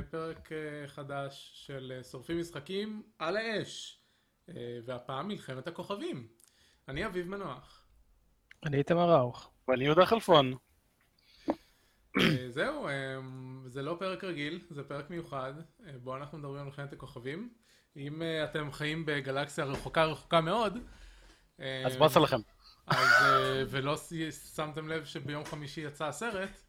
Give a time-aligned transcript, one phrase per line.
[0.00, 4.00] לפרק אה, חדש של אה, שורפים משחקים על האש,
[4.48, 6.28] אה, והפעם מלחמת הכוכבים.
[6.88, 7.86] אני אביב מנוח.
[8.66, 9.50] אני איתמר ראוך.
[9.68, 10.54] ואני יהודה חלפון.
[12.48, 12.88] זהו,
[13.66, 15.52] זה לא פרק רגיל, זה פרק מיוחד,
[16.02, 17.54] בו אנחנו מדברים על מלחמת הכוכבים.
[17.96, 20.78] אם אתם חיים בגלקסיה רחוקה רחוקה מאוד,
[21.58, 22.40] אז באסה לכם.
[22.86, 23.24] אז,
[23.68, 23.96] ולא
[24.54, 26.62] שמתם לב שביום חמישי יצא הסרט,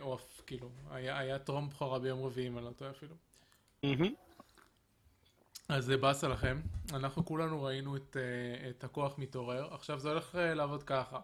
[0.00, 3.14] או כאילו, היה, היה טרום בכורה ביום רביעי, אם אני לא טועה אפילו.
[5.68, 6.60] אז זה באסה לכם.
[6.92, 9.74] אנחנו כולנו ראינו את, אה, את הכוח מתעורר.
[9.74, 11.18] עכשיו זה הולך אה, לעבוד ככה.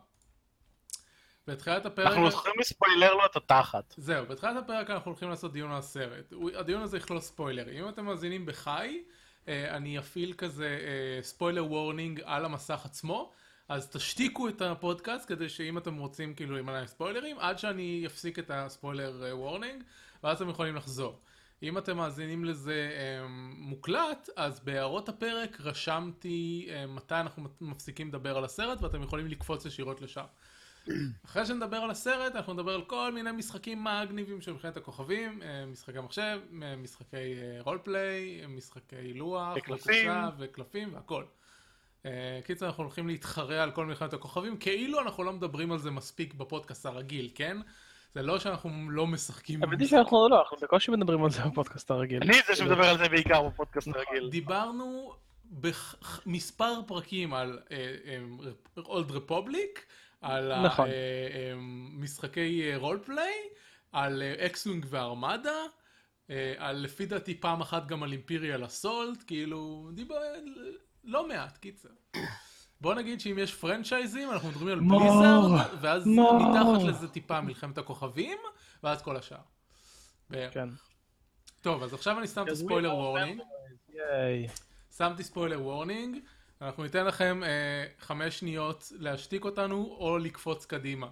[1.47, 2.07] בתחילת הפרק...
[2.07, 3.95] אנחנו יכולים לספוילר לו את התחת.
[3.97, 6.33] זהו, בתחילת הפרק אנחנו הולכים לעשות דיון על הסרט.
[6.55, 7.85] הדיון הזה יכלול ספוילרים.
[7.85, 9.03] אם אתם מאזינים בחי,
[9.49, 10.79] אה, אני אפעיל כזה
[11.23, 13.33] spoiler warning על המסך עצמו,
[13.73, 18.51] אז תשתיקו את הפודקאסט כדי שאם אתם רוצים כאילו להימנע ספוילרים, עד שאני אפסיק את
[18.55, 19.83] הספוילר אה, warning,
[20.23, 21.19] ואז אתם יכולים לחזור.
[21.63, 28.37] אם אתם מאזינים לזה אה, מוקלט, אז בהערות הפרק רשמתי אה, מתי אנחנו מפסיקים לדבר
[28.37, 30.25] על הסרט, ואתם יכולים לקפוץ ישירות לשם.
[31.27, 35.67] אחרי שנדבר על הסרט, אנחנו נדבר על כל מיני משחקים מגניבים של מלחמת הכוכבים, אה,
[35.67, 40.11] משחקי מחשב, אה, משחקי רולפליי, משחקי לוח, וקלפים.
[40.39, 41.25] וקלפים והכל.
[42.07, 45.91] אה, קיצר, אנחנו הולכים להתחרע על כל מלחמת הכוכבים, כאילו אנחנו לא מדברים על זה
[45.91, 47.57] מספיק בפודקאסט הרגיל, כן?
[48.15, 49.63] זה לא שאנחנו לא משחקים...
[49.63, 52.23] האמת היא שאנחנו לא, אנחנו בקושי מדברים על זה בפודקאסט הרגיל.
[52.23, 54.29] אני זה שמדבר על זה בעיקר בפודקאסט הרגיל.
[54.31, 55.15] דיברנו
[55.51, 57.59] במספר פרקים על
[58.79, 59.87] Old Republic,
[60.21, 60.87] על ה- נכון.
[60.89, 61.53] אה, אה,
[61.97, 63.33] משחקי roleplay,
[63.93, 65.57] על X-Wing ו Armada,
[66.31, 70.17] אה, על לפי דעתי פעם אחת גם על Imperial Assault, כאילו, דיבר,
[71.05, 71.89] לא מעט, קיצר.
[72.81, 76.39] בוא נגיד שאם יש פרנצ'ייזים, אנחנו מדברים על Blizzard, ואז מור.
[76.39, 78.39] מתחת לזה טיפה מלחמת הכוכבים,
[78.83, 79.39] ואז כל השאר.
[80.33, 80.69] כן.
[81.61, 83.43] טוב, אז עכשיו אני שם את ה spoiler warning.
[84.97, 86.19] שמתי spoiler warning,
[86.61, 91.09] אנחנו ניתן לכם אה, חמש שניות להשתיק אותנו או לקפוץ קדימה.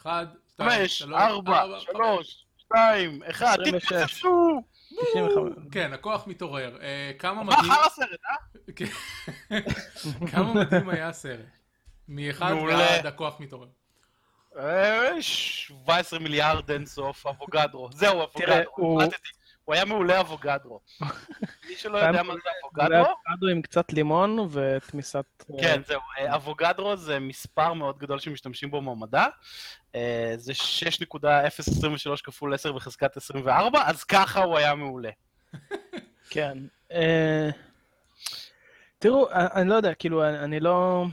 [0.00, 3.92] אחד, שתיים, שלוש, ארבע, שלוש, שתיים, אחד, 26.
[3.92, 4.62] תתפסו!
[4.96, 5.52] 95.
[5.72, 6.78] כן, הכוח מתעורר.
[6.82, 7.72] אה, כמה מה מדהים...
[7.72, 8.72] אחר הסרט, אה?
[8.76, 8.84] כן.
[10.32, 11.46] כמה מדהים היה הסרט.
[12.08, 12.54] מאחד.
[12.68, 13.68] ועד הכוח מתעורר.
[14.58, 17.88] אה, 17 מיליארד אינסוף, אבוגדרו.
[17.92, 19.00] זהו, אבוגדרו.
[19.64, 20.80] הוא- היה מעולה אבוגדרו.
[21.68, 22.34] מי שלא יודע מה.
[22.34, 25.24] זה אבוגדרו, אבוקדו עם קצת לימון ותמיסת...
[25.62, 29.26] כן, זהו, אה, אבוגדרו זה מספר מאוד גדול שמשתמשים בו במדע.
[29.94, 35.10] אה, זה 6.023 כפול 10 בחזקת 24, אז ככה הוא היה מעולה.
[36.30, 36.58] כן.
[36.92, 37.50] אה,
[38.98, 41.04] תראו, אני לא יודע, כאילו, אני אני לא...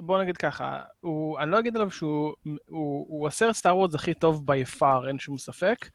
[0.00, 4.14] בוא נגיד ככה, הוא, אני לא אגיד עליו שהוא הוא, הוא הסרט Star Wars הכי
[4.14, 5.86] טוב by far, אין שום ספק.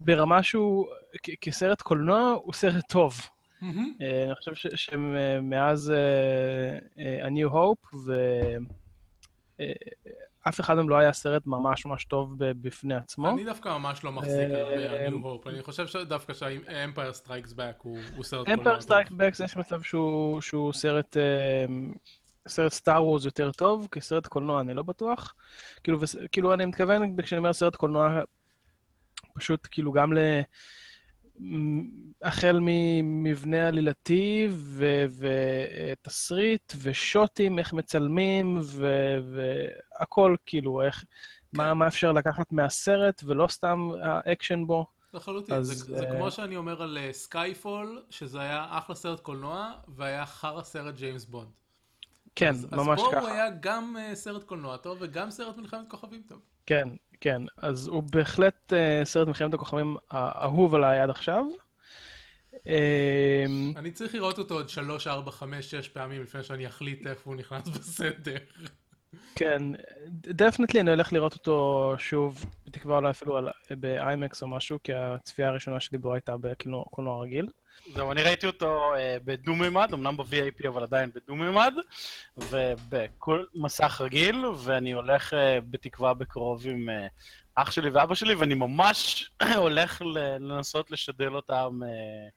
[0.00, 0.86] ברמה שהוא,
[1.22, 3.14] כ- כסרט קולנוע, הוא סרט טוב.
[3.60, 3.92] מהמם.
[4.00, 7.96] אה, אני חושב ש- שמאז אה, אה, A New Hope,
[10.46, 13.28] ואף אחד מהם לא היה סרט ממש ממש טוב ב- בפני עצמו.
[13.30, 15.48] אני דווקא ממש לא מחזיק על ה-New Hope.
[15.48, 19.18] אני חושב שדווקא שה-Empire Strikes Back הוא הוא סרט קולנוע strike טוב.
[19.18, 21.16] Back יש מצב שהוא, שהוא סרט,
[22.48, 25.34] סרט Star Wars יותר טוב, כסרט קולנוע אני לא בטוח.
[25.84, 25.98] כאילו,
[26.32, 28.20] כאילו אני מתכוון כשאני אומר סרט קולנוע,
[29.40, 30.18] פשוט כאילו גם ל...
[32.22, 41.04] החל ממבנה עלילתי ו- ותסריט ושוטים, איך מצלמים ו- והכל כאילו, איך,
[41.52, 44.86] מה, מה אפשר לקחת מהסרט ולא סתם האקשן בו.
[45.14, 49.72] לחלוטין, אז, זה, זה אה, כמו שאני אומר על Skyfall, שזה היה אחלה סרט קולנוע,
[49.88, 51.48] והיה חרא סרט ג'יימס בונד.
[52.34, 53.20] כן, אז, ממש אז פה ככה.
[53.20, 56.38] הוא היה גם אה, סרט קולנוע טוב, וגם סרט מלחמת כוכבים טוב.
[56.66, 56.88] כן,
[57.20, 57.42] כן.
[57.56, 61.44] אז הוא בהחלט uh, סרט מלחמת הכוכבים האהוב עליי עד עכשיו.
[62.52, 62.58] Um,
[63.76, 67.36] אני צריך לראות אותו עוד 3, 4, 5, 6 פעמים לפני שאני אחליט איפה הוא
[67.36, 68.36] נכנס בסדר.
[69.34, 69.62] כן,
[70.10, 73.38] definitely אני הולך לראות אותו שוב, בתקווה אולי אפילו
[73.70, 77.46] באיימקס או משהו, כי הצפייה הראשונה שלי בו הייתה בקולנוע רגיל.
[77.94, 81.74] זהו, אני ראיתי אותו אה, בדו-מימד, אמנם ב-VIP אבל עדיין בדו-מימד,
[82.36, 87.06] ובכל מסך רגיל, ואני הולך אה, בתקווה בקרוב עם אה,
[87.54, 90.02] אח שלי ואבא שלי, ואני ממש הולך
[90.40, 92.28] לנסות לשדל אותם אה,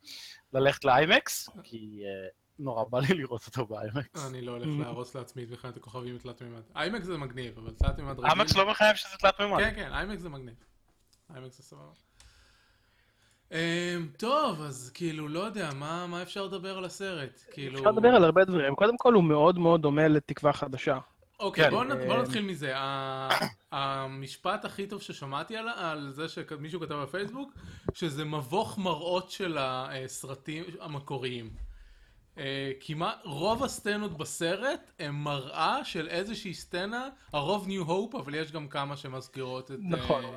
[0.53, 2.27] ללכת לאיימקס, כי אה,
[2.59, 4.27] נורא בא לי לראות אותו באיימקס.
[4.29, 6.61] אני לא הולך להרוס לעצמי את מלחמת הכוכבים בתלת מימד.
[6.75, 8.25] איימקס זה מגניב, אבל תלת מימד רגיל...
[8.25, 9.59] איימקס לא מחייב שזה תלת מימד.
[9.59, 10.55] כן, כן, איימקס זה מגניב.
[11.33, 11.91] איימקס זה סבבה.
[13.53, 13.57] אמ,
[14.17, 17.39] טוב, אז כאילו, לא יודע, מה מה אפשר לדבר על הסרט?
[17.51, 17.77] כאילו...
[17.79, 18.75] אפשר לדבר על הרבה דברים.
[18.75, 20.97] קודם כל, הוא מאוד מאוד דומה לתקווה חדשה.
[21.39, 22.73] אוקיי, כן, נ- בואו אה, נתחיל מזה.
[22.77, 23.29] ה-
[23.71, 27.53] המשפט הכי טוב ששמעתי על, על זה שמישהו כתב בפייסבוק,
[27.93, 31.49] שזה מבוך מראות של הסרטים המקוריים.
[32.37, 38.51] אה, כמעט, רוב הסצנות בסרט הם מראה של איזושהי סצנה, הרוב ניו הופ, אבל יש
[38.51, 40.25] גם כמה שמזכירות את נכון.
[40.25, 40.31] אה,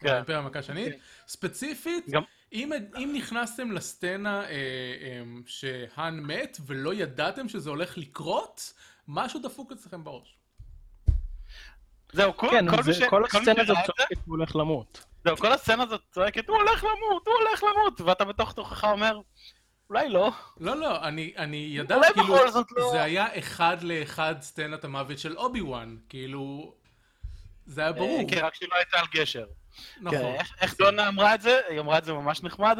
[0.00, 0.08] כן.
[0.08, 0.92] האימפריה המכה השנית.
[0.92, 0.98] כן.
[1.26, 2.22] ספציפית, גם-
[2.56, 8.72] אם, אם נכנסתם לסצנה אה, אה, שהאן מת ולא ידעתם שזה הולך לקרות,
[9.08, 10.36] משהו דפוק אצלכם בראש.
[12.12, 13.02] זהו, כל, כן, כל, זה- ש...
[13.02, 15.04] כל כל הסצנה הזאת צועקת שהוא הולך למות.
[15.24, 19.20] זהו, כל הסצנה הזאת צועקת, הוא הולך למות, הוא הולך למות, ואתה בתוך תוכך אומר,
[19.90, 20.30] אולי לא.
[20.60, 22.90] לא, לא, אני, אני אולי ידעתי, כאילו, בכל זאת לא.
[22.90, 26.74] זה היה אחד לאחד סצנת המוות של אובי וואן, כאילו,
[27.66, 29.46] זה היה ברור, אה, כן, רק שהיא לא הייתה על גשר.
[30.00, 30.18] נכון.
[30.18, 31.60] כן, איך- איך דונה אמרה את זה?
[31.68, 32.78] היא אמרה את זה ממש נחמד.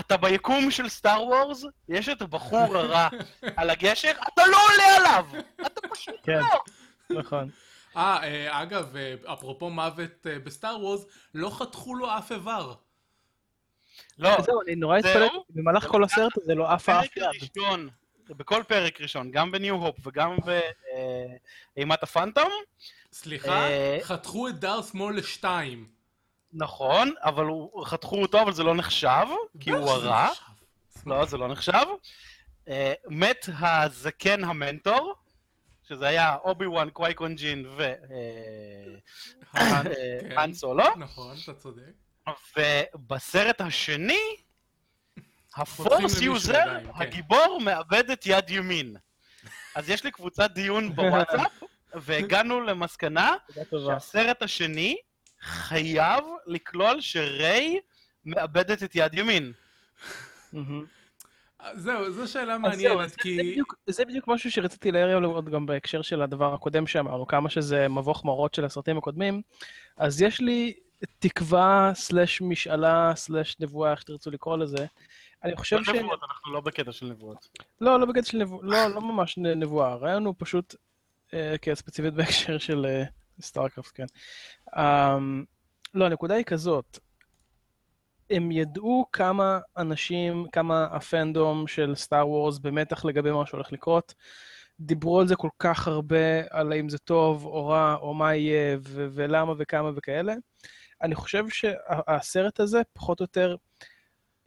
[0.00, 3.08] אתה ביקום של סטאר וורס, יש את הבחור הרע
[3.56, 5.26] על הגשר, אתה לא עולה עליו!
[5.66, 6.38] אתה פשוט כן.
[6.38, 6.60] לא!
[7.20, 7.50] נכון.
[7.96, 11.04] אה, אה, אגב, אה, אפרופו מוות אה, בסטאר וורס,
[11.34, 12.74] לא חתכו לו אף איבר.
[14.18, 14.98] לא, זהו, אני נורא.
[14.98, 17.24] התפלאתי, במהלך כל הסרט הזה לא עף אף יד.
[18.28, 20.36] בכל פרק ראשון, גם בניו הופ וגם
[21.76, 22.50] באימת הפנטום,
[23.12, 23.66] סליחה,
[24.02, 25.93] חתכו את דארס מול לשתיים.
[26.54, 29.26] נכון, אבל הוא- חתכו אותו, אבל זה לא נחשב,
[29.60, 30.28] כי הוא בטח שזה הרע.
[31.06, 31.84] לא, זה לא נחשב.
[32.68, 35.14] אה, מת הזקן המנטור,
[35.88, 37.66] שזה היה אובי וואן, קוואי-גון ג'ין
[39.52, 40.28] האן, כן.
[40.30, 41.82] והאן סולו, נכון, אתה צודק.
[42.56, 44.20] ובסרט השני,
[45.56, 46.86] ה Force user, כן.
[46.94, 48.96] הגיבור מאבד את יד ימין.
[49.74, 51.62] אז יש לי קבוצת דיון בוואטסאפ,
[51.94, 53.34] והגענו למסקנה.
[53.86, 54.96] שהסרט השני
[55.44, 57.80] חייב לכלול שריי
[58.24, 59.52] מאבדת את יד ימין.
[60.52, 60.84] מהמם.
[61.74, 63.36] זהו, זו שאלה זהו, מעניינת, זה- כי...
[63.36, 67.26] זה בדיוק- זה בדיוק משהו שרציתי להעיר עליו עוד גם בהקשר של הדבר הקודם שאמרנו,
[67.26, 69.42] כמה שזה מבוך מראות של הסרטים הקודמים.
[69.96, 70.72] אז יש לי
[71.18, 74.86] תקווה, סלש משאלה, סלש נבואה, איך שתרצו לקרוא לזה.
[75.44, 75.88] אני חושב ש...
[75.88, 77.48] נבואות, אנחנו לא בקטע של נבואות.
[77.80, 79.88] לא, לא בקטע של נבואה, לא, לא ממש נבואה.
[79.92, 80.74] הרעיון הוא פשוט,
[81.34, 83.04] אה, כן, ספציפית בהקשר של אה,
[83.40, 84.06] סטארקרפט, כן.
[84.76, 85.18] אה,
[85.94, 86.98] לא, הנקודה היא כזאת.
[88.30, 94.14] הם ידעו כמה אנשים, כמה הפנדום של סטאר וורס במתח לגבי מה שהולך לקרות.
[94.80, 98.76] דיברו על זה כל כך הרבה, על האם זה טוב או רע, או מה יהיה,
[98.80, 100.34] ו- ולמה וכמה וכאלה.
[101.02, 103.56] אני חושב שהסרט הזה, פחות או יותר,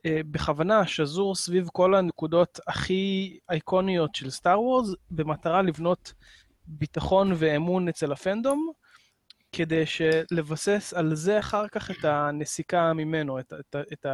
[0.05, 6.13] אה, בכוונה שזור סביב כל הנקודות הכי אייקוניות של סטאר וורס, במטרה לבנות
[6.67, 8.71] ביטחון ואמון אצל הפנדום,
[9.57, 9.83] כדי
[10.31, 14.05] לבסס על זה אחר כך את הנסיקה ממנו, את, את, את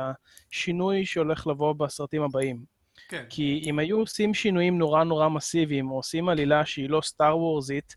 [0.51, 2.63] השינוי שהולך לבוא בסרטים הבאים.
[3.09, 3.25] כן.
[3.29, 7.95] כי אם היו עושים שינויים נורא נורא מסיביים, או עושים עלילה שהיא לא סטאר וורזית,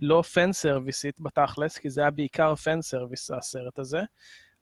[0.00, 4.00] לא פן סרוויסית בתכלס, כי זה היה בעיקר fan service הסרט הזה,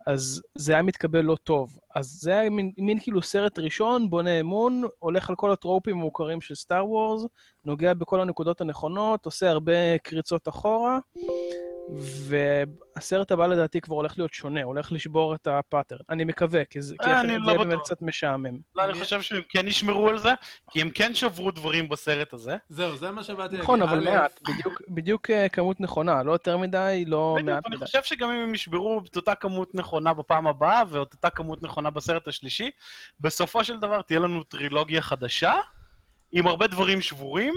[0.06, 1.78] אז זה היה מתקבל לא טוב.
[1.94, 6.40] אז זה היה מין, מין כאילו סרט ראשון, בונה אמון, הולך על כל הטרופים המוכרים
[6.40, 7.26] של Star Wars,
[7.64, 10.98] נוגע בכל הנקודות הנכונות, עושה הרבה קריצות אחורה,
[11.98, 15.98] והסרט הבא לדעתי כבר הולך להיות שונה, הולך לשבור את ה pattern.
[16.10, 17.78] אני מקווה, כי זה, אה, אני לא יהיה באמת.
[17.78, 18.58] קצת משעמם.
[18.74, 20.30] לא, אני חושב שהם כן ישמרו על זה,
[20.70, 22.56] כי הם כן שברו דברים בסרט הזה.
[22.68, 23.60] זהו, זה מה שבאתי להגיד.
[23.60, 24.40] נכון, אבל מעט,
[24.88, 27.84] בדיוק, אה, כמות נכונה, לא יותר מדי, לא בדיוק, מעט אני מדי.
[27.86, 31.90] חושב שגם אם הם ישברו את אותה כמות נכונה בפעם הבאה, ואת אותה כמות נכונה
[31.90, 32.70] בסרט השלישי,
[33.20, 35.52] בסופו של דבר תהיה לנו טרילוגיה חדשה,
[36.32, 37.54] עם הרבה דברים שבורים,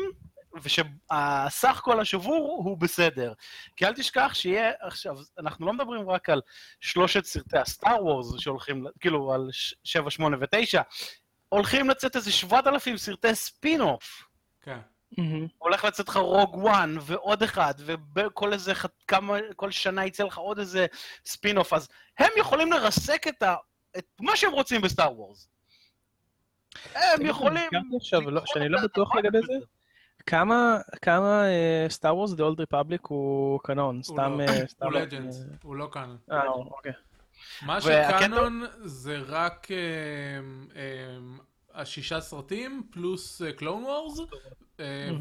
[0.62, 3.34] ושהסך כל השבור הוא בסדר.
[3.76, 6.42] כי אל תשכח שיהיה, עכשיו, אנחנו לא מדברים רק על
[6.80, 9.50] שלושת סרטי הסטאר וורס שהולכים, כאילו, על
[9.84, 10.82] 7, 8 ו-9,
[11.50, 14.24] הולכים לצאת איזה 7,000 סרטי ספין-אוף.
[14.62, 14.80] כן.
[15.18, 15.48] מהמם.
[15.58, 17.74] הולך לצאת לך Rogue One ועוד אחד,
[18.16, 18.74] וכל איזה,
[19.08, 20.86] כמה, כל שנה יצא לך עוד איזה
[21.26, 21.88] ספין-אוף, אז
[22.20, 23.56] הם יכולים לרסק את, ה,
[23.98, 25.48] את מה שהם רוצים ב Star Wars.
[26.96, 27.70] הם יכולים...
[27.98, 29.40] עכשיו, לא- שאני לא בטוח לגבי.
[29.42, 29.54] זה.
[30.26, 31.44] כמה, כמה
[31.90, 33.96] Star Wars The Old Republic הוא קנון?
[33.96, 34.38] הוא סתם...
[34.40, 34.44] לא.
[34.44, 36.18] אה, סתם הוא לא- Legends, הוא לא קאנון.
[36.32, 36.92] אה, אוקיי.
[37.62, 41.38] מה שקאנון זה רק אמ, אמ,
[41.74, 44.20] השישה סרטים פלוס קלון וורס.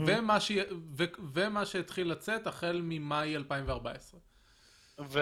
[0.06, 0.52] ומה ש-
[0.96, 4.20] ו- ומה שהתחיל לצאת החל ממאי 2014.
[5.00, 5.20] ו...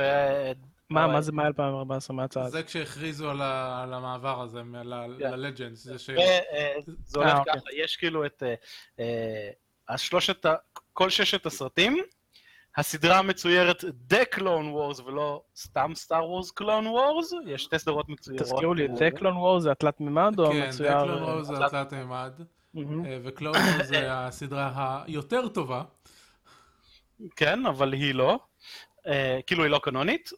[0.90, 2.16] מה, מה זה מאי 2014?
[2.16, 2.50] מה הצעה?
[2.50, 4.86] זה כשהכריזו על המעבר הזה, כן.
[4.86, 5.78] ללג'נדס.
[5.78, 6.10] זה ש...
[6.10, 7.52] וזה הולך אה, אוקיי.
[7.54, 8.54] ככה, יש כאילו את אה,
[8.98, 9.50] אה,
[9.92, 10.46] השלושת,
[10.92, 11.98] כל ששת הסרטים,
[12.76, 14.42] הסדרה המצוירת The Clone
[14.96, 18.42] Wars ולא סתם Star Wars Clone Wars, יש שתי סדרות מצוירות.
[18.42, 20.88] תזכירו לי, זה קלון וור זה התלת מימד או כן, המצויר?
[20.98, 22.32] זה קלון וורס זה התלת- מימד,
[22.74, 23.04] מהמם.
[23.24, 25.82] וקלון וורס זה הסדרה היותר טובה.
[27.36, 28.38] כן, אבל היא לא.
[29.06, 30.30] אה, כאילו היא לא קנונית,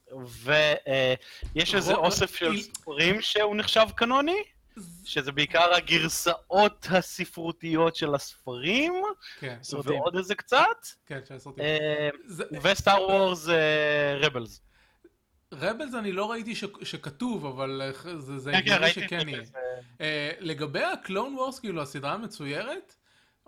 [1.54, 4.37] ויש איזה רוב- אוסף של ספרים שהוא נחשב קנוני,
[5.04, 8.93] שזה בעיקר הגרסאות הספרותיות של הספרים,
[9.40, 9.93] כן, סרטים.
[10.00, 10.66] ועוד איזה קצת,
[11.07, 11.64] כן, של הסרטים.
[12.26, 13.47] זה- וסטאר וורס
[14.21, 14.61] רבלס.
[15.52, 19.28] רבלס אני לא ראיתי ש- שכתוב, אבל אה, זה זה כן, כן, הגיוני את שכן
[19.28, 19.45] יהיה.
[19.45, 19.59] זה.
[20.00, 22.95] אה, לגבי הקלון וורס, כאילו, הסדרה המצוירת,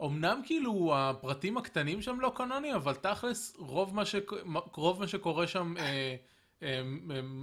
[0.05, 4.15] אמנם כאילו הפרטים הקטנים שם לא קנוני, אבל תכלס רוב מה, ש...
[4.75, 6.17] רוב מה שקורה שם אה,
[6.63, 6.81] אה,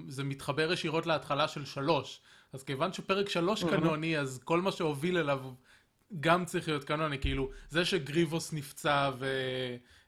[0.08, 2.22] זה מתחבר ישירות להתחלה של שלוש.
[2.54, 5.40] אז כיוון שפרק שלוש קנוני, אז כל מה שהוביל אליו
[6.20, 9.12] גם צריך להיות קנוני, כאילו, זה שגריבוס נפצע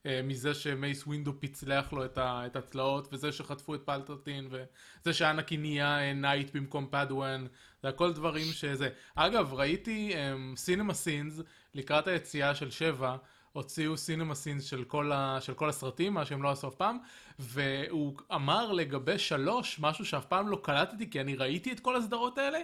[0.05, 2.43] ומזה שמייס ווינדו פיצלח לו את, ה...
[2.45, 7.45] את הצלעות, וזה שחטפו את פלפטין, וזה שאנקין נהיה אה, Knight במקום Padawan,
[7.83, 8.89] זה הכל דברים שזה.
[9.15, 10.13] אגב, ראיתי
[10.55, 11.41] Cinema Sins
[11.73, 13.17] לקראת היציאה של שבע,
[13.55, 15.37] הוציאו Cinema Sins של כל, ה...
[15.41, 16.97] של כל הסרטים, מה שהם לא עשו אף פעם,
[17.39, 22.37] והוא אמר לגבי שלוש, משהו שאף פעם לא קלטתי, כי אני ראיתי את כל הסדרות
[22.37, 22.59] האלה,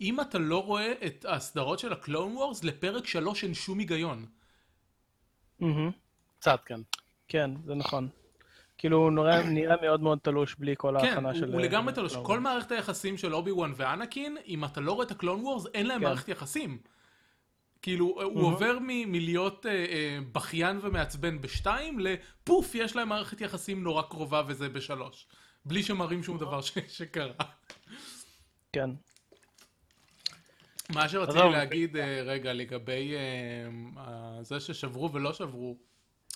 [0.00, 4.26] אם אתה לא רואה את הסדרות של הקלון וורס, לפרק שלוש אין שום היגיון.
[6.38, 6.80] קצת, כן.
[7.28, 8.08] כן, זה נכון.
[8.78, 11.52] כאילו, הוא נראה, נראה מאוד מאוד תלוש בלי כל כן, ההכנה הוא, של...
[11.52, 12.16] הוא לגמרי תלוש.
[12.16, 15.86] כל מערכת היחסים של אובי וואן ואנקין, אם אתה לא רואה את הקלון וורס, אין
[15.86, 16.06] להם כן.
[16.06, 16.78] מערכת יחסים.
[17.82, 24.02] כאילו, הוא עובר מלהיות אה, אה, בכיין ומעצבן בשתיים, לפוף, יש להם מערכת יחסים נורא
[24.02, 25.26] קרובה וזה בשלוש.
[25.64, 27.32] בלי שמראים שום דבר ש- שקרה.
[28.72, 28.90] כן.
[30.92, 31.38] מה שרציתי.
[31.52, 33.20] להגיד, אה, רגע, לגבי אה,
[34.02, 35.76] אה, זה ששברו ולא שברו,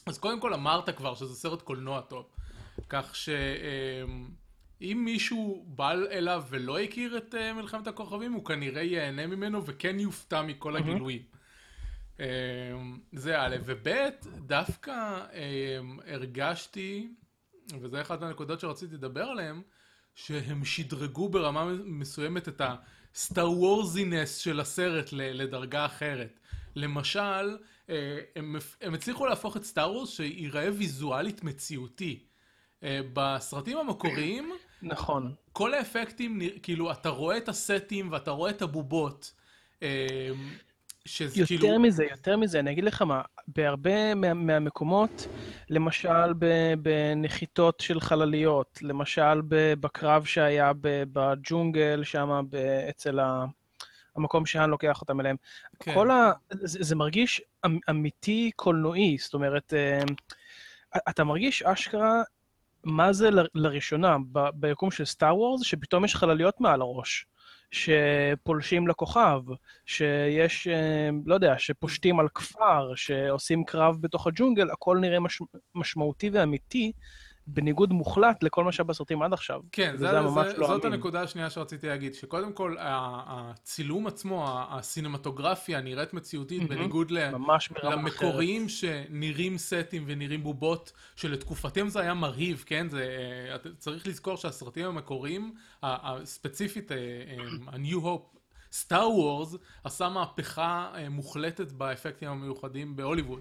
[0.07, 2.27] אז קודם כל אמרת כבר שזה סרט קולנוע טוב,
[2.89, 3.15] כך
[4.83, 10.01] שאם מישהו בא אליו ולא הכיר את אה, מלחמת הכוכבים, הוא כנראה ייהנה ממנו וכן
[10.01, 11.23] יופתע מכל הגילויים.
[12.21, 12.27] אה,
[13.13, 13.89] זה א', וב',
[14.47, 14.91] דווקא
[15.33, 17.09] אה, הרגשתי,
[17.81, 19.63] וזה אחת הנקודות שרציתי לדבר עליהן,
[20.15, 22.63] שהם שדרגו ברמה מסוימת את
[23.15, 26.41] הסטאר וורזינס של הסרט לדרגה אחרת.
[26.77, 27.59] למשל,
[27.91, 32.25] אה, הם, הם הצליחו להפוך את סטאר וורס שייראה ויזואלית מציאותי.
[32.83, 35.35] אה, בסרטים המקוריים, נכון.
[35.53, 39.33] כל האפקטים, כאילו, אתה רואה את הסטים ואתה רואה את הבובות.
[39.83, 40.29] אה,
[41.05, 41.79] שזה יותר כאילו...
[41.79, 45.27] מזה, יותר מזה, אני אגיד לך מה, בהרבה מה, מהמקומות,
[45.71, 46.33] למשל
[46.83, 49.41] בנחיתות של חלליות, למשל
[49.81, 52.43] בקרב שהיה בג'ונגל, שם
[52.91, 53.45] אצל ה,
[54.17, 55.37] המקום שהאן לוקח אותם אליהם,
[55.81, 55.95] כן.
[55.95, 56.33] כל ה...
[56.51, 60.03] זה, זה מרגיש אמ- אמיתי קולנועי, זאת אומרת, אה,
[61.09, 62.23] אתה מרגיש אשכרה
[62.85, 64.17] מה זה ל- לראשונה?
[64.33, 67.27] ב- ביקום של סטאר וורס, שפתאום יש חלליות מעל הראש,
[67.71, 69.41] שפולשים לכוכב,
[69.87, 75.43] שיש, אה, לא יודע, שפושטים על כפר, שעושים קרב בתוך הג'ונגל, הכל נראה מש...
[75.75, 76.93] משמעותי ואמיתי,
[77.47, 79.61] בניגוד מוחלט לכל מה שהיה בסרטים עד עכשיו.
[79.73, 80.93] כן, זה, ממש זה, לא זאת אמין.
[80.93, 86.75] הנקודה השנייה שרציתי להגיד, שקודם כל הצילום עצמו, הסינמטוגרפיה נראית מציאותית מהמם.
[86.75, 87.19] בניגוד ל...
[87.83, 92.89] למקוריים שנראים סטים ונראים בובות, שלתקופתם זה היה מרהיב, כן?
[92.89, 93.17] זה,
[93.51, 95.55] אה, צריך לזכור שהסרטים המקוריים,
[96.25, 98.39] ספציפית, אה, אה, ה-New Hope,
[98.73, 103.41] סטאר וורס, עשה מהפכה מוחלטת באפקטים המיוחדים בהוליווד.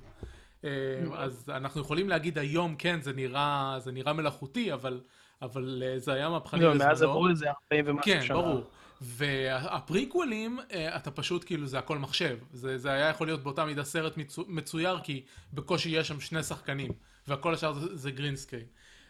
[0.66, 0.70] אה,
[1.14, 5.02] אז אנחנו יכולים להגיד היום, כן, זה נראה, זה נראה מלאכותי, אבל,
[5.42, 7.12] אבל אה, זה היה מהפכני לא, מאז בזמנו.
[7.12, 8.38] עברו איזה 40 ומשהו כן, שנה.
[8.38, 8.64] ברור.
[9.02, 12.38] והפריקוולים, אה, אתה פשוט כאילו, זה הכל מחשב.
[12.54, 16.44] זה, זה היה יכול להיות באותה מידה סרט מצו, מצויר, כי בקושי יש שם שני
[16.44, 16.92] שחקנים,
[17.28, 18.66] והכל השאר זה, זה green screen.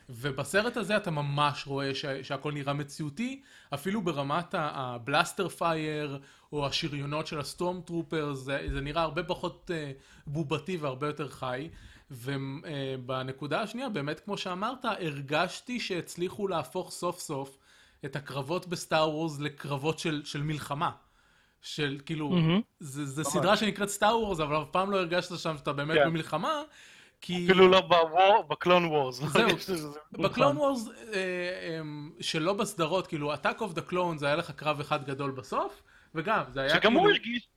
[0.10, 3.41] ובסרט הזה אתה ממש רואה ש, שהכל נראה מציאותי,
[3.74, 6.20] אפילו ברמת ה blaster fire,
[6.51, 11.70] או השריונות של ה stormtrooper, זה, זה נראה הרבה פחות אה, בובתי והרבה יותר חי.
[12.12, 17.58] ובנקודה השנייה, באמת כמו שאמרת, הרגשתי שהצליחו להפוך סוף סוף
[18.05, 20.91] את הקרבות ב Star Wars לקרבות של, של מלחמה.
[21.62, 22.36] של כאילו.
[22.79, 26.05] זה, זה סדרה שנקראת Star Wars, אבל אף פעם לא הרגשת שם שאתה באמת כן.
[26.05, 26.62] במלחמה,
[27.22, 27.46] כי...
[27.46, 29.15] אפילו לא ב War, ב Clone Wars.
[29.15, 29.50] זהו.
[29.77, 31.81] זה- ב Clone Wars, אה, אה,
[32.20, 35.84] שלא בסדרות, כאילו, Attack of the Clones היה לך קרב אחד גדול בסוף,
[36.15, 37.00] וגם, זה היה שגם כאילו...
[37.00, 37.50] הוא הרגיש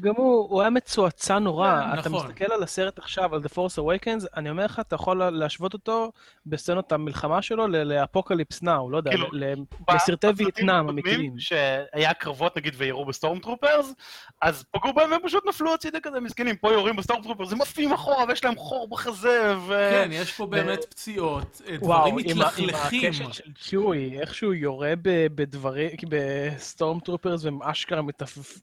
[0.00, 1.80] גם הוא, הוא היה מצועצע נורא.
[1.94, 2.26] כן, אתה נכון.
[2.26, 6.12] מסתכל על הסרט עכשיו, על The Force Awakens, אני אומר לך, אתה יכול להשוות אותו
[6.46, 9.54] בסצנות המלחמה שלו ל Apocalypse Now, לא יודע, כאילו, ל-
[9.94, 11.34] לסרטי וייטנאם אמיתיים.
[11.38, 13.94] שהיה קרבות נגיד וירו ב stormtroopers,
[14.42, 17.92] אז פגעו בהם והם פשוט נפלו הצידה כזה מסכנים, פה יורים ב stormtroopers, הם עפים
[17.92, 19.88] אחורה ויש להם חור בחזה, ו...
[19.92, 23.08] כן, יש פה באמת פציעות, אה, וואו, דברים עם ה- עם מתלכלכים.
[23.10, 24.92] הקשת של קיוי, איך שהוא יורה
[25.34, 28.00] בדברים, ב stormtroopers והם אשכרה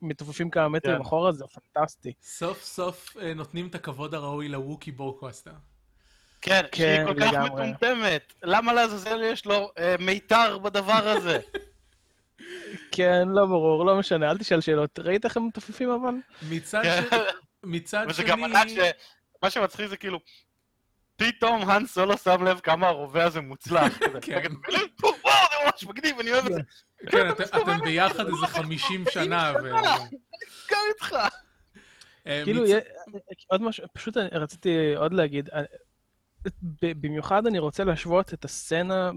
[0.01, 1.01] מתעופפים כמה מטרים כן.
[1.01, 2.13] אחורה, זה פנטסטי.
[2.23, 5.51] סוף סוף אה, נותנים את הכבוד הראוי ל Wookiee bowcaster.
[6.41, 7.33] כן, שהיא כן, כל כך.
[7.33, 8.33] מטומטמת.
[8.43, 11.39] למה לעזאזל יש לו אה, מיתר בדבר הזה?
[12.95, 14.99] כן, לא ברור, לא משנה, אל תשאל שאלות.
[14.99, 16.13] ראית איך הם מתופפים אבל?
[16.49, 17.01] מצד כן.
[17.11, 17.13] ש-
[17.63, 18.25] מצד וזה שני...
[18.29, 18.77] גם ענק ש...
[19.43, 20.19] מה שמצחיק זה כאילו...
[21.15, 23.97] פתאום האן סולו שם לב כמה הרובה הזה מוצלח.
[24.21, 24.51] כן.
[25.67, 26.61] ממש מגניב, אני אוהב את זה.
[27.09, 29.53] כן, את- אתם ביחד איזה 50 שנה.
[29.63, 29.69] ו-
[30.71, 31.15] גם איתך.
[32.27, 32.63] אה, כאילו,
[33.47, 35.61] עוד משהו, פשוט אני רציתי עוד להגיד, אה,
[36.81, 39.11] במיוחד אני רוצה להשוות את הסצנה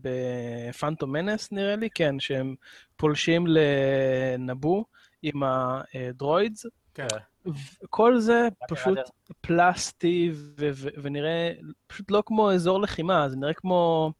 [0.00, 2.54] בפאנטום מנס, נראה לי, כן, שהם
[2.96, 4.84] פולשים לנבו
[5.22, 7.06] עם הדרוידס, כן.
[7.90, 8.98] כל זה פשוט.
[9.40, 11.52] פלסטי ו- ו- ונראה
[11.86, 14.12] פשוט לא כמו אזור לחימה, זה נראה כמו,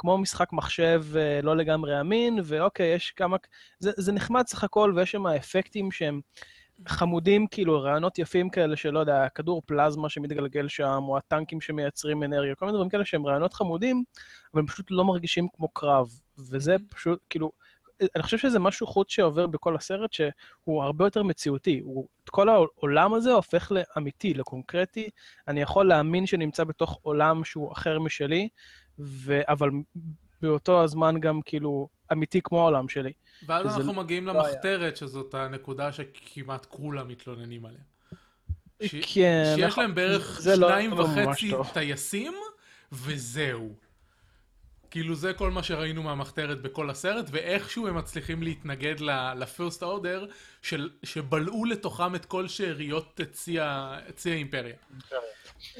[0.00, 3.36] כמו משחק מחשב אה, לא לגמרי אמין, ואוקיי, יש כמה...
[3.78, 6.20] זה, זה נחמד סך הכל, ויש שם אפקטים שהם
[6.88, 12.54] חמודים, כאילו רעיונות יפים כאלה שלא יודע, כדור פלזמה שמתגלגל שם, או הטנקים שמייצרים אנרגיה,
[12.54, 14.04] כל מיני דברים כאלה שהם רעיונות חמודים,
[14.54, 16.08] אבל הם פשוט לא מרגישים כמו קרב.
[16.38, 17.52] וזה פשוט, כאילו,
[18.14, 21.80] אני חושב שזה משהו חוץ שעובר בכל הסרט, שהוא הרבה יותר מציאותי.
[21.84, 25.10] הוא, את כל העולם הזה הופך לאמיתי, לקונקרטי.
[25.48, 28.48] אני יכול להאמין שנמצא בתוך עולם שהוא אחר משלי,
[28.98, 29.40] ו...
[29.48, 29.70] אבל
[30.42, 33.12] באותו הזמן גם כאילו אמיתי כמו העולם שלי.
[33.46, 34.42] ואז שזה אנחנו מגיעים לא היה.
[34.52, 37.80] למחתרת, שזאת הנקודה שכמעט כולם מתלוננים עליה.
[38.82, 39.84] ש- כן, שיש נכון.
[39.84, 41.50] להם בערך לא- שניים לא וחצי.
[41.72, 42.32] טייסים,
[42.92, 43.74] וזהו.
[44.90, 49.00] כאילו זה כל מה שראינו מהמחתרת בכל הסרט, ואיכשהו הם מצליחים להתנגד
[49.82, 50.26] order,
[50.62, 53.20] של, שבלעו לתוכם את כל שאריות
[54.14, 54.74] צי האימפריה.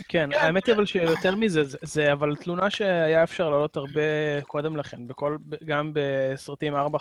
[0.08, 4.00] כן, האמת היא אבל שיותר מזה, זה, זה אבל תלונה שהיה אפשר להעלות הרבה
[4.46, 6.98] קודם לכן, בכל, גם בסרטים 4,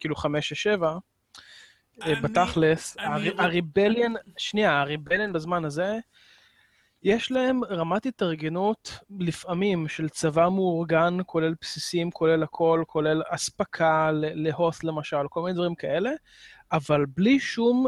[0.00, 0.84] כאילו 5 ו-7,
[2.02, 5.98] אני- בתכלס, הר- הריבליאן, שנייה, הריבליאן בזמן הזה,
[7.02, 14.48] יש להם רמת התארגנות לפעמים של צבא מאורגן, כולל בסיסים, כולל הכל, כולל אספקה ל-
[14.48, 16.10] להוסט למשל, כל מיני דברים כאלה,
[16.72, 17.86] אבל בלי שום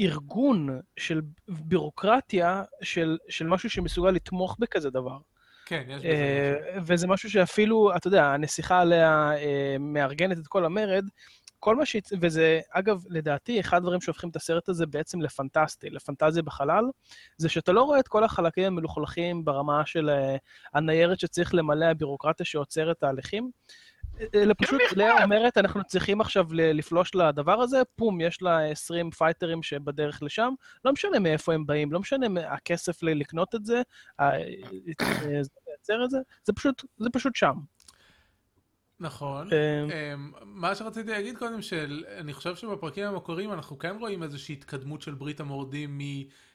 [0.00, 5.18] ארגון של בירוקרטיה, של, של משהו שמסוגל לתמוך בכזה דבר.
[5.66, 6.08] כן, יש בזה.
[6.08, 11.04] אה, וזה משהו שאפילו, אתה יודע, הנסיכה עליה אה, מארגנת את כל המרד,
[11.60, 12.02] כל מה שהיא...
[12.20, 16.84] וזה, אגב, לדעתי, אחד הדברים שהופכים את הסרט הזה בעצם לפנטסטי, לפנטזיה בחלל,
[17.36, 20.36] זה שאתה לא רואה את כל החלקים המלוכלכים ברמה של אה,
[20.74, 23.50] הניירת שצריך למלא הבירוקרטיה שעוצרת תהליכים,
[24.34, 29.62] אלא פשוט לאה אומרת, אנחנו צריכים עכשיו לפלוש לדבר הזה, פום, יש לה 20 פייטרים
[29.62, 30.52] שבדרך לשם,
[30.84, 33.82] לא משנה מאיפה הם באים, לא משנה הכסף לקנות את זה,
[34.20, 34.30] אה,
[35.42, 37.54] זה לייצר את זה, זה פשוט, זה פשוט שם.
[39.00, 39.48] נכון.
[39.52, 45.02] אה, אמ, מה שרציתי להגיד קודם, שאני חושב שבפרקים המקוריים אנחנו כן רואים איזושהי התקדמות
[45.02, 46.00] של ברית המורדים מ...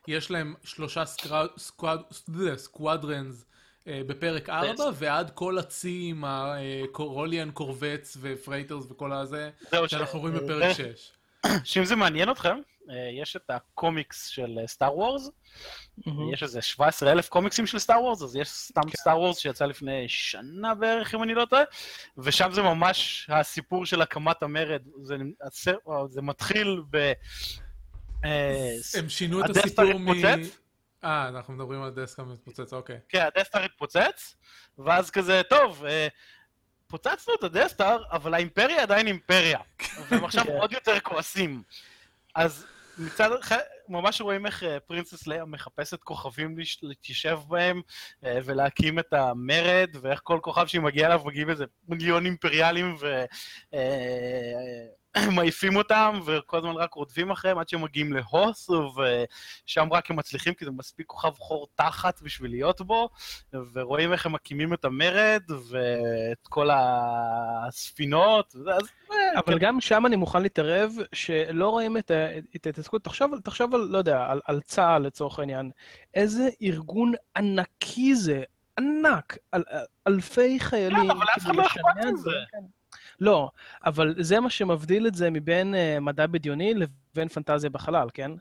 [0.08, 1.04] יש להם שלושה
[1.58, 2.14] squad-
[2.58, 3.53] squadrons אה,
[3.88, 9.50] בפרק 4, ועד כל הצי עם ה Corellian corvettes ו freighters וכל הזה,
[9.88, 11.12] שאנחנו רואים אה, בפרק 6.
[11.64, 12.58] שאם זה מעניין אתכם,
[12.90, 15.30] אה, יש את הקומיקס של Star Wars,
[16.06, 16.34] מהמם.
[16.34, 20.06] יש איזה 17 אלף קומיקסים של Star Wars, אז יש סתם Star Wars שיצא לפני
[20.08, 21.64] שנה בערך, אם אני לא טועה,
[22.18, 24.82] ושם זה ממש הסיפור של הקמת המרד.
[25.04, 27.14] זה, מתחיל ב...
[28.26, 30.08] אה, הם שינו את הסיפור מ...
[31.04, 33.00] אה, אנחנו מדברים על דסקה מתפוצץ, אוקיי.
[33.10, 34.36] כן, הדסטאר התפוצץ,
[34.78, 36.08] ואז כזה, טוב, אה,
[36.88, 39.60] פוצצנו את הדסטאר, אבל האימפריה עדיין אימפריה,
[40.10, 40.52] והם עכשיו כן.
[40.52, 41.64] עוד יותר כועסים.
[42.36, 42.66] אז
[42.98, 43.30] מצד
[43.90, 47.82] ממש רואים איך אה, פרינסס לאה מחפשת כוכבים להתיישב בהם
[48.26, 52.96] אה, ולהקים את המרד, ואיך כל כוכב שהיא מגיעה אליו מגיעים איזה מיליון אימפריאלים
[55.28, 60.54] ומעיפים אותם, וכל הזמן רק רודפים אחריהם עד שהם מגיעים להוס, ושם רק הם מצליחים
[60.54, 63.10] כי זה מספיק כוכב חור תחת בשביל להיות בו,
[63.74, 66.70] ורואים איך הם מקימים את המרד, ואת כל
[67.68, 68.84] הספינות, וזה, אז...
[69.12, 72.12] אה, אבל גם שם אני מוכן להתערב שלא רואים את
[72.66, 73.04] ההתעסקות.
[73.04, 75.72] תחשוב, תחשוב על, לא יודע, על, על צה"ל לצורך העניין.
[76.14, 78.44] איזה ארגון ענקי זה,
[78.80, 81.04] ענק, על, על, אלפי חיילים.
[81.04, 82.30] כן, אבל לאף אחד לא אכפת מזה.
[83.20, 83.50] לא,
[83.86, 88.32] אבל זה מה שמבדיל את זה מבין uh, מדע בדיוני לבין פנטזיה בחלל, כן?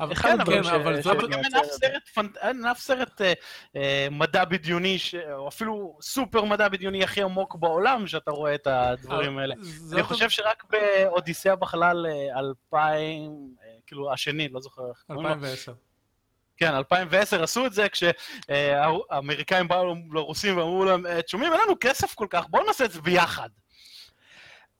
[0.00, 1.78] אבל כן, כן, ש- אבל זאת- אבל גם אין שמייצר אף זה.
[1.78, 2.36] סרט, פנט...
[2.36, 3.32] אין אף סרט אה,
[3.76, 5.14] אה, מדע בדיוני, ש...
[5.14, 9.54] או אפילו סופר מדע בדיוני הכי עמוק בעולם, שאתה רואה את הדברים האלה.
[9.62, 13.30] זאת אני חושב שרק באודיסאה בחלל אה, 2000,
[13.64, 15.32] אה, כאילו השני, לא זוכר איך קוראים לו.
[15.32, 15.72] 2010.
[16.56, 22.14] כן, 2010 עשו את זה כשהאמריקאים באו לרוסים ואמרו להם, "אה, שומעים, אין לנו כסף
[22.14, 23.48] כל כך, בואו נעשה את זה ביחד.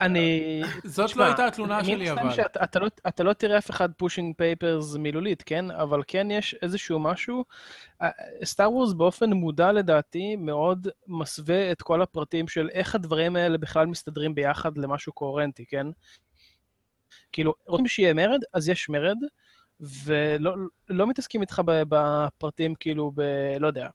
[0.02, 0.62] אני...
[0.84, 2.30] זאת לא הייתה התלונה שלי, אבל.
[2.64, 5.70] אתה לא- אתה לא תראה אף אחד pushing papers מילולית, כן?
[5.70, 7.44] אבל כן יש איזשהו משהו.
[8.44, 13.86] Star Wars באופן מודע לדעתי מאוד מסווה את כל הפרטים של איך הדברים האלה בכלל
[13.86, 15.86] מסתדרים ביחד למשהו קוהרנטי, כן?
[17.32, 19.18] כאילו, רוצים שיהיה מרד, אז יש מרד,
[19.80, 20.54] ולא
[20.88, 23.22] לא מתעסקים איתך בפרטים, כאילו, ב...
[23.60, 23.88] לא יודע.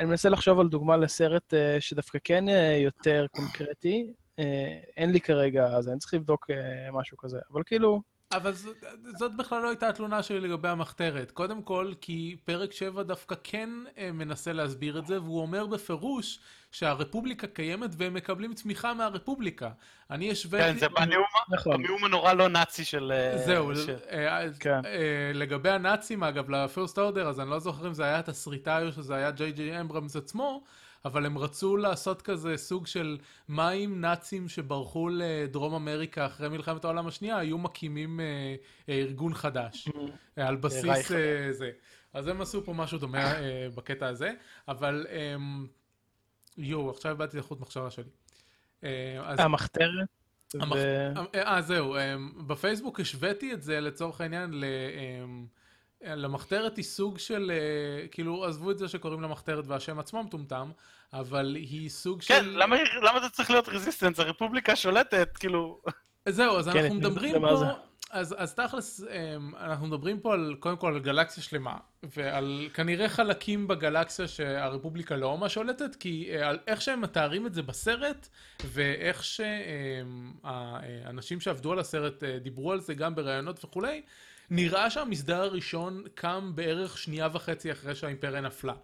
[0.00, 4.06] אני מנסה לחשוב על דוגמה לסרט אה, שדווקא כן אה, יותר קונקרטי.
[4.40, 7.38] אה, אין לי כרגע, אז אני צריך לבדוק אה, משהו כזה.
[7.52, 8.76] אבל כאילו, אבל זאת,
[9.18, 11.30] זאת בכלל לא הייתה התלונה שלי לגבי המחתרת.
[11.30, 16.40] קודם כל, כי פרק 7 דווקא כן אה, מנסה להסביר את זה, והוא אומר בפירוש
[16.72, 19.70] שהרפובליקה קיימת והם מקבלים תמיכה מהרפובליקה.
[20.10, 20.64] אני השוויתי...
[20.64, 21.74] כן, זה בנאום נכון.
[21.74, 23.12] הנאום הנורא לא נאצי של...
[23.46, 24.80] זהו, של- אה, כן.
[24.84, 28.92] אה, לגבי הנאצים, אגב, לפרסט אורדר, אז אני לא זוכר אם זה היה התסריטאי או
[28.92, 30.62] שזה היה ג'יי ג'יי אמברמס עצמו,
[31.04, 36.84] אבל הם רצו לעשות כזה סוג של מה אם נאצים שברחו לדרום אמריקה אחרי מלחמת
[36.84, 38.24] העולם השנייה היו מקימים אה,
[38.88, 39.88] אה, ארגון חדש,
[40.38, 41.12] אה, על בסיס.
[41.12, 41.70] אה, זה.
[42.12, 44.32] אז הם עשו פה משהו דומה אה, בקטע הזה,
[44.68, 45.66] אבל אמ,
[46.58, 48.10] יואו, עכשיו איבדתי את החוט מחשבה שלי.
[48.84, 50.08] אה, אז המחתרת.
[50.54, 54.64] המח- ו- אה, זהו, אמ, בפייסבוק השוויתי את זה לצורך העניין ל...
[55.24, 55.46] אמ,
[56.02, 60.70] למחתרת היא סוג של, אה, כאילו, עזבו את זה שקוראים לה מחתרת והשם עצמו מטומטם,
[61.12, 62.58] אבל היא סוג כן, של...
[62.58, 64.18] למה למה זה צריך להיות רזיסטנס?
[64.18, 65.80] הרפובליקה שולטת, כאילו...
[66.28, 67.64] זהו, אז כן, אנחנו מדברים מה זה.
[67.64, 67.70] פה,
[68.10, 73.08] אז, אז תכלס, אמ, אנחנו מדברים פה על, קודם כל על גלקסיה שלמה, ועל כנראה
[73.08, 78.28] חלקים בגלקסיה שהרפובליקה לא ממש שולטת, כי אה, על איך שהם מתארים את זה בסרט,
[78.64, 79.24] ואיך
[80.44, 84.02] שהאנשים שעבדו על הסרט אה, דיברו על זה גם בראיונות וכולי,
[84.50, 88.74] נראה שהמסדר הראשון קם בערך שנייה וחצי אחרי שהאימפריה נפלה.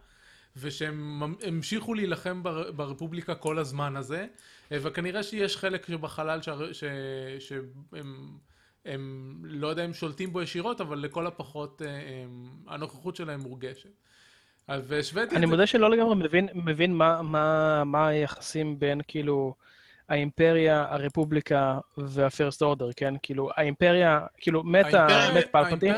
[0.57, 4.27] ושהם המשיכו להילחם בר, ברפובליקה כל הזמן הזה,
[4.73, 6.85] אה, וכנראה שיש חלק שבחלל שהר- ש-
[7.39, 8.39] שהם
[8.85, 11.89] הם, לא יודע אם שולטים בו ישירות, אבל לכל הפחות אה,
[12.25, 13.91] הם, הנוכחות שלהם מורגשת.
[14.69, 15.47] אז והשוויתי אני.
[15.47, 19.55] מודה שלא לגמרי מבין, מבין מה, מה, מה היחסים בין כאילו
[20.09, 23.15] האימפריה, הרפובליקה והפירסט אורדר, כן?
[23.23, 25.95] כאילו האימפריה, כאילו מתה, מת פלפטין,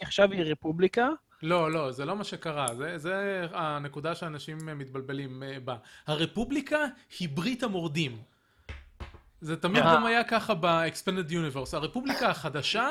[0.00, 1.08] עכשיו, היא רפובליקה,
[1.42, 5.76] לא, לא, זה לא מה שקרה, זה, זה הנקודה שאנשים מתבלבלים אה, בה.
[6.06, 6.78] הרפובליקה
[7.18, 8.18] היא ברית המורדים.
[9.40, 9.94] זה תמיד אה.
[9.94, 11.76] גם היה ככה ב-Expanded Universe.
[11.76, 12.88] הרפובליקה החדשה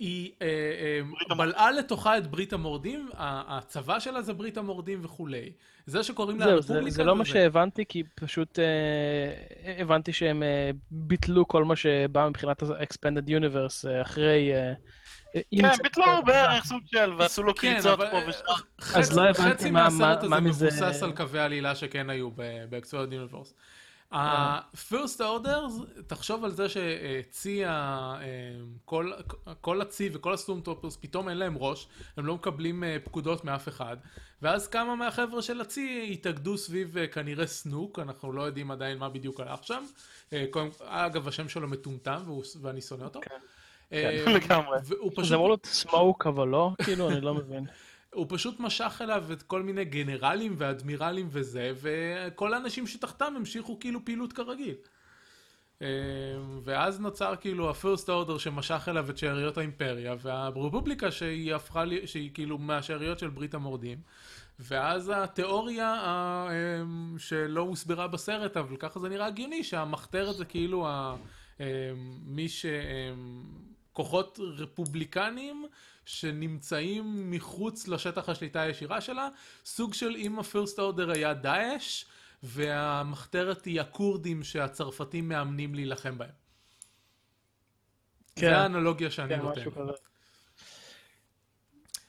[0.00, 0.46] היא אה,
[1.30, 5.52] אה, בלעה לתוכה את ברית המורדים, הצבא שלה זה ברית המורדים וכולי.
[5.86, 8.64] זה שקוראים לה זהו, הרפובליקה זה, לא מה שהבנתי, כי פשוט אה,
[9.82, 10.42] הבנתי שהם
[10.90, 14.52] ביטלו כל מה שבא מבחינת ה-expanded universe אחרי...
[14.54, 14.72] אה,
[15.60, 18.40] כן, ביטלו בערך סוג של, ועשו לו כן, קריצות אבל פה ושם.
[18.80, 21.74] חצי, אז לא הבנתי חצי מה- מהסרט מה- מה הזה מזה- מבוסס על קווי עלילה
[21.74, 22.92] שכן היו ב-Expanded
[23.32, 23.52] Universe.
[24.12, 28.18] ה-First Order, תחשוב על זה שצי, אה,
[28.84, 29.12] כל-
[29.60, 33.68] כל הצי וכל ה stormtroopers, פתאום אין להם ראש, הם לא מקבלים אה, פקודות מאף
[33.68, 33.96] אחד,
[34.42, 39.08] ואז כמה מהחבר'ה של הצי התאגדו סביב אה, כנראה סנוק, אנחנו לא יודעים עדיין מה
[39.08, 39.84] בדיוק הלך שם.
[40.50, 42.22] קודם- אגב, השם שלו מטומטם
[42.62, 43.20] ואני שונא אותו.
[43.92, 44.78] אה, לגמרי.
[44.84, 47.64] והוא פשוט זה אמור להיות סמוק, אבל לא, כאילו, אני לא מבין.
[48.14, 54.04] הוא פשוט משך אליו את כל מיני גנרלים ואדמירלים וזה, וכל האנשים שתחתם המשיכו כאילו
[54.04, 54.74] פעילות כרגיל.
[55.82, 55.86] אה,
[56.64, 62.30] ואז נוצר כאילו ה-first order שמשך אליו את שאריות האימפריה, והרפובליקה שהיא הפכה, לי- שהיא
[62.34, 63.98] כאילו מהשאריות של ברית המורדים.
[64.58, 70.88] ואז התיאוריה ה- אמ, שלא הוסברה בסרט, אבל ככה זה נראה הגיוני, שהמחתרת זה כאילו
[70.88, 71.16] ה-
[71.60, 71.64] אמ,
[72.26, 72.66] מי ש...
[72.66, 73.42] אמ,
[73.92, 75.66] כוחות רפובליקניים
[76.04, 79.28] שנמצאים מחוץ לשטח השליטה הישירה שלה,
[79.64, 82.04] סוג של אם ה-first order היה דאעש,
[82.42, 86.30] והמחתרת היא הכורדים שהצרפתים מאמנים להילחם בהם.
[88.36, 88.50] כן.
[88.50, 89.60] זה האנלוגיה שאני כן, נותן.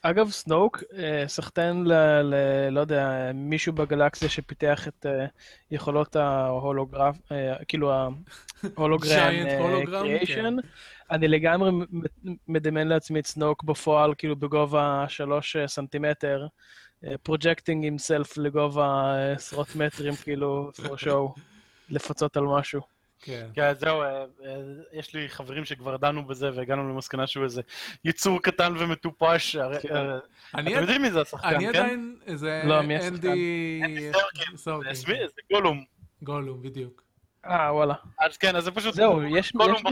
[0.04, 1.92] אגב, סנוק, אה, סחטיין ל...
[2.22, 2.34] ל...
[2.70, 5.26] לא יודע, מישהו בגלקסיה שפיתח את אה,
[5.70, 7.92] יכולות ההולוגרף, אה, כאילו
[8.76, 9.32] ה hologram
[9.86, 10.56] creation.
[11.10, 11.70] אני לגמרי
[12.48, 16.46] מדמיין לעצמי את סנוק בפועל, כאילו בגובה שלוש אה, סנטימטר,
[17.22, 21.40] projecting himself לגובה אה, עשרות מטרים, כאילו, for show,
[21.88, 22.80] לפצות על משהו.
[23.22, 23.46] כן.
[23.54, 24.56] כן, זהו, אה, אה,
[24.92, 27.62] יש לי חברים שכבר דנו בזה והגענו למסקנה שהוא איזה
[28.04, 29.56] יצור קטן ומטופש.
[29.82, 29.96] כן.
[29.96, 30.18] אה,
[30.54, 31.68] אני אתם יודעים מי זה השחקן, אני כן?
[31.68, 33.14] עדיין, זה לא, מי השחקן?
[33.14, 33.80] אנדי...
[33.84, 34.56] אנדי סרקין.
[34.94, 35.84] סרקין, זה גולום.
[36.22, 37.02] גולום, בדיוק.
[37.46, 37.94] אה, וואלה.
[38.20, 38.94] אז כן, אז זה פשוט...
[38.94, 39.82] זהו, יש גולום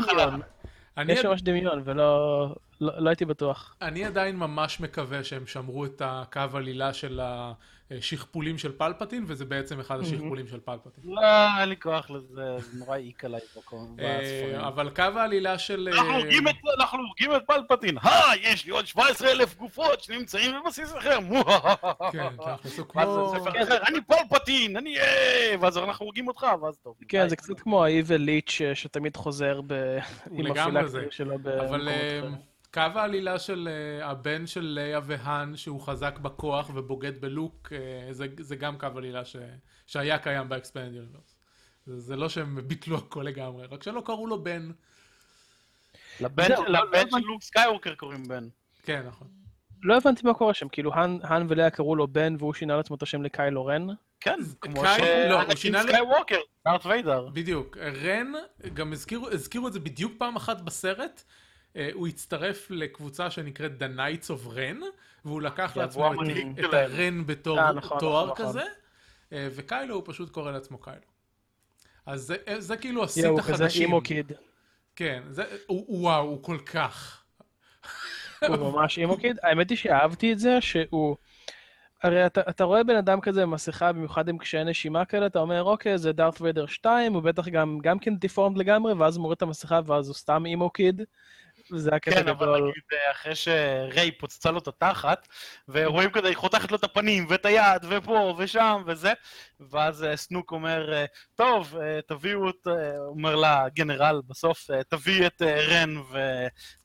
[1.08, 3.76] יש ממש דמיון, ולא לא, לא הייתי בטוח.
[3.82, 7.52] אני עדיין ממש מקווה שהם שמרו את הקו עלילה של אה,
[8.00, 11.04] שכפולים של פלפטין, וזה בעצם אחד השכפולים של פלפטין.
[11.04, 11.20] לא,
[11.60, 12.26] אין לי כוח לזה,
[12.58, 13.96] זה נורא העיק עליי בקום-.
[14.00, 15.88] אה, אבל קו העלילה של...
[15.92, 17.02] אנחנו אה, הורגים את- אנחנו
[17.46, 18.10] פלפטין, אה,
[18.42, 21.18] יש לי עוד 17 אלף גופות שנמצאים בבסיס אחר,
[22.12, 23.76] כן, תכלס, הוא ואז כמו...
[23.88, 26.94] אני פלפטין, אני אה, ואז אנחנו הורגים אותך, ואז טוב.
[27.08, 29.72] כן, זה קצת כמו ה-Evil lich שתמיד חוזר ב...
[30.30, 30.46] עם.
[30.46, 32.20] ה phylacteries שלו במקומות אה.
[32.74, 38.26] קו העלילה של אה, הבן של ליה והאן, שהוא חזק בכוח ובוגד בלוק, אה, זה,
[38.40, 39.36] זה גם קו עלילה ש,
[39.86, 41.36] שהיה קיים ב Expanded Universe.
[41.86, 44.70] זה, זה לא שהם ביטלו הכל לגמרי, רק שלא קראו לו בן.
[46.20, 48.48] לבן זהו, של- לא- לבן לא של לוק סקייווקר קוראים בן.
[48.82, 49.28] כן, נכון.
[49.82, 52.96] לא הבנתי מה קורה שם, כאילו האן האן ולאה קראו לו בן והוא שינה לעצמו
[52.96, 53.86] את השם לקיילו רן?
[54.20, 57.28] כן, כמו קייל- לא, הוא שינה ל- סקייווקר, דארט ויידר.
[57.32, 57.76] בדיוק.
[57.78, 58.32] רן,
[58.74, 61.22] גם הזכירו, הזכירו את זה בדיוק פעם אחת בסרט.
[61.76, 64.84] אה, הוא הצטרף לקבוצה שנקראת The Knights of Ren,
[65.24, 66.74] והוא לקח לעצמו את.
[66.74, 68.62] הרן בתור אה, נכון, תואר נכון, כזה,
[69.32, 70.98] אה, וקיילו הוא פשוט קורא לעצמו קיילו.
[72.06, 73.82] אז זה, זה כאילו הסיט יואו, הוא כזה החדשים.
[73.82, 74.32] אימו קיד.
[74.96, 77.22] כן, זה, הוא, וואו, הוא כל כך.
[78.48, 79.38] הוא ממש אימו קיד.
[79.42, 81.16] האמת היא שאהבתי את זה שהוא...
[82.02, 85.38] הרי אתה, אתה רואה בן אדם כזה עם מסכה, במיוחד עם קשיי נשימה כאלה, אתה
[85.38, 89.22] אומר, אוקיי, זה דארת ויידר 2, הוא בטח גם, גם כן דיפורמד לגמרי, ואז הוא
[89.22, 91.02] מוריד את המסכה, ואז הוא סתם אימו קיד.
[91.72, 92.60] וזה הקטע כן, אבל גדול.
[92.60, 95.28] נגיד אה, אחרי שריי פוצצה לו את התחת,
[95.68, 99.12] ורואים כזה, היא חותכת לו את הפנים, ואת היד, ופה, ושם, וזה,
[99.60, 101.04] ואז אה, סנוק אומר, אה,
[101.34, 102.66] טוב, תביאו את,
[103.06, 105.94] אומר לגנרל בסוף, אה, תביא את רן,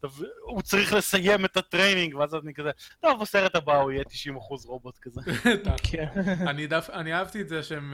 [0.03, 2.71] והוא צריך לסיים את ה training, ואז אני כזה,
[3.01, 5.21] טוב, בסרט הבא הוא יהיה 90% רובוט כזה.
[5.91, 6.07] כן.
[6.47, 7.93] אני, דף, אני אהבתי את זה שהם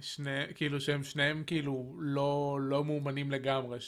[0.00, 3.80] שני, כאילו שהם שניהם כאילו לא, לא מאומנים לגמרי,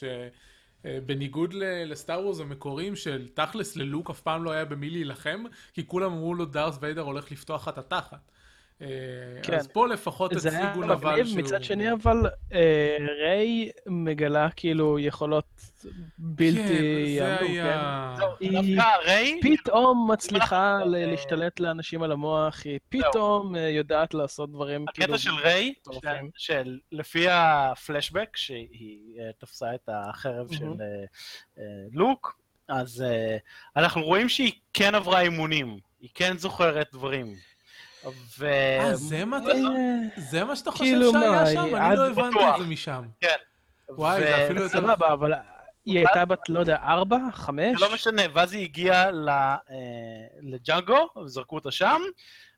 [0.83, 1.55] שבניגוד
[1.87, 6.13] ל Star Wars המקוריים של תכלס ללוק אף פעם לא היה במי להילחם, כי כולם
[6.13, 8.32] אמרו לו דארס ויידר הולך לפתוח את התחת.
[8.83, 9.55] אה, כן.
[9.55, 11.39] אז פה לפחות הציגו נבל מגניב, שהוא...
[11.39, 12.17] מצד שני אבל
[12.53, 15.45] אה, ריי מגלה כאילו יכולות
[16.19, 16.59] בלתי
[17.19, 18.15] כן, זה היה...
[18.17, 24.53] זהו, היא- ריי, פתאום מצליחה ל- להשתלט לאנשים על המוח, היא פתאום אה, יודעת לעשות
[24.53, 25.15] דברים כאילו...
[25.15, 25.75] הקטע של ריי.
[26.37, 30.65] שלפי הפלשבק, שהיא אה, תפסה את החרב של.
[30.65, 31.05] אה,
[31.59, 33.37] אה, לוק, אז אה,
[33.77, 37.35] אנחנו רואים שהיא כן עברה אימונים, היא כן זוכרת דברים.
[38.39, 38.47] ו...
[38.47, 39.49] אה, זה מה אתה...
[39.53, 41.59] אה, זה מה שאתה חושב כאילו שהיה מה, שם?
[41.77, 42.55] אני עד לא הבנתי בטוח.
[42.57, 43.05] את זה משם.
[43.21, 43.37] כן.
[43.89, 44.79] וואי, ו- זה אפילו יותר...
[44.81, 45.33] סבבה, אבל
[45.85, 47.17] היא הייתה בת, לא יודע, ארבע?
[47.33, 47.79] חמש?
[47.81, 49.57] זה לא משנה, ואז היא הגיעה ל- אה,
[50.43, 52.01] לג'אקו, וזרקו אותה שם,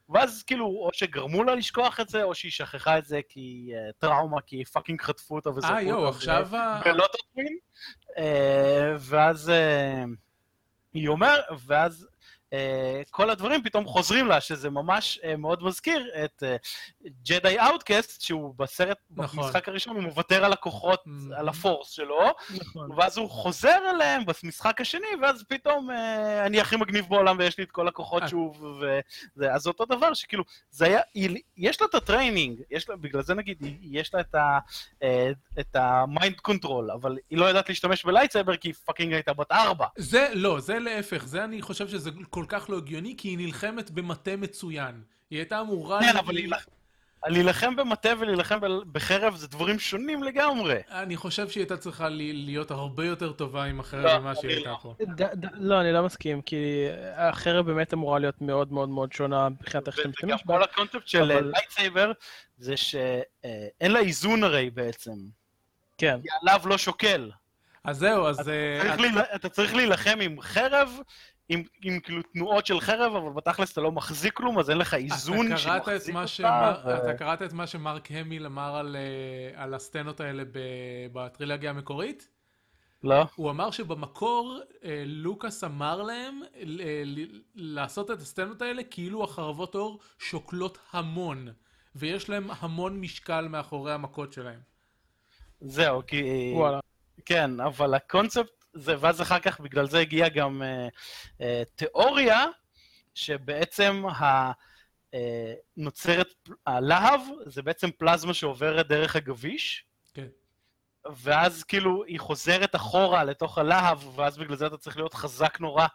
[0.09, 3.93] ואז כאילו, או שגרמו לה לשכוח את זה, או שהיא שכחה את זה כי אה,
[3.99, 5.89] טראומה, כי fucking חטפו אותה וזרקו אה, אותה.
[5.89, 6.49] יואו, ו- עכשיו...
[6.85, 7.57] בלוטוטווין,
[8.19, 10.05] אה, ואז אה,
[10.95, 11.35] היא אומר,
[11.67, 12.14] ואז אה,
[13.11, 16.43] כל הדברים פתאום חוזרים לה, שזה ממש אה, מאוד מזכיר את
[17.23, 19.43] Jedi Outcast, שהוא בסרט, נכון.
[19.45, 21.35] במשחק הראשון, הוא מוותר על הכוחות, Mhm.
[21.37, 22.91] על ה force שלו, נכון.
[22.97, 27.65] ואז הוא חוזר אליהם במשחק השני, ואז פתאום אה, אני הכי מגניב בעולם ויש לי
[27.65, 28.29] את כל הכוחות אה.
[28.29, 31.01] שוב, וזה, אז אותו דבר, שכאילו, זה היה,
[31.57, 34.59] יש לה את ה training, יש לה, בגלל זה נגיד, יש לה את ה...
[35.03, 39.13] אה, את ה mind control, אבל היא לא יודעת להשתמש ב lightsaber כי היא fucking
[39.13, 39.87] הייתה בת ארבע.
[39.99, 43.91] זה, לא, זה להפך, זה אני חושב שזה כל כך לא הגיוני, כי היא נלחמת
[43.91, 45.03] במטה מצוין.
[45.31, 46.01] היא הייתה אמורה...
[46.01, 46.67] כן, אבל להילח-
[47.27, 50.77] להילחם במטה ולהילחם ב- בחרב זה דברים שונים לגמרי.
[50.91, 54.71] אני חושב שהיא הייתה צריכה להיות הרבה יותר טובה עם החרב לא, ממה שהיא הייתה
[54.71, 54.79] לא.
[54.83, 54.95] פה.
[55.03, 56.85] ד- ד- לא, אני לא מסכים, כי
[57.17, 60.55] החרב באמת אמורה להיות מאוד מאוד מאוד שונה מבחינת איך שאתה וגם משתמש בה.
[60.57, 62.13] כל הקונספט של אבל- lightsaber
[62.59, 65.15] זה שאין לה איזון הרי בעצם.
[65.99, 66.19] כן.
[66.23, 67.31] כי עליו לא שוקל.
[67.85, 68.49] אז זהו, אז...
[68.49, 70.91] אה, אתה צריך להילחם עם חרב,
[71.49, 74.95] עם, עם כאילו תנועות של חרב, אבל בתכלס אתה לא מחזיק כלום, אז אין לך
[74.95, 76.31] איזון אתה קראת את שמחזיק מה אותך.
[76.33, 80.59] שמר- ו- אתה קראת את מה שמרק המיל אמר על, אה, על הסצנות האלה ב-
[81.13, 82.29] בטרילוגיה המקורית?
[83.05, 83.25] לא.
[83.35, 89.75] הוא אמר שבמקור אה, לוקאס אמר להם ל- ל- לעשות את הסצנות האלה כאילו החרבות
[89.75, 91.49] אור שוקלות המון,
[91.97, 94.61] ויש להם המון משקל מאחורי המכות שלהם.
[95.61, 96.53] זהו, כי...
[96.55, 96.81] וואלה.
[97.27, 100.89] כן, אבל הקונספט זה, ואז אחר כך בגלל זה הגיעה גם אה,
[101.41, 102.45] אה, תיאוריה,
[103.15, 104.53] שבעצם ה...
[105.15, 106.35] אה, נוצרת,
[106.67, 109.85] הלהב זה בעצם פלזמה שעוברת דרך הגביש,
[110.15, 110.27] כן.
[111.17, 115.87] ואז כאילו היא חוזרת אחורה לתוך הלהב, ואז בגלל זה אתה צריך להיות חזק נורא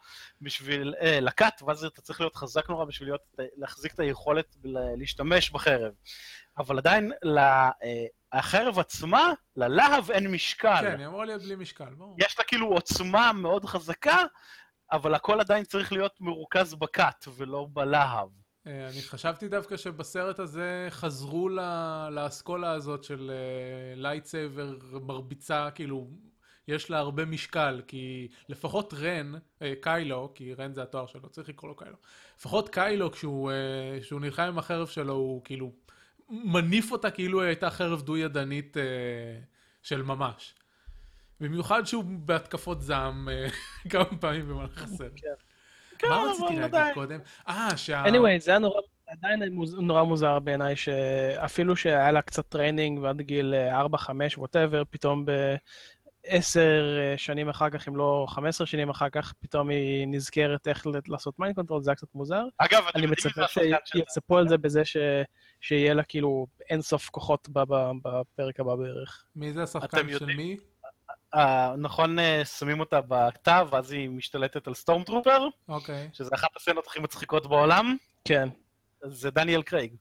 [0.42, 3.22] בשביל, אה, לקט, ואז אתה צריך להיות חזק נורא בשביל להיות,
[3.58, 4.56] להחזיק את היכולת
[4.98, 5.94] להשתמש בחרב.
[6.60, 10.82] אבל עדיין, לה, אה, עצמה, ללהב אין משקל.
[10.82, 12.16] כן, היא אמורה להיות בלי משקל, ברור.
[12.20, 14.18] יש לה כאילו עוצמה מאוד חזקה,
[14.92, 18.30] אבל הכל עדיין צריך להיות מרוכז בקת ולא בלהב.
[18.68, 21.50] אה, אני חשבתי דווקא שבסרט הזה חזרו
[22.12, 23.32] לאסכולה הזאת של
[23.96, 26.08] lightsaber מרביצה, כאילו,
[26.68, 31.50] יש לה הרבה משקל, כי לפחות רן, אה, קיילו, כי רן זה התואר שלו, צריך
[31.50, 31.98] לקרוא לו קיילו,
[32.40, 35.72] לפחות קיילו כשהוא, אה, כשהוא נלחם עם החרב שלו, הוא כאילו
[36.30, 38.84] מניף אותה כאילו היא הייתה חרב דו-ידנית אה,
[39.84, 40.54] של ממש.
[41.40, 43.48] במיוחד שהוא בהתקפות זעם אה,
[43.92, 45.12] כמה פעמים במהלך הסרט.
[45.98, 46.94] כן, מה אבל רציתי להגיד.
[46.94, 47.20] קודם?
[47.48, 48.06] אה, שה...
[48.06, 49.44] anyway, זה היה נורא, עדיין
[49.82, 55.26] נורא מוזר בעיניי, שאפילו שהיה לה קצת training ועד גיל 4, 5, whatever, פתאום
[56.24, 56.60] ב-10
[57.18, 61.56] שנים אחר כך, אם לא 15 שנים אחר כך, פתאום היא נזכרת איך לעשות mind
[61.56, 62.44] control, זה היה קצת מוזר.
[62.58, 63.42] אגב, אתם אני מצפה?
[63.86, 64.98] שיצפו על זה בזה ש...
[65.62, 69.26] שיהיה לה כאילו אינסוף כוחות ב- ב- בפרק הבא בערך.
[69.36, 70.38] מי זה השחקן של יודעים?
[70.38, 70.58] מי?
[71.36, 76.10] אה, נכון, אה, שמים אותה בכתב, ואז היא משתלטת על stormtrooper, אוקיי.
[76.14, 78.50] שזה אחת הסצנות הכי מצחיקות בעולם, כן,
[79.04, 79.96] זה דניאל קרייג.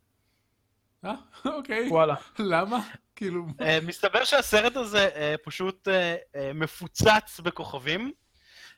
[1.05, 1.15] אה,
[1.57, 1.89] אוקיי.
[1.89, 2.15] וואלה.
[2.39, 2.81] למה?
[3.17, 3.45] כאילו...
[3.61, 5.89] אה, מסתבר שהסרט הזה אה, פשוט
[6.55, 8.13] מפוצץ בכוכבים,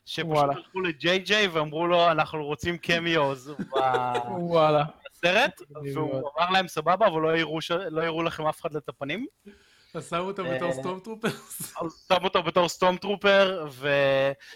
[0.05, 0.37] שפשוט.
[0.37, 3.53] הלכו לג'יי ג'יי ואמרו לו, אנחנו רוצים cameos
[4.39, 4.85] וואלה.
[5.13, 5.61] בסרט,
[5.95, 6.31] והוא.
[6.39, 7.59] אמר להם, סבבה, אבל לא יראו
[7.91, 9.27] לא יראו לכם אף אחד את הפנים.
[9.95, 11.61] אז שמו אותם בתור סטום טרופרס?
[11.85, 13.89] אז שם אותו בתור stormtrooper, ו...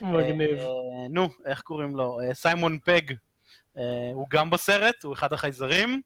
[0.00, 0.58] מגניב.
[1.10, 2.18] נו, איך קוראים לו?
[2.32, 3.00] סיימון פג,
[4.14, 6.02] הוא גם בסרט, הוא אחד החייזרים,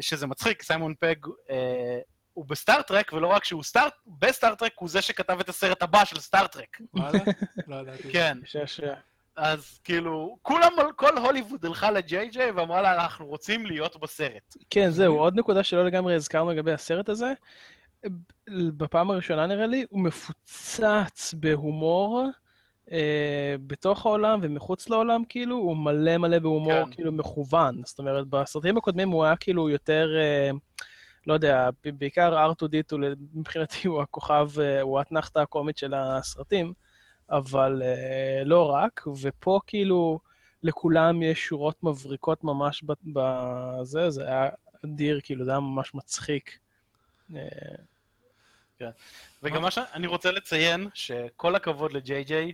[0.00, 1.14] שזה מצחיק, סיימון פג
[1.50, 1.98] אה,
[2.32, 5.48] הוא ב Star Trek, ולא רק שהוא Star, ב Star Trek הוא זה שכתב את
[5.48, 6.80] הסרט הבא של Star Trek.
[6.94, 7.18] וואלה?
[7.68, 8.12] לא ידעתי.
[8.12, 8.38] כן.
[9.36, 14.56] אז כאילו, כולם, כל הוליווד הלכה לג'יי ג'יי ואמרה לה, אנחנו רוצים להיות בסרט.
[14.70, 17.32] כן, זהו, עוד נקודה שלא לגמרי הזכרנו לגבי הסרט הזה.
[18.50, 22.26] בפעם הראשונה נראה לי, הוא מפוצץ בהומור
[22.92, 26.90] אה, בתוך העולם ומחוץ לעולם, כאילו, הוא מלא מלא בהומור, כן.
[26.90, 27.82] כאילו, מכוון.
[27.84, 30.50] זאת אומרת, בסרטים הקודמים הוא היה כאילו יותר, אה,
[31.26, 32.96] לא יודע, בעיקר R2D2,
[33.34, 36.72] מבחינתי הוא הכוכב, אה, הוא האתנחתא הקומית של הסרטים,
[37.30, 40.18] אבל אה, לא רק, ופה כאילו...
[40.62, 44.48] לכולם יש שורות מבריקות ממש בזה, זה היה
[44.84, 46.58] אדיר, כאילו, זה היה ממש מצחיק.
[48.82, 48.88] אה,
[49.42, 52.52] וגם מה שאני רוצה לציין, שכל הכבוד לג'יי ג'יי,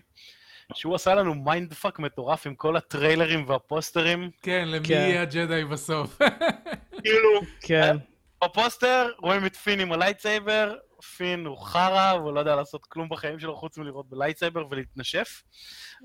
[0.75, 4.31] שהוא עשה לנו mind fuck מטורף עם כל הטריילרים והפוסטרים.
[4.43, 4.95] כן, למי כן.
[4.95, 6.19] יהיה הג'די בסוף?
[7.03, 7.97] כאילו, כן,
[8.45, 10.75] בפוסטר רואים את פין עם ה lightsaber,
[11.17, 15.43] פין הוא חרא, והוא לא יודע לעשות כלום בחיים שלו חוץ מלראות ב lightsaber ולהתנשף.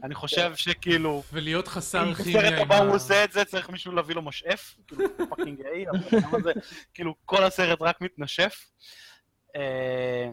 [0.04, 2.78] אני חושב שכאילו, ולהיות חסר אם כימיה בסרט עם הבא.
[2.78, 6.52] הוא עושה את זה, צריך מישהו להביא לו משאף, כאילו, fucking A, אבל למה זה,
[6.94, 8.66] כאילו, כל הסרט רק מתנשף.
[9.60, 10.30] אה,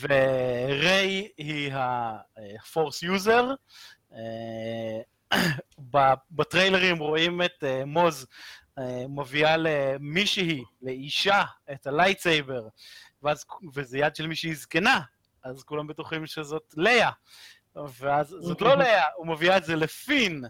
[0.00, 3.44] וריי היא ה-force user.
[4.12, 5.00] אה,
[6.30, 8.26] בטריילרים רואים את אה, מוז
[8.78, 12.68] אה, מביאה למישהי, לאישה, את ה lightsaber,
[13.22, 15.00] ואז, וזה יד של מישהי זקנה,
[15.42, 17.10] אז כולם בטוחים שזאת לאה.
[17.76, 20.44] ואז זאת לא לאה, הוא מביאה את זה לפין.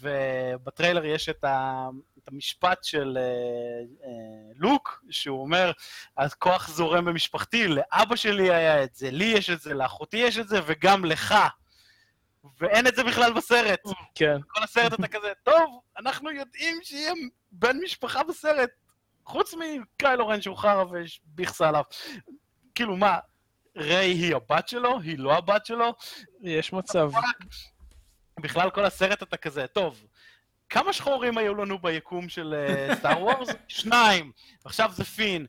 [0.00, 3.22] ובטריילר יש את, ה, את המשפט של אה,
[4.04, 5.72] אה, לוק, שהוא אומר,
[6.16, 10.48] הכוח זורם במשפחתי, לאבא שלי היה את זה, לי יש את זה, לאחותי יש את
[10.48, 11.34] זה, וגם לך.
[12.60, 13.80] ואין את זה בכלל בסרט.
[14.14, 14.36] כן.
[14.48, 17.12] כל הסרט אתה כזה, טוב, אנחנו יודעים שיהיה
[17.52, 18.70] בן משפחה בסרט,
[19.24, 21.82] חוץ מקיילו רן שהוא חרא ויש ביכסה עליו.
[22.74, 23.18] כאילו מה,
[23.76, 25.00] ריי היא הבת שלו?
[25.00, 25.94] היא לא הבת שלו?
[26.40, 27.10] יש מצב.
[28.42, 30.04] בכלל כל הסרט אתה כזה, טוב,
[30.68, 32.54] כמה שחורים היו לנו ביקום של
[32.94, 33.48] Star Wars?
[33.68, 34.32] שניים.
[34.64, 35.46] עכשיו זה פין.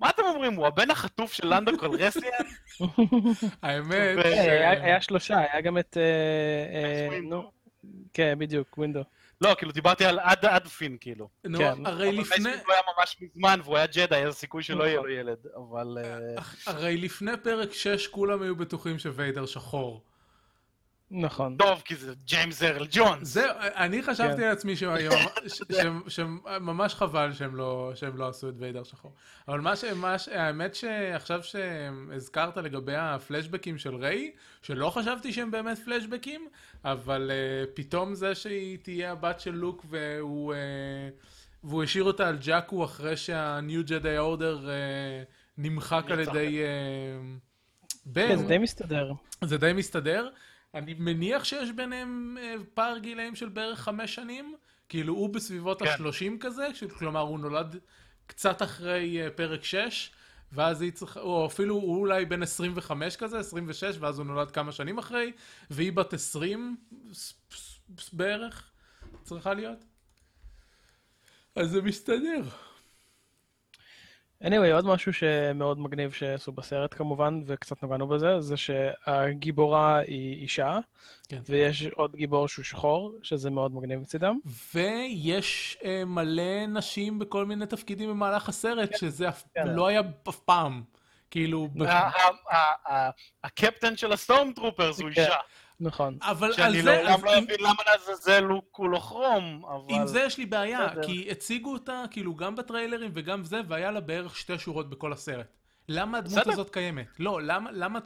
[0.00, 2.44] מה אתם אומרים, הוא הבן החטוף של לנדו קלריסיאן?
[3.62, 5.96] האמת, ש- היה היה שלושה, היה גם את...
[5.96, 7.20] אה, אה.
[7.20, 7.50] נו,
[8.12, 9.00] כן, בדיוק, ווינדו.
[9.40, 11.28] לא, כאילו דיברתי על עד עד פין, כאילו.
[11.44, 11.86] נו, כן.
[11.86, 12.44] הרי אבל לפני...
[12.44, 15.10] מייספיד הוא היה ממש מזמן, והוא היה ג'די, אז הסיכוי שלא יהיה לו נכון.
[15.12, 15.98] ילד, אבל...
[16.04, 20.02] אה, הרי לפני פרק 6 כולם היו בטוחים שוויידר שחור.
[21.10, 21.56] נכון.
[21.56, 23.28] טוב, כי זה ג'יימס ארל ג'ונס.
[23.28, 24.40] זהו, אני חשבתי כן.
[24.48, 25.62] לעצמי שממש- ש-
[26.08, 29.14] שממש חבל שהם לא שהם לא עשו את ויידר שחור.
[29.48, 29.84] אבל מה ש...
[29.84, 34.32] מה ש- האמת שעכשיו שהזכרת לגבי הפלשבקים של ריי,
[34.62, 36.48] שלא חשבתי שהם באמת פלשבקים,
[36.84, 40.54] אבל uh, פתאום זה שהיא תהיה הבת של לוק והוא...
[40.54, 40.56] Uh,
[41.64, 43.92] והוא השאיר אותה על ג'אקו אחרי שה-New Jedi
[44.36, 44.68] Order uh,
[45.58, 46.20] נמחק על.
[46.20, 47.40] ידי uh,
[48.06, 48.28] בן.
[48.28, 49.12] כן, זה די מסתדר.
[49.44, 50.28] זה די מסתדר.
[50.76, 54.54] אני מניח שיש ביניהם אה, פער גילאים של בערך חמש שנים.
[54.88, 55.88] כאילו הוא בסביבות כן.
[55.88, 56.68] השלושים כזה,
[56.98, 57.76] כלומר הוא נולד
[58.26, 60.10] קצת אחרי אה, פרק 6,
[60.52, 64.72] ואז היא צריכה, או אפילו הוא אולי בן 25 כזה, 26, ואז הוא נולד כמה
[64.72, 65.32] שנים אחרי,
[65.70, 66.76] והיא בת 20
[67.12, 67.34] ס-
[67.98, 68.70] ס- בערך.
[69.22, 69.78] צריכה להיות.
[71.56, 72.42] אז זה מסתדר.
[74.44, 80.78] Anyway, עוד משהו שמאוד מגניב שעשו בסרט כמובן, וקצת נגענו בזה, זה שהגיבורה היא אישה,
[81.28, 81.40] כן.
[81.48, 84.38] ויש עוד גיבור שהוא שחור, שזה מאוד מגניב מצידם.
[84.74, 89.68] ויש אה, מלא נשים בכל מיני תפקידים במהלך הסרט, שזה אף, כן.
[89.68, 90.82] לא היה אף פעם.
[91.30, 91.68] כאילו,
[93.44, 95.20] הקפטן של ה-stormtroopers הוא כן.
[95.20, 95.36] אישה.
[95.80, 96.18] נכון.
[96.22, 99.94] אבל על שאני זה, לעולם אז לא אבין למה לעזאזל הוא כולו כרום, אבל...
[99.94, 100.88] עם זה יש לי בעיה.
[101.02, 105.46] כי הציגו אותה, כאילו, גם בטריילרים וגם זה, והיה לה בערך שתי שורות בכל הסרט.
[105.88, 106.46] למה הדמות.
[106.46, 107.06] הזאת קיימת?
[107.18, 107.98] לא, למה, למה...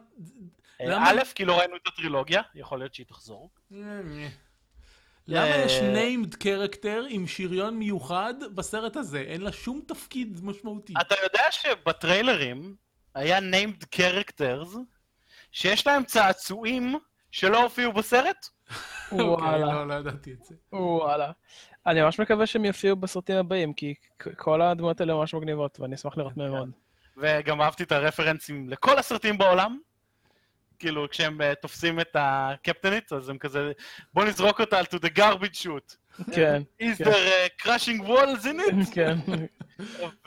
[0.81, 3.51] אה, למה- א', כי לא ראינו את הטרילוגיה, יכול להיות שהיא תחזור.
[3.71, 9.21] למה אה, יש named character עם שריון מיוחד בסרט הזה?
[9.21, 10.95] אין לה שום תפקיד משמעותי.
[11.01, 12.77] אתה יודע שבטריילרים
[13.15, 14.77] היה named characters
[15.53, 16.95] שיש להם צעצועים
[17.31, 18.49] שלא הופיעו בסרט?
[19.13, 20.55] אוקיי, וואלה, לא, לא ידעתי את זה.
[20.73, 21.33] וואלה.
[21.87, 23.95] אני ממש מקווה שהם יופיעו בסרטים הבאים, כי
[24.37, 26.71] כל הדמויות האלה ממש מגניבות, ואני אשמח לראות מהם עוד.
[27.17, 29.79] וגם אהבתי את הרפרנסים לכל הסרטים בעולם.
[30.79, 33.73] כאילו, כשהם אה, תופסים את הקפטנית, אז הם כזה,
[34.15, 35.97] בוא נזרוק אותה to the garbage shoot.
[36.33, 38.95] כן, Is there uh, crashing walls in it?
[38.95, 39.19] כן.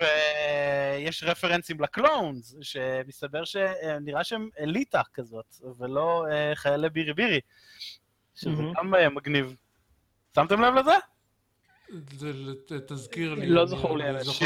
[0.01, 7.39] ויש רפרנסים לקלונס, שמסתבר שנראה שהם אליטה כזאת, ולא אה, חיילי בירי בירי.
[8.35, 8.63] שזה.
[8.77, 9.55] גם אה, מגניב.
[10.35, 10.91] שמתם לב לזה?
[12.17, 12.33] זה-
[12.67, 13.47] זה- תזכיר לי.
[13.47, 14.03] לא זכור לי.
[14.23, 14.39] שהם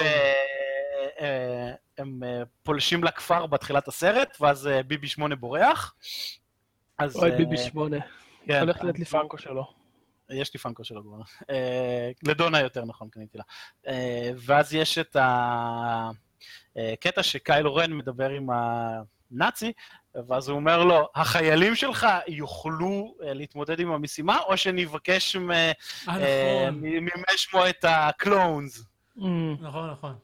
[2.23, 5.93] אה, פולשים לכפר בתחילת הסרט, ואז אה, ביבי 8 בורח.
[6.97, 7.97] אז, אוי, אה, ביבי שמונה.
[8.45, 9.76] כן, הולך להיות לי פאנקו שלו.
[10.29, 11.17] יש לי פאנקו שלו כבר.
[11.49, 13.43] אה, לדונה יותר נכון, קניתי לה.
[13.87, 15.17] אה, ואז יש את
[16.75, 18.49] הקטע שקיילו רן מדבר עם
[19.31, 19.71] הנאצי,
[20.27, 25.71] ואז הוא אומר לו, החיילים שלך יוכלו אה, להתמודד עם המשימה, או שנבקש מ- אה,
[26.07, 26.81] אה, נכון.
[26.83, 28.83] ממשמו את ה-clones.
[29.21, 30.15] אמ, נכון, נכון.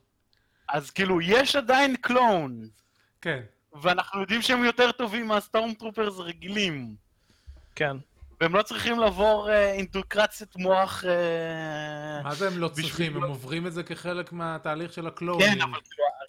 [0.68, 2.70] אז כאילו, יש עדיין clones,
[3.22, 3.40] כן.
[3.82, 6.96] ואנחנו יודעים שהם יותר טובים מה-stormtroopers רגילים.
[7.76, 7.98] כן.
[8.44, 11.04] והם לא צריכים לעבור אה, אינדוקטרינציית מוח...
[11.06, 13.16] אה, מה זה הם לא צריכים?
[13.16, 15.48] הם עוברים את זה כחלק מהתהליך של הקלונים.
[15.48, 15.80] כן, אבל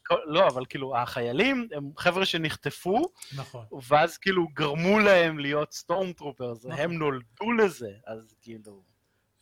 [0.05, 3.03] כאילו, לא, אבל כאילו, החיילים הם חבר'ה שנחטפו,
[3.37, 3.65] נכון.
[3.89, 6.81] ואז כאילו גרמו להם להיות stormtroopers, נכון.
[6.81, 8.83] הם נולדו לזה, אז כאילו...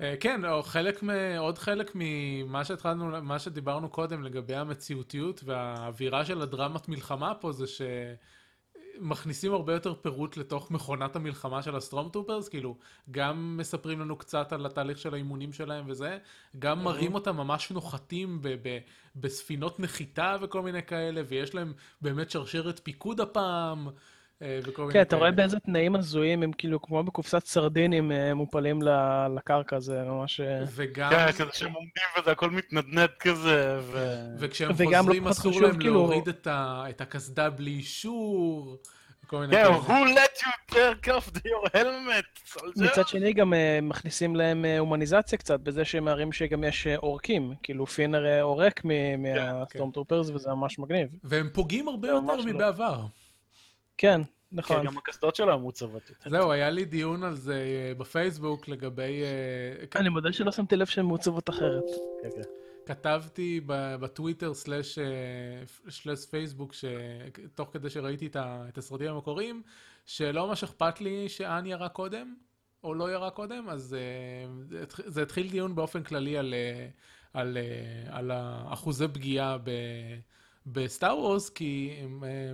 [0.00, 1.10] אה, כן, או חלק מ...
[1.38, 7.66] עוד חלק ממה שהתחלנו, מה שדיברנו קודם לגבי המציאותיות והאווירה של הדרמת מלחמה פה זה
[8.99, 12.76] שמכניסים הרבה יותר פירוט לתוך מכונת המלחמה של ה-stormtroopers, כאילו,
[13.11, 16.18] גם מספרים לנו קצת על התהליך של האימונים שלהם וזה,
[16.59, 18.78] גם מראים אותם ממש נוחתים ב- ב-
[19.16, 23.88] בספינות נחיתה וכל מיני כאלה, ויש להם באמת שרשרת פיקוד הפעם.
[24.43, 25.30] אה, וכל מיני כן, אתה רואה.
[25.30, 28.80] באיזה תנאים הזויים, הם כאילו כמו בקופסת סרדינים אה, מופלים
[29.36, 30.40] לקרקע, זה ממש...
[30.40, 31.11] אה, וגם...
[31.11, 34.16] כן, כזה שהם עומדים וזה הכל מתנדנד כזה, ו...
[34.38, 38.76] וכשהם לא חוזרים אסור להם כאילו- להוריד את הקסדה בלי אישור,
[39.51, 42.84] כן, who let you take off your helmet, soldier?
[42.84, 46.97] מצד שני גם אה, מכניסים להם אה, הומניזציה קצת, בזה שהם מראים שגם יש אה,
[46.96, 48.88] עריקים, כאילו פין אה, עורק כן,
[49.18, 51.09] מה-stormtroopers, וזה ממש מגניב.
[51.24, 52.45] והם פוגעים הרבה יותר לא.
[52.45, 53.01] מבעבר.
[53.99, 54.86] כן, כן, נכון.
[54.86, 56.30] גם הקסדות שלהם מוצבות יותר.
[56.30, 59.22] זהו, היה לי דיון על זה אה, בפייסבוק לגבי...
[59.22, 61.84] אה, אני מודה שלא שמתי לב שהן מעוצבות אחרת.
[62.22, 62.43] כן, כן.
[62.86, 66.74] כתבתי ב- בטוויטר סלאש אה, פייסבוק,
[67.55, 69.62] תוך כדי שראיתי את הסרטים המקוריים,
[70.07, 72.34] שלא ממש אכפת לי שאן ירה קודם,
[72.84, 76.55] או לא ירה קודם, אז זה התח- זה התחיל דיון באופן כללי על,
[77.32, 77.59] על,
[78.11, 80.18] על האחוזי פגיעה ב-
[80.66, 81.97] בסטאר וורס, כי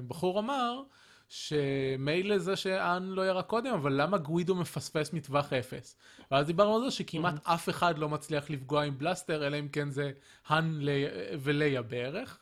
[0.09, 0.82] בחור אמר
[1.29, 5.97] שמילא זה שאן לא ירה קודם, אבל למה גווידו מפספס מטווח אפס?
[6.31, 9.91] ואז דיברנו על זה שכמעט אף אחד לא מצליח לפגוע עם בלסטר, אלא אם כן
[9.91, 10.11] זה
[10.47, 11.05] האן לי-
[11.41, 12.39] וליה בערך.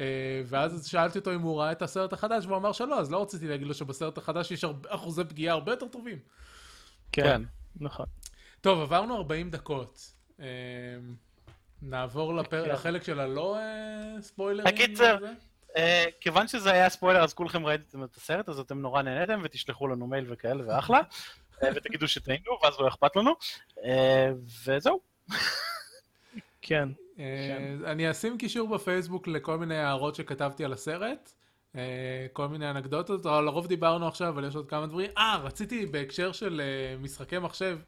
[0.00, 0.04] אה,
[0.46, 3.48] ואז שאלתי אותו אם הוא ראה את הסרט החדש, והוא אמר שלא, אז לא רציתי
[3.48, 6.18] להגיד לו שבסרט החדש יש הרבה- אחוזי פגיעה הרבה יותר טובים.
[7.12, 7.42] כן,
[7.80, 8.06] נכון.
[8.60, 10.12] טוב, עברנו 40 דקות.
[10.40, 10.46] אה,
[11.82, 12.64] נעבור לפר...
[12.64, 12.70] כן.
[12.70, 13.62] לחלק של הלא אה,
[14.20, 14.66] ספוילרים.
[14.66, 14.72] אה,
[16.20, 20.06] כיוון שזה היה ספוילר, אז כולכם ראיתם את הסרט, אז אתם נורא נהניתם, ותשלחו לנו
[20.06, 21.00] מייל וכאלה, ואחלה.
[21.62, 23.30] אה, ותגידו שטעינו, ואז לא אכפת לנו.
[23.84, 24.30] אה,
[24.66, 25.00] וזהו.
[26.62, 26.88] כן.
[27.18, 31.32] אה, אני אשים קישור בפייסבוק לכל מיני הערות שכתבתי על הסרט,
[31.76, 31.80] אה,
[32.32, 35.10] כל מיני אנקדוטות, לרוב דיברנו עכשיו, אבל יש עוד כמה דברים.
[35.18, 37.78] אה, רציתי בהקשר של אה, משחקי מחשב,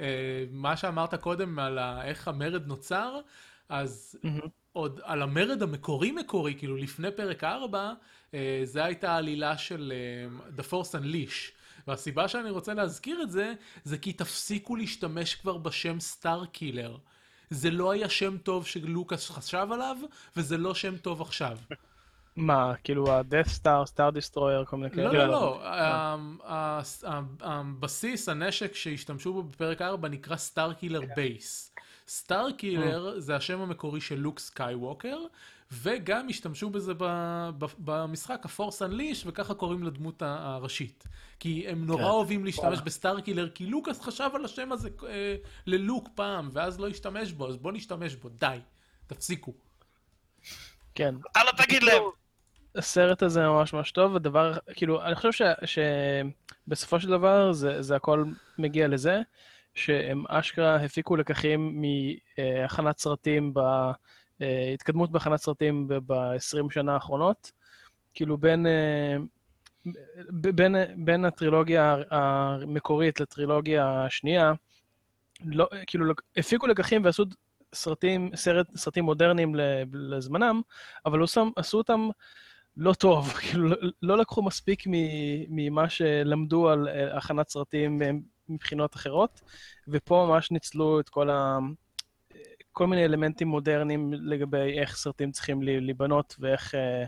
[0.00, 0.06] אה,
[0.50, 3.20] מה שאמרת קודם על ה- איך המרד נוצר,
[3.68, 4.40] אז מהמם.
[4.72, 7.92] עוד על המרד המקורי מקורי, כאילו לפני פרק 4,
[8.34, 11.52] אה, זה הייתה העלילה של אה, The Force Unleash.
[11.86, 13.52] והסיבה שאני רוצה להזכיר את זה,
[13.84, 16.96] זה כי תפסיקו להשתמש כבר בשם סטאר קילר.
[17.50, 19.96] זה לא היה שם טוב שלוקאס חשב עליו,
[20.36, 21.58] וזה לא שם טוב עכשיו.
[22.36, 25.12] מה, כאילו ה-Death Star, Star Destroyer, כל מיני כאלה?
[25.12, 25.62] לא, לא, לא.
[27.40, 31.71] הבסיס, הנשק שהשתמשו בו בפרק 4 נקרא Starkiller Base.
[32.12, 35.18] Starkiller זה השם המקורי של לוק סקייווקר,
[35.72, 36.92] וגם השתמשו בזה
[37.78, 41.04] במשחק ה- Force Unleashed, וככה קוראים לדמות הראשית.
[41.40, 42.08] כי הם נורא כן.
[42.08, 45.36] אוהבים להשתמש ב-Starkiller, כי לוקאס חשב על השם הזה אה,
[45.66, 48.58] ללוק פעם, ואז לא השתמש בו, אז בוא נשתמש בו, די,
[49.06, 49.52] תפסיקו.
[50.94, 51.14] כן.
[51.36, 52.02] לא תגיד להם!
[52.74, 55.78] הסרט הזה ממש ממש טוב, הדבר, כאילו, אני חושב ש-
[56.66, 58.24] שבסופו של דבר זה, זה הכל
[58.58, 59.20] מגיע לזה,
[59.74, 61.82] שהם אשכרה הפיקו לקחים
[62.38, 63.54] מהכנת סרטים,
[64.40, 67.52] בהתקדמות בהכנת סרטים ב-20 שנה האחרונות,
[68.14, 69.16] כאילו בין, אה,
[70.30, 74.52] בין, בין הטרילוגיה המקורית לטרילוגיה השנייה,
[75.44, 77.24] לא, כאילו, הפיקו לקחים ועשו
[77.74, 79.54] סרטים, סרט, סרטים מודרניים
[79.92, 80.60] לזמנם,
[81.06, 82.08] אבל עשו, עשו אותם
[82.76, 84.82] לא טוב, כאילו לא, לא לקחו מספיק
[85.48, 88.10] ממה שלמדו על אה, הכנת סרטים אה,
[88.48, 89.40] מבחינות אחרות,
[89.88, 91.58] ופה ממש ניצלו את כל ה...
[92.72, 97.04] כל מיני אלמנטים מודרניים לגבי איך סרטים צריכים להיבנות ואיך אה,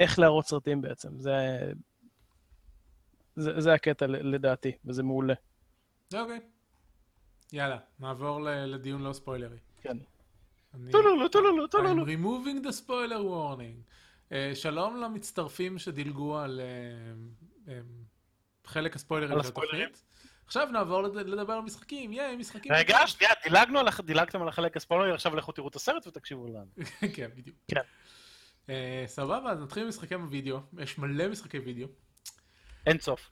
[0.00, 1.20] איך להראות סרטים בעצם.
[1.20, 1.32] זה,
[3.36, 5.34] זה, זה הקטע לדעתי, וזה מעולה.
[6.14, 6.40] אוקיי.
[7.52, 9.58] יאללה, נעבור לדיון לא ספוילרי.
[9.80, 9.96] כן.
[10.74, 12.04] אני- טולולו, טולולו, I'm טולולו.
[12.06, 13.92] removing the spoiler warning.
[14.28, 16.60] Uh, שלום למצטרפים שדילגו על
[17.66, 17.70] um,
[18.66, 19.48] חלק הספוילרים של.
[19.48, 20.02] התוכנית.
[20.46, 22.72] עכשיו נעבור לד- לדבר על משחקים, ייי, משחקים.
[22.72, 26.66] רגע, שנייה, דילגנו על, דילגתם על החלק הספוילרי, עכשיו לכו תראו את הסרט ותקשיבו לנו.
[27.14, 27.56] כן, בדיוק.
[27.68, 27.80] כן.
[28.66, 28.70] Uh,
[29.06, 30.60] סבבה, אז נתחיל עם משחקי בווידאו.
[30.78, 31.86] יש מלא משחקי וידאו.
[32.86, 33.30] אין סוף.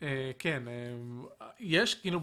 [0.00, 0.04] אה,
[0.38, 2.20] כן, אה, יש כאילו,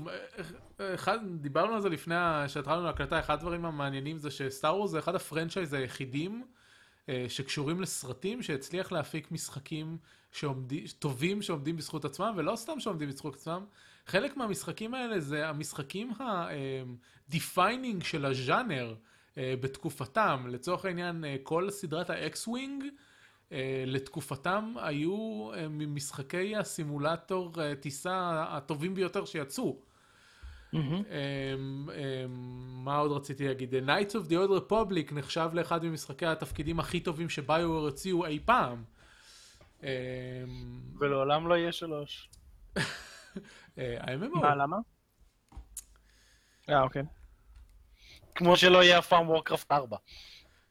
[0.95, 2.15] אחד, דיברנו על זה לפני
[2.47, 6.45] שהתחלנו להקלטה, אחד הדברים המעניינים זה ש Star Wars זה אחד ה-franchise היחידים
[7.05, 9.97] אה, שקשורים לסרטים שהצליח להפיק משחקים
[10.31, 13.65] שעומדים, טובים שעומדים בזכות עצמם, ולא סתם שעומדים בזכות עצמם,
[14.07, 22.09] חלק מהמשחקים האלה זה המשחקים ה-defining של הז'אנר uh, בתקופתם, לצורך העניין uh, כל סדרת
[22.09, 22.83] ה-X-Wing,
[23.49, 23.53] Uh,
[23.85, 29.77] לתקופתם היו ממשחקי הסימולטור טיסה הטובים ביותר שיצאו.
[30.73, 30.77] Um, um,
[32.83, 33.75] מה עוד רציתי להגיד?
[33.75, 38.39] The Knights of the Old Republic נחשב לאחד ממשחקי התפקידים הכי טובים שביואר הוציאו אי
[38.45, 38.83] פעם.
[39.81, 39.83] Um,
[40.99, 42.29] ולעולם לא יהיה שלוש.
[43.77, 44.39] ה-MMO.
[44.41, 44.77] מה, למה?
[46.69, 47.03] אה, אוקיי.
[48.35, 49.97] כמו שלא יהיה אף פעם וורקראפט 4.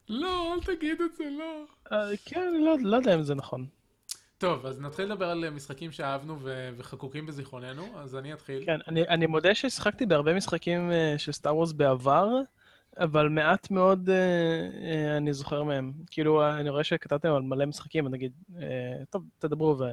[0.09, 1.65] לא, אל תגיד את זה, לא.
[1.91, 3.65] אה, כן, אני לא, לא יודע אם זה נכון.
[4.37, 8.65] טוב, אז נתחיל לדבר על משחקים שאהבנו ו- וחקוקים בזיכרוננו, אז אני אתחיל.
[8.65, 12.27] כן, אני, אני מודה ששיחקתי בהרבה משחקים אה, של סטאר וורס בעבר,
[13.03, 15.93] אבל מעט מאוד אה, אני זוכר מהם.
[16.11, 19.89] כאילו, אני רואה שכתבתם על מלא משחקים, אז נגיד, אה, טוב, תדברו וזהו.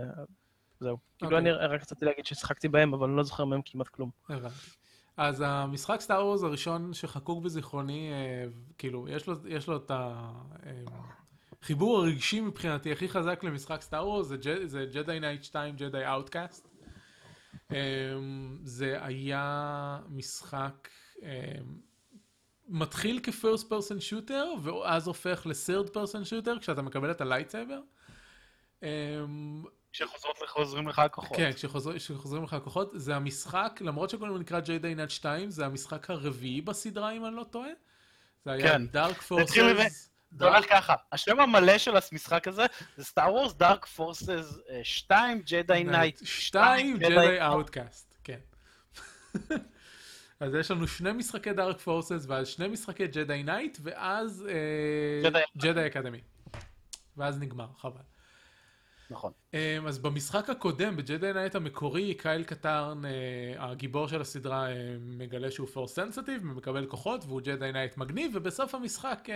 [0.81, 1.39] כאילו, אוקיי.
[1.39, 4.11] אני רק רציתי להגיד ששיחקתי בהם, אבל אני לא זוכר מהם כמעט כלום.
[4.29, 4.55] הבנתי.
[5.17, 8.11] אז המשחק סטאר וורס הראשון שחקוק בזיכרוני,
[8.79, 9.91] כאילו, יש לו, יש לו את
[11.63, 14.33] החיבור הרגשי מבחינתי הכי חזק למשחק Star Wars,
[14.65, 16.69] זה, Jedi Knight 2, Jedi Outcast.
[18.63, 20.89] זה היה משחק
[22.69, 27.81] מתחיל כ-first person shooter, ואז הופך ל-third person shooter כשאתה מקבל את ה-lightsaber.
[29.93, 31.37] כשחוזרות חוזרים לך הכוחות.
[31.37, 35.67] כן, כשחוזר, כשחוזרים לך הכוחות, זה המשחק, למרות שקוראים לו נקרא Jedi Knight 2, זה
[35.67, 37.71] המשחק הרביעי בסדרה, אם אני לא טועה.
[38.45, 38.87] זה היה כן.
[38.87, 39.27] Dark מזה.
[39.27, 40.11] Forces.
[40.31, 42.67] זה הולך ככה, השם המלא של המשחק הזה
[42.97, 48.39] זה Star Wars Dark Forces 2 Jedi Knight 2, Jedi Jedi Outcast, כן.
[50.41, 55.87] אז יש לנו שני משחקי Dark Forces, ואז שני משחקי Jedi Knight, ואז אה, Jedi
[55.87, 56.21] Academy.
[57.17, 58.01] ואז נגמר, חבל.
[59.11, 59.33] נכון.
[59.53, 59.55] אמ,
[59.89, 63.09] אז במשחק הקודם, ב-Jedi Knight המקורי, קייל קטארן, אה,
[63.59, 64.71] הגיבור של הסדרה, אה,
[65.01, 69.29] מגלה שהוא Force sensitive, ומקבל כוחות, והוא Jedi Knight מגניב, ובסוף המשחק,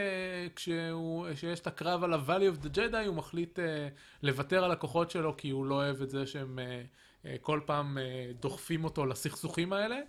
[0.56, 3.58] כשהוא, כשיש את הקרב על ה-Valley of the Jedi, הוא מחליט
[4.22, 6.58] לוותר על הכוחות שלו, כי הוא לא אוהב את זה שהם
[7.40, 7.98] כל פעם
[8.40, 10.00] דוחפים אותו לסכסוכים האלה.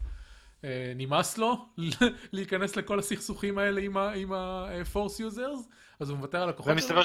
[0.64, 1.66] אה, נמאס לו
[2.34, 3.82] להיכנס לכל הסכסוכים האלה
[4.16, 5.68] עם ה-Force Users,
[6.00, 6.98] אז הוא מוותר על הכוחות שלו.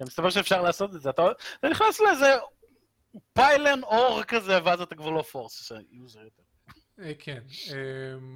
[0.00, 1.22] ומסתבר שאפשר לעשות- לעשות את זה, אתה
[1.70, 2.34] נכנס לאיזה
[3.32, 6.42] פיילן אור כזה, ואז אתה כבר לא Force user יותר.
[7.00, 7.40] אה, כן,
[7.72, 8.34] אמ,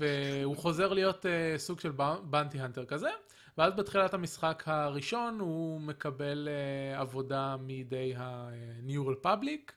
[0.00, 1.92] והוא חוזר להיות אה, סוג של
[2.22, 3.10] bounty hunter כזה,
[3.58, 6.48] ואז בתחילת המשחק הראשון הוא מקבל
[6.96, 9.72] עבודה מידי ה-New Republic, אה,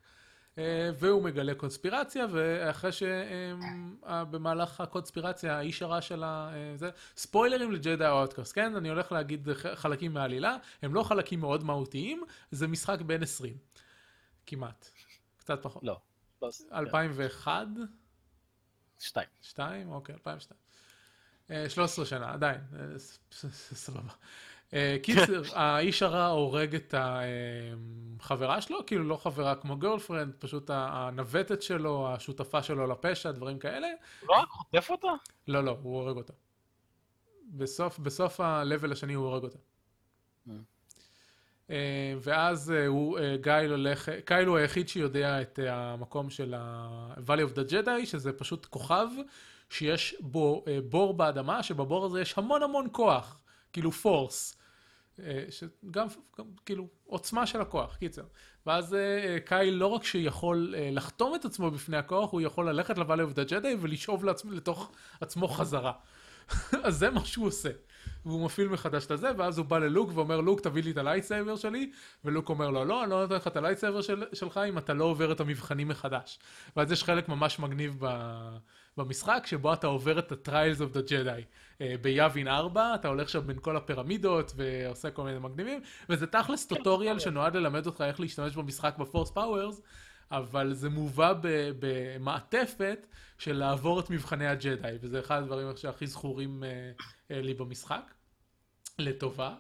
[0.98, 6.52] והוא מגלה קונספירציה, ואחרי שבמהלך הקונספירציה האיש הרע של ה...
[6.76, 8.76] זה, ספוילרים ל-Jedi Outcast, כן?
[8.76, 13.58] אני הולך להגיד חלקים מהעלילה, הם לא חלקים מאוד מהותיים, זה משחק בין 20.
[14.46, 14.90] כמעט.
[15.38, 15.84] קצת פחות.
[15.84, 16.00] לא.
[16.74, 17.68] 2001?
[19.00, 19.28] שתיים.
[19.42, 19.92] שתיים?
[19.92, 20.60] אוקיי, 2002.
[21.70, 23.00] 13 שנה, עדיין, אה,
[23.86, 24.12] סבבה.
[24.74, 31.62] אה, קיצר, האיש הרע הורג את החברה שלו, כאילו לא חברה כמו גרלפרנד, פשוט הנווטת
[31.62, 33.88] שלו, השותפה שלו לפשע, דברים כאלה.
[34.24, 35.08] לא חוטף אותה?
[35.48, 36.34] לא, לא, הוא הורג אותה.
[37.50, 39.58] בסוף, בסוף ה-level השני הוא הורג אותה.
[42.20, 48.06] ואז הוא, גייל הולך, גייל הוא היחיד שיודע את המקום של ה-Valley of the Jedi,
[48.06, 49.08] שזה פשוט כוכב
[49.70, 53.40] שיש בו אה, בור באדמה, שבבור הזה יש המון המון כוח,
[53.76, 54.58] כאילו פורס.
[55.20, 56.08] אה, שגם,
[56.38, 58.24] גם, כאילו, עוצמה של הכוח, קיצר.
[58.66, 62.98] ואז אה, קייל לא רק שיכול לחתום את עצמו בפני הכוח, הוא יכול ללכת
[63.34, 65.92] the Jedi ולשאוב לעצמו, לתוך עצמו חזרה.
[66.84, 67.70] אז זה מה שהוא עושה.
[68.26, 71.56] והוא מפעיל מחדש את הזה, ואז הוא בא ללוק ואומר, לוק, תביא לי את ה-lightsaber
[71.56, 71.92] שלי,
[72.26, 75.04] ולוק אומר לו, לא, אני לא נותן לך את ה-lightsaber של, שלך אם אתה לא
[75.04, 76.40] עובר את המבחנים מחדש.
[76.76, 78.08] ואז יש חלק ממש מגניב ב...
[78.98, 81.44] במשחק, שבו אתה עובר את ה-Trials of the Jedi.
[81.78, 86.68] אה, ביאבין 4, אתה הולך שם בין כל הפירמידות ועושה כל מיני מגניבים, וזה תכלס
[86.68, 89.82] tutorial שנועד ללמד אותך איך להשתמש במשחק ב-Force powers,
[90.32, 91.34] אבל זה מובא
[91.80, 93.08] במעטפת
[93.38, 98.14] של לעבור את מבחני הג'די, וזה אחד הדברים שהכי זכורים uh, uh, לי במשחק,
[99.00, 99.56] לטובה.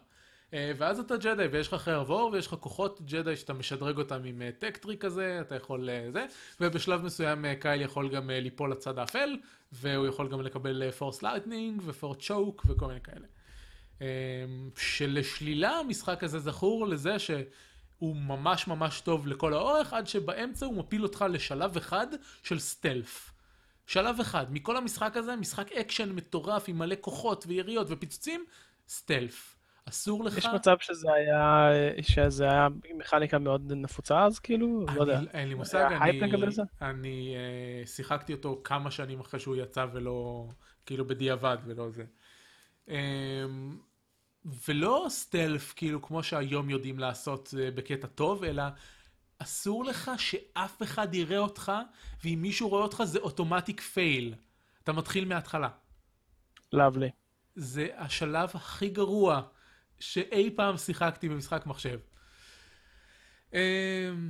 [0.56, 4.42] אה, ואז אתה ג'די ויש לך לייטסייבר ויש לך כוחות ג'די שאתה משדרג אותם עם
[4.60, 6.26] טק טרי אה, כזה, אתה יכול אה, זה,
[6.62, 9.38] ובשלב מסוים קייל יכול גם ליפול לצד האפל,
[9.72, 13.28] והוא יכול גם לקבל force lightning ו- force choke וכל מיני כאלה.
[14.78, 17.20] שלשלילה המשחק הזה זכור לזה
[17.98, 22.08] שהוא ממש ממש טוב לכל האורך, עד שבאמצע הוא מפיל אותך לשלב אחד
[22.44, 23.32] של stealth.
[23.88, 28.46] שלב אחד, מכל המשחק הזה, משחק אקשן מטורף עם מלא כוחות ויריות ופיצוצים,
[28.88, 29.56] stealth.
[29.90, 30.38] אסור לך...
[30.38, 31.70] יש מצב שזה היה,
[32.02, 32.68] שזה היה
[32.98, 34.86] מכניקה מאוד נפוצה אז, כאילו?
[34.88, 35.20] אני, לא יודע.
[35.34, 36.22] אין לי מושג, אני,
[36.82, 37.36] אני
[37.84, 40.48] uh, שיחקתי אותו כמה שנים אחרי שהוא יצא ולא,
[40.86, 42.04] כאילו בדיעבד ולא זה.
[42.88, 42.92] Um,
[44.68, 48.64] ולא סטלף, כאילו, כמו שהיום יודעים לעשות uh, בקטע טוב, אלא
[49.40, 51.72] אסור לך שאף אחד יראה אותך,
[52.24, 54.36] ואם מישהו רואה אותך זה אוטומטיק פייל.
[54.84, 55.70] אתה מתחיל מההתחלה.
[56.74, 57.10] לאבלי.
[57.56, 59.42] זה השלב הכי גרוע
[60.00, 62.00] שאי פעם שיחקתי במשחק מחשב.
[63.54, 63.60] אמ,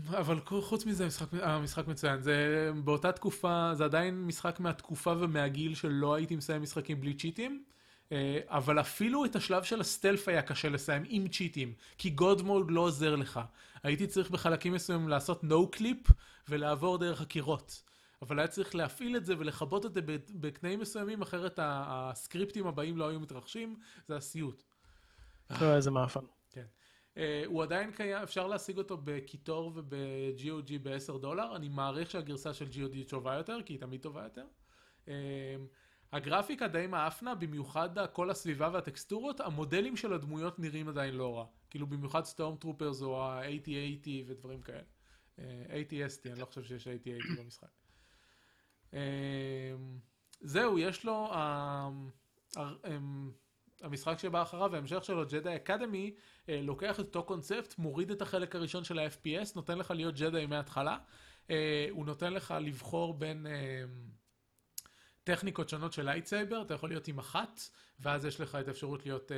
[0.10, 6.16] אבל חוץ מזה המשחק, המשחק מצוין, זה באותה תקופה, זה עדיין משחק מהתקופה ומהגיל שלא
[6.16, 7.76] הייתי מסיים משחקים בלי צ'יטים, אה,
[8.46, 12.72] אבל אפילו את השלב של ה stealth היה קשה לסיים עם צ'יטים, כי god mode
[12.72, 13.40] לא עוזר לך.
[13.84, 16.08] הייתי צריך בחלקים מסוימים לעשות no clip
[16.50, 17.84] ולעבור דרך הקירות.
[18.22, 23.08] אבל היה צריך להפעיל את זה ולכבות את זה בקטעים מסוימים, אחרת הסקריפטים הבאים לא
[23.08, 23.76] היו מתרחשים,
[24.08, 24.64] זה הסיוט.
[25.62, 26.26] לא, איזה מאפן.
[26.52, 26.66] כן.
[27.16, 32.66] Uh, הוא עדיין קיים, אפשר להשיג אותו בקיטור וב-GOG ב-10 דולר, אני מעריך שהגרסה של
[32.66, 34.46] GOG טובה יותר, כי היא תמיד טובה יותר.
[36.12, 41.46] הגרפיקה די מאפנה, במיוחד כל הסביבה והטקסטורות, המודלים של הדמויות נראים עדיין לא רע.
[41.70, 44.82] כאילו במיוחד סטורם טרופרס או ה-8080 ודברים כאלה.
[45.40, 47.68] אה, ATST, אני לא חושב שיש 8080 במשחק.
[48.92, 48.96] Uh,
[50.42, 51.32] זהו, יש לו...
[51.34, 52.60] Uh, um,
[53.82, 56.14] המשחק שבא אחריו, ההמשך שלו, ג'די אקדמי,
[56.50, 60.46] אה, לוקח את אותו קונספט, מוריד את החלק הראשון של ה-FPS, נותן לך להיות ג'די
[60.46, 60.98] מההתחלה.
[61.50, 63.84] אה, הוא נותן לך לבחור בין אה,
[65.26, 67.62] טכניקות שונות של lightsaber, אתה יכול להיות עם אחת,
[68.00, 69.32] ואז יש לך את האפשרות להיות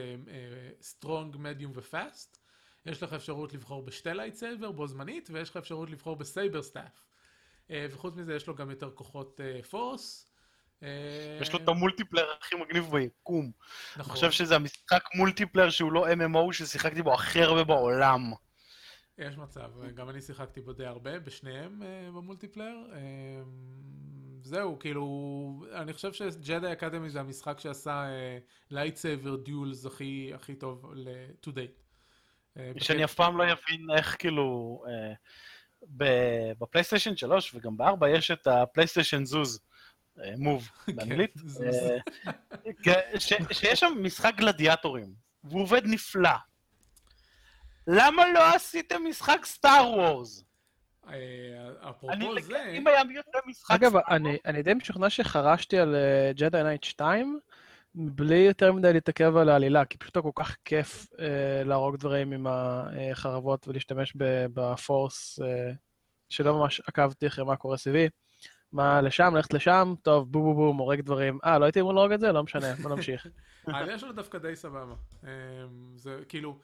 [0.82, 2.38] strong, medium ו fast.
[2.86, 7.02] יש לך אפשרות לבחור בשתי lightsaber בו זמנית, ויש לך אפשרות לבחור ב saber staff.
[7.70, 10.32] וחוץ מזה יש לו גם יותר כוחות force.
[10.84, 13.52] אה, יש לו את ה multiplayer הכי מגניב ביקום.
[13.92, 14.04] נכון.
[14.04, 18.32] אני חושב שזה המשחק multiplayer שהוא לא MMO ששיחקתי בו הכי הרבה בעולם.
[19.18, 22.78] יש מצב, גם אני שיחקתי בו די הרבה, בשניהם uh, ב multiplayer.
[24.48, 28.08] זהו, כאילו, אני חושב שג'די אקדמי זה המשחק שעשה
[28.72, 31.82] lightsaber uh, duels הכי, הכי טוב ל-to date.
[32.58, 35.16] Uh, שאני אף פעם לא אבין איך כאילו, uh,
[36.60, 39.60] בפלייסטיישן 3 וגם ב-4 יש את הפלייסטיישן זוז.
[40.38, 41.34] Move כן, באנגלית,
[42.88, 43.20] אה,
[43.52, 46.30] שיש שם משחק גלדיאטורים, והוא עובד נפלא.
[47.88, 50.44] למה לא עשיתם משחק סטאר וורס?
[51.10, 52.72] אה, אפרופו זה...
[52.72, 53.94] אם היה יותר משחק אגב,
[54.46, 55.96] אני די משוכנע שחרשתי על
[56.36, 57.40] ג'די נייט 2,
[57.96, 62.48] בלי יותר מדי להתעכב על העלילה, כי פשוט כל כך כיף אה, להרוג דברים עם
[62.50, 65.72] החרבות ולהשתמש ב- ב force, אה,
[66.30, 68.10] שלא ממש עקבתי אחרי מה קורה סביבי.
[68.72, 71.40] מה, לשם, ללכת לשם, טוב, בום בום בום, הורג דברים.
[71.46, 72.32] אה, לא הייתי אמור להרוג את זה?
[72.32, 73.28] לא משנה, בוא נמשיך.
[73.68, 74.96] העלייה שלו דווקא די סבבה.
[75.24, 75.30] אמ,
[75.96, 76.60] זה כאילו,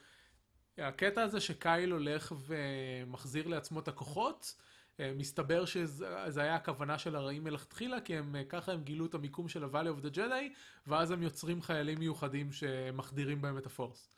[0.78, 4.56] הקטע הזה שקייל הולך ומחזיר לעצמו את הכוחות,
[5.00, 9.14] אה, מסתבר שזה היה הכוונה של הרעים מלכתחילה, כי הם, אה, ככה הם גילו את
[9.14, 10.54] המיקום של ה-Valley of the Jedi,
[10.88, 14.16] ואז הם יוצרים חיילים מיוחדים שמחדירים בהם את הפורס.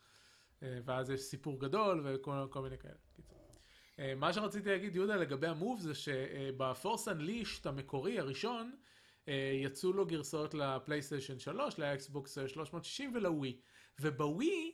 [0.63, 2.95] אה, ואז יש סיפור גדול וכל כל מיני כאלה.
[4.15, 8.75] מה שרציתי להגיד, יהודה, לגבי המוב, זה שבפורס אנלישט המקורי, הראשון,
[9.63, 13.57] יצאו לו גרסאות לפלייסטיישן 3, לאקסבוקס 360 ולווי.
[13.99, 14.71] ובווי,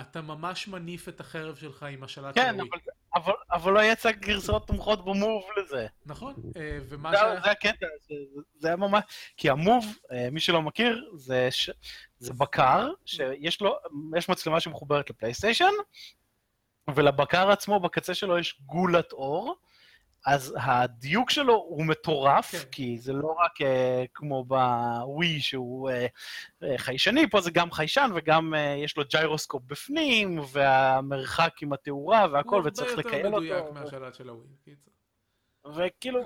[0.00, 2.68] אתה ממש מניף את החרב שלך עם השלט של כן, הווי.
[3.14, 5.86] אבל, אבל, אבל לא יצא גרסאות תומכות במוב לזה.
[6.06, 7.40] נכון, אה, ומה זה, שהיה...
[7.40, 8.14] זה הקטע, זה,
[8.58, 9.04] זה היה ממש...
[9.36, 11.70] כי המוב, אה, מי שלא מכיר, זה, ש...
[12.18, 13.76] זה בקר, שיש לו,
[14.16, 15.72] יש מצלמה שמחוברת לפלייסטיישן,
[16.94, 19.56] ולבקר עצמו, בקצה שלו יש גולת אור,
[20.26, 22.70] אז הדיוק שלו הוא מטורף, כן.
[22.70, 23.64] כי זה לא רק uh,
[24.14, 30.40] כמו בווי שהוא uh, חיישני, פה זה גם חיישן וגם uh, יש לו gyroscope בפנים,
[30.52, 33.42] והמרחק עם התאורה והכל, וצריך לכייל הרבה אותו.
[33.42, 34.46] הוא יותר מדויק מהשלט של הווי.
[35.76, 36.20] וכאילו,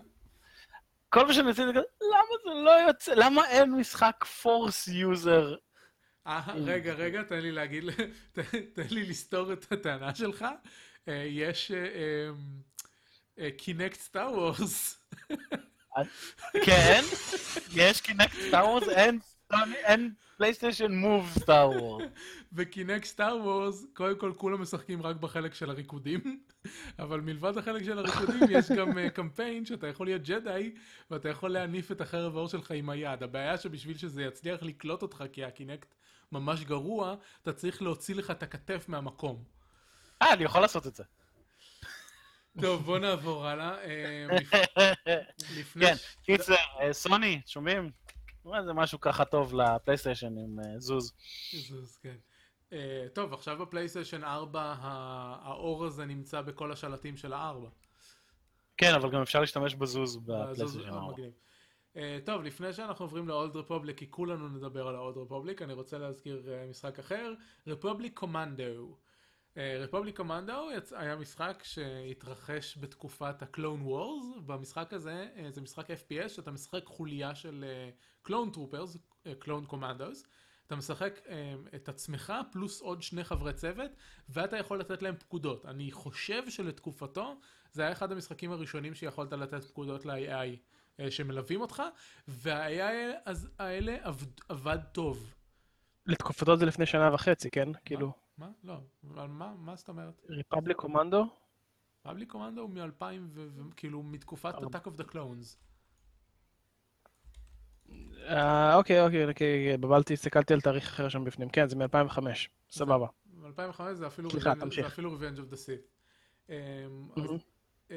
[1.08, 5.54] כל מה שאני רציתי למה זה לא יוצא, למה אין משחק force user?
[6.54, 7.84] רגע, רגע, תן לי להגיד,
[8.74, 10.46] תן לי לסתור את הטענה שלך.
[11.06, 11.72] יש
[13.56, 14.98] קינקט סטאר וורס.
[16.64, 17.02] כן,
[17.74, 18.88] יש קינקט סטאר וורס,
[19.84, 22.04] אין, פלייסטיישן מוב סטאר וורס.
[22.52, 26.40] וקינקט סטאר וורס, קודם כל כולם משחקים רק בחלק של הריקודים,
[26.98, 30.74] אבל מלבד החלק של הריקודים יש גם אה, קמפיין שאתה יכול להיות ג'די,
[31.10, 33.22] ואתה יכול להניף את החרב האור שלך עם היד.
[33.22, 35.94] הבעיה שבשביל שזה יצליח לקלוט אותך, כי הקינקט
[36.32, 39.44] ממש גרוע, אתה צריך להוציא לך את הכתף מהמקום.
[40.22, 41.04] אה, אני יכול לעשות את זה.
[42.60, 43.76] טוב, בוא נעבור הלאה.
[43.84, 44.26] אה.
[45.80, 47.90] כן, קיצר, אה, סוני, שומעים?
[48.64, 51.12] זה משהו ככה טוב לפלייסטיישן עם אה, זוז.
[51.68, 52.16] זוז, כן.
[53.14, 57.68] טוב, עכשיו בפלייסטיישן 4 ה- האור הזה נמצא בכל השלטים של הארבע.
[58.76, 61.12] כן, אבל גם אפשר להשתמש בזוז בפלייסטיישן אה, 4.
[61.12, 61.32] מגניב.
[61.96, 65.98] אה, טוב, לפני שאנחנו עוברים ל-Old Republic, כי כולנו נדבר על ה-Old Republic, אני רוצה
[65.98, 67.34] להזכיר משחק אחר,
[67.68, 68.94] Republic Commando.
[70.16, 74.40] Commando יצ- היה משחק שהתרחש בתקופת ה-Clone Wars.
[74.46, 77.64] במשחק הזה, אה, זה משחק FPS, שאתה משחק חוליה של
[78.28, 80.26] Troopers, אה, Clone Commandos.
[80.66, 83.90] אתה משחק אה, את עצמך פלוס עוד שני חברי צוות,
[84.28, 85.66] ואתה יכול לתת להם פקודות.
[85.66, 87.34] אני חושב שלתקופתו,
[87.72, 90.56] זה היה אחד המשחקים הראשונים שיכולת לתת פקודות ל-AI
[91.00, 91.82] אה, שמלווים אותך,
[92.28, 95.34] וה-AI האלה עבד, עבד טוב.
[96.06, 97.68] לתקופתו זה לפני שנה וחצי, כן?
[97.84, 98.50] כאילו, מה?
[98.64, 98.74] לא.
[99.10, 100.20] אבל מה, מה זאת אומרת?
[100.28, 101.24] ריפבליק קומנדו?
[102.02, 104.54] פאבלי קומנדו הוא מ-2000, וכאילו מתקופת.
[104.54, 105.56] Attack of the Clones.
[108.28, 111.48] אה, אוקיי, אוקיי, אוקיי, בבלתי, הסתכלתי על תאריך אחר שם בפנים.
[111.48, 112.18] כן, זה מ-2005.
[112.70, 113.06] סבבה.
[113.26, 114.34] ב-2005 זה אפילו Revenge-
[115.38, 115.88] of the Sith.
[116.48, 116.54] אמ.
[117.90, 117.96] אמ,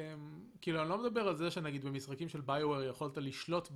[0.62, 3.70] כאילו אני לא מדבר על זה שנגיד במשחקים של ביואר יכולת לשלוט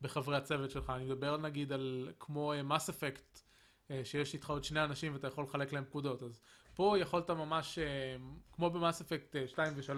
[0.00, 3.42] בחברי הצוות שלך, אני מדבר נגיד על כמו מס אפקט,
[4.04, 6.40] שיש איתך עוד שני אנשים ואתה יכול לחלק להם פקודות, אז
[6.74, 8.16] פה יכולת ממש, אה,
[8.52, 9.92] כמו במס אפקט 2 ו-3,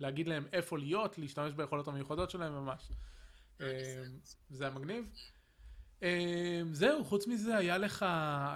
[0.00, 2.88] להגיד להם איפה להיות, להשתמש ביכולות המיוחדות שלהם ממש.
[4.50, 5.10] זה היה מגניב.
[6.72, 8.02] זהו, חוץ מזה היה לך,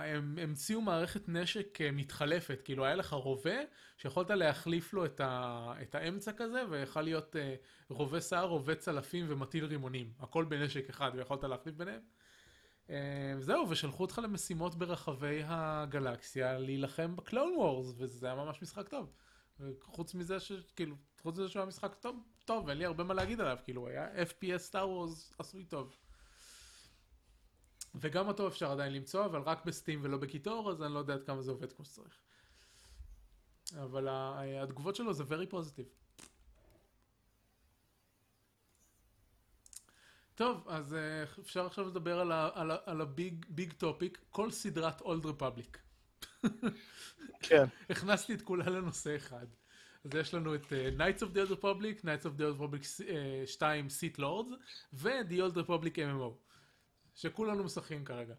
[0.05, 3.57] הם המציאו מערכת נשק אה, מתחלפת, כאילו היה לך רובה
[3.97, 7.55] שיכולת להחליף לו את, ה, את האמצע כזה, ויכל להיות אה,
[7.89, 12.01] רובה שיער, רובה צלפים ומטיל רימונים, הכל בנשק אחד, ויכולת להחליף ביניהם.
[12.93, 19.13] אה, זהו, ושלחו אותך למשימות ברחבי הגלקסיה להילחם בקלון וורס, וזה היה ממש משחק טוב.
[19.83, 23.41] חוץ מזה שכאילו, חוץ מזה שהוא היה משחק טוב, טוב, אין לי הרבה מה להגיד
[23.41, 25.97] עליו, כאילו, היה FPS סטאר וורס עשוי טוב.
[27.95, 30.99] וגם אותו אפשר עדיין למצוא, אבל רק ב Steam ולא ב GOG, אז אני לא
[30.99, 32.19] יודע עד כמה זה עובד כמו שצריך.
[33.77, 34.09] אבל
[34.63, 36.02] התגובות שלו זה very positive.
[40.35, 42.21] טוב, אז אה, אפשר עכשיו לדבר
[42.85, 45.79] על ה big big topic, כל סדרת אולד רפבליק.
[47.41, 47.65] כן.
[47.91, 49.47] הכנסתי את כולה לנושא אחד.
[50.05, 52.83] אז יש לנו את uh, Knights of the Old Republic, Knights of the Old Republic
[52.83, 54.53] uh, 2 Sith Lords,
[54.93, 56.33] ו-The Old Republic MMO,
[57.15, 58.35] שכולנו משחקים כרגע.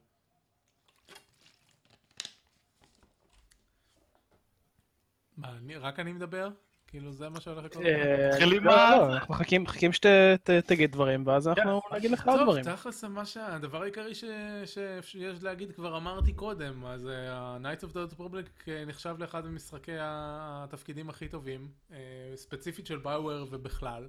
[5.38, 6.50] מה, רק אני מדבר?
[6.94, 7.86] כאילו זה מה שהולך לקרות.
[7.86, 12.44] אה, מתחילים לא, מה- לא, אנחנו מחכים שתגיד דברים, ואז אנחנו נגיד לך עוד טוב,
[12.44, 12.64] דברים.
[12.64, 14.24] תכלס מה שהדבר העיקרי ש-
[14.66, 19.46] ש- שיש להגיד כבר אמרתי קודם, אז אה, ה-Knights of the Republic אה, נחשב לאחד
[19.46, 21.98] ממשחקי התפקידים הכי טובים, אה,
[22.36, 24.08] ספציפית של ביואר ובכלל.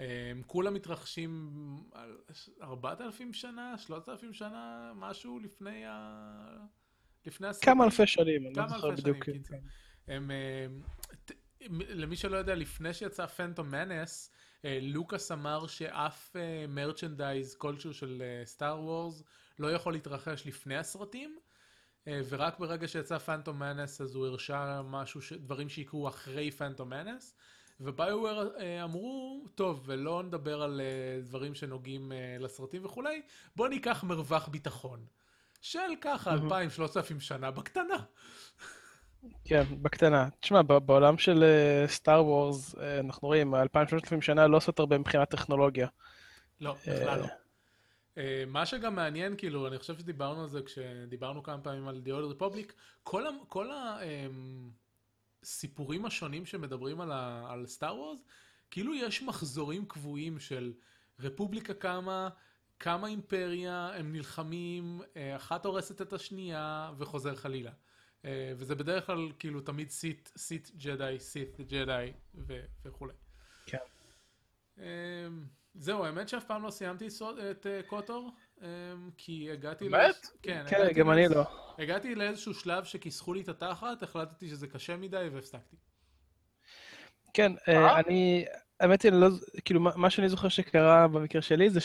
[0.00, 0.06] אה,
[0.46, 1.50] כולם מתרחשים
[1.92, 2.16] על
[2.62, 6.36] 4,000 שנה, 3,000 שנה, משהו לפני ה...
[7.26, 7.72] לפני הסרטים.
[7.74, 9.24] כמה אלפי שנים, אני לא כמה זוכר אלפי בדיוק.
[9.24, 9.56] שנים, קיצר.
[10.08, 10.66] הם, אה,
[11.70, 14.30] למי שלא יודע, לפני שיצא פנטום מנס,
[14.64, 16.36] לוקאס אמר שאף
[16.68, 19.22] מרצ'נדייז כלשהו של סטאר וורס
[19.58, 21.38] לא יכול להתרחש לפני הסרטים,
[22.08, 27.34] אה, ורק ברגע שיצא פנטום מנס אז הוא הרשה משהו, דברים שיקרו אחרי פנטום מנס.
[27.80, 28.48] וביואר
[28.84, 33.22] אמרו, טוב, ולא נדבר על אה, דברים שנוגעים אה, לסרטים וכולי,
[33.56, 35.06] בוא ניקח מרווח ביטחון.
[35.60, 36.68] של ככה, מהמם.
[37.16, 38.04] 2,000-3,000 שנה בקטנה.
[39.44, 40.28] כן, בקטנה.
[40.40, 41.44] תשמע, בעולם של
[41.86, 43.58] סטאר וורס, אנחנו רואים, 2,000-3,000
[44.20, 45.88] שנה לא עושות הרבה מבחינת טכנולוגיה.
[46.60, 47.26] לא, בכלל לא.
[48.18, 52.08] אה, מה שגם מעניין, כאילו, אני חושב שדיברנו על זה כשדיברנו כמה פעמים על The
[52.08, 53.68] Old Republic, כל, ה- כל
[55.42, 58.24] הסיפורים השונים שמדברים על, סטאר וורס,
[58.70, 60.72] כאילו יש מחזורים קבועים של
[61.20, 62.28] רפובליקה קמה,
[62.78, 67.70] קמה אימפריה, הם נלחמים, אה, אחת הורסת את השנייה וחוזר חלילה.
[68.24, 73.12] אה, וזה בדרך כלל כאילו תמיד סית', סית' ג'די, סית' ג'די ו- וכולי.
[73.66, 73.78] כן.
[74.78, 74.84] אמ,
[75.74, 78.30] זהו, האמת שאף פעם לא סיימתי סוד- את אה, קוטור,
[78.62, 78.66] אמ,
[79.16, 79.88] כי הגעתי...
[79.88, 80.14] באמת?
[80.14, 81.42] לאיז- כן, כן, הגעתי גם אני לא.
[81.78, 85.76] הגעתי לאיזשהו שלב שכיסחו לי את התחת, החלטתי שזה קשה מדי והפסקתי.
[87.34, 88.00] כן, אה?
[88.00, 88.44] אני,
[88.80, 89.28] האמת היא, אני לא,
[89.64, 91.80] כאילו, מה שאני זוכר שקרה במקרה שלי זה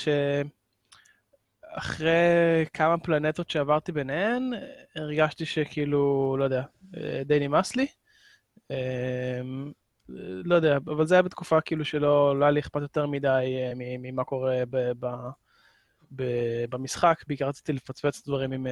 [1.76, 4.52] שאחרי כמה פלנטות שעברתי ביניהן,
[4.96, 6.64] הרגשתי שכאילו, לא יודע,
[6.98, 7.88] אה, די נמאס לי.
[8.72, 9.42] אה,
[10.46, 13.72] לא יודע, אבל זה היה בתקופה כאילו שלא לא היה לי אכפת יותר מדי אה,
[13.76, 15.08] ממה קורה ב, ב,
[16.16, 16.24] ב,
[16.70, 18.68] במשחק, בעיקר רציתי לפצפץ דברים עם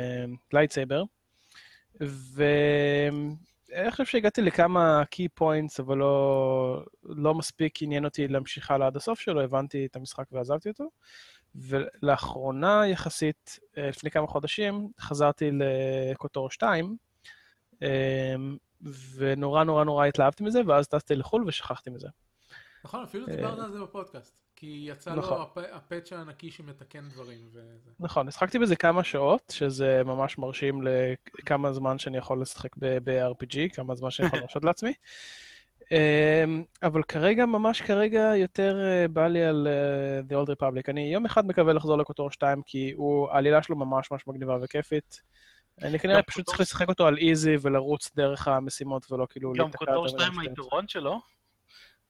[0.54, 1.04] lightsaber.
[2.36, 8.96] ואני חושב שהגעתי לכמה key points, אבל לא, לא מספיק עניין אותי להמשיך הלאה עד
[8.96, 10.90] הסוף שלו, הבנתי את המשחק ועזבתי אותו.
[11.56, 15.52] ולאחרונה יחסית, אה, לפני כמה חודשים, חזרתי
[16.12, 16.98] לקוטור 2,
[17.84, 18.36] אה,
[19.16, 22.08] ונורא נורא נורא התלהבתי מזה, ואז טסתי לחו"ל ושכחתי מזה.
[22.86, 25.38] נכון, אפילו אה, דיברת על זה בפודקאסט, כי יצא נכון.
[25.38, 27.62] לו הפ- הפאץ' הענקי שמתקן דברים וזה.
[28.00, 30.82] נכון, השחקתי בזה כמה שעות, שזה ממש מרשים
[31.40, 34.94] לכמה זמן שאני יכול לשחק ב-RPG, כמה זמן שאני יכול להרשות לעצמי.
[35.94, 40.84] אמ, אבל כרגע, ממש כרגע, יותר אה, בא לי על אה, The Old Republic.
[40.88, 45.22] אני יום אחד מקווה לחזור לקוטור 2, כי הוא, העלילה שלו ממש ממש מגניבה וכיפית.
[45.82, 49.72] אני כנראה פשוט קוטור- צריך לשחק אותו על איזי ולרוץ דרך המשימות ולא כאילו גם
[49.72, 50.50] קוטור יותר מדי 2 בשטויות.
[50.50, 51.20] היתרון שלו,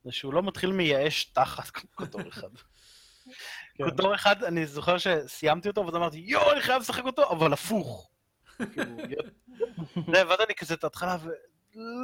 [0.04, 2.44] זה שהוא לא מתחיל מייאש תחת כמו קוטור 1.
[3.78, 3.84] כן.
[3.90, 8.10] קוטור 1, אני זוכר שסיימתי אותו, ואז אמרתי, יואו, אני חייב לשחק אותו, אבל הפוך.
[8.74, 9.24] כאילו,
[10.08, 11.18] ואז אני כזה את ההתחלה.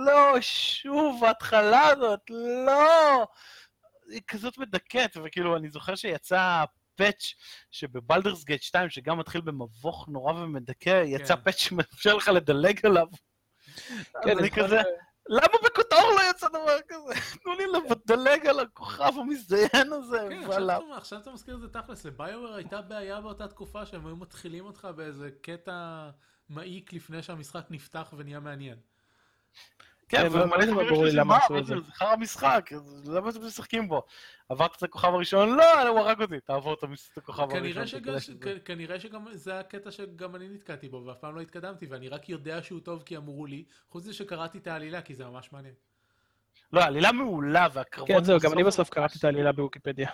[0.05, 2.19] לא, שוב, ההתחלה הזאת,
[2.65, 3.27] לא!
[4.09, 6.63] היא כזאת מדכאת, וכאילו, אני זוכר שיצא
[6.95, 7.33] פאץ'
[7.71, 11.41] שבבלדרס גייט 2, שגם מתחיל במבוך נורא ומדכא, יצא כן.
[11.41, 13.07] פאץ' שמאפשר לך לדלג עליו.
[14.23, 14.81] כן, אני כזה,
[15.29, 17.13] למה בכותור לא יצא דבר כזה?
[17.43, 20.43] תנו לי לדלג על הכוכב המזדיין הזה, כן.
[20.43, 24.15] עכשיו אתה- עכשיו אתה מזכיר את זה תכלס, לביואר הייתה בעיה באותה תקופה שהם היו
[24.15, 26.09] מתחילים אותך באיזה קטע
[26.49, 28.77] מעיק לפני שהמשחק נפתח ונהיה מעניין.
[30.09, 31.75] כן, כן, לא- ומלא לא חברים ברור לי שלי, למה מה, עשו מה את זה."
[31.93, 32.69] חרא משחק,
[33.05, 34.03] למה אתם משחקים בו?
[34.49, 35.49] עברת את הכוכב הראשון?
[35.57, 36.83] לא, הוא הרג אותי, תעבור את
[37.17, 37.87] הכוכב הראשון.
[37.87, 42.29] שזה- כנראה שגם זה הקטע שגם אני נתקעתי בו ואף פעם לא התקדמתי ואני רק
[42.29, 45.73] יודע שהוא טוב כי אמרו לי, חוץ מזה שקראתי את העלילה כי זה ממש מעניין.
[46.73, 48.07] לא, עלילה מעולה, והקרבות...
[48.07, 50.09] כן, זהו, גם אני בסוף קראתי את העלילה בוויקיפדיה.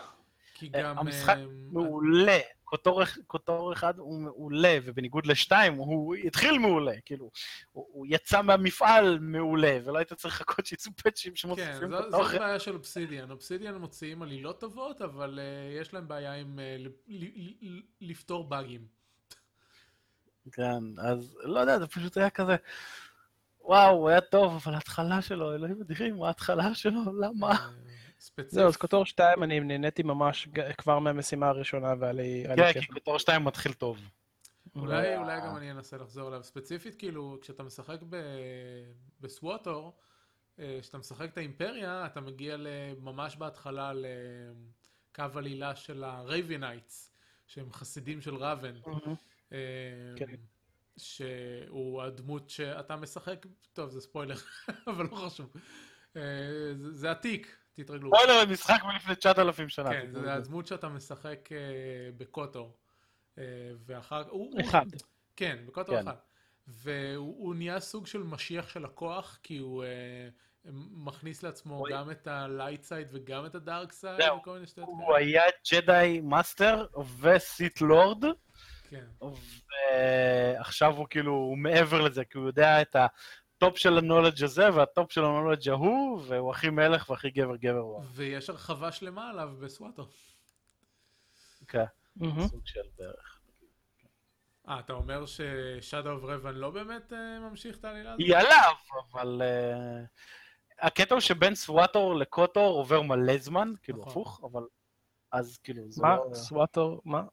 [0.54, 0.98] כי גם...
[0.98, 2.38] המשחק אה, מעולה.
[2.66, 7.32] קוטור, קוטור אחד הוא מעולה, ובניגוד לשתיים, הוא התחיל מעולה, כאילו,
[7.72, 12.24] הוא, הוא יצא מהמפעל מעולה, ולא היית צריך לחכות שיצאו פאצ'ים כן, שמוסיפים זו- קוטור
[12.24, 13.32] זאת בעיה של אובסידיאן.
[13.32, 18.50] אובסידיאן מוציאים עלילות טובות, אבל אה, יש להם בעיה עם אה, ל- ל- ל- לפתור
[18.50, 18.82] באגים.
[20.52, 22.56] כן, אז לא יודע, זה פשוט היה כזה,
[23.62, 27.70] וואו, הוא היה טוב, אבל ההתחלה שלו, אלוהים אדירים, ההתחלה שלו, למה?
[28.16, 28.52] אה, ספציפית.
[28.52, 30.48] זהו, אז קוטור 2 אני נהניתי ממש
[30.78, 32.82] כבר מהמשימה הראשונה והיה לי כן.
[32.82, 34.10] כי קוטור 2 מתחיל טוב.
[34.76, 36.44] אולי, אולי גם אני אנסה לחזור אליו.
[36.44, 38.16] ספציפית, כאילו, כשאתה משחק ב-
[39.22, 39.94] בסווטור,
[40.60, 42.68] אה, כשאתה משחק את האימפריה, אתה מגיע ל-
[43.02, 47.12] ממש בהתחלה לקו עלילה של ה Revanites,
[47.48, 48.76] שהם חסידים של ראבן.
[49.52, 49.58] אה,
[50.16, 50.26] כן.
[50.98, 54.36] שהוא הדמות שאתה משחק, טוב זה ספוילר,
[54.88, 55.54] אבל לא חשוב.
[56.16, 56.22] אה,
[56.76, 58.12] זה זה עתיק, תתרגלו.
[58.16, 59.90] ספוילר למשחק מלפני 9,000 שנה.
[59.90, 60.34] כן, זה.
[60.34, 61.58] הדמות שאתה משחק אה,
[62.18, 62.78] בקוטור.
[63.38, 63.44] אה,
[63.86, 64.30] ואחר כך...
[64.60, 64.86] אחד.
[65.36, 66.08] כן, בקוטור כן.
[66.08, 66.16] אחד.
[66.68, 70.30] והוא הוא נהיה סוג של משיח של הכוח, כי הוא אה,
[70.92, 71.84] מכניס לעצמו.
[71.92, 74.38] גם את ה-light side וגם את side, זהו.
[74.38, 75.16] וכל מיני שטויות הוא.
[75.16, 76.86] היה Jedi Master
[77.20, 78.26] ו Sith Lord,
[78.90, 79.06] כן.
[80.58, 82.96] ועכשיו הוא כאילו, הוא מעבר לזה, כי הוא יודע את
[83.58, 88.04] הטופ של הנולדג' הזה והטופ של הנולדג' ההוא, והוא הכי מלך והכי גבר גבר הוא.
[88.14, 90.08] ויש הרחבה שלמה עליו ב SWTOR.
[91.68, 91.86] כן.
[92.20, 93.40] סוג של בערך.
[94.68, 98.20] אה, אתה אומר ש-Shadow of Revan לא באמת אה, ממשיך את העלילה הזאת?
[98.20, 98.74] היא עליו,
[99.12, 99.42] אבל...
[99.42, 100.04] אה,
[100.80, 104.12] הקטע הוא שבין סוואטור לקוטור עובר מלא זמן, כאילו נכון.
[104.12, 104.64] הפוך, אבל...
[105.32, 106.16] אז כאילו, זה מה?
[106.16, 106.34] לא...
[106.34, 107.02] סוואטור?
[107.06, 107.24] מה?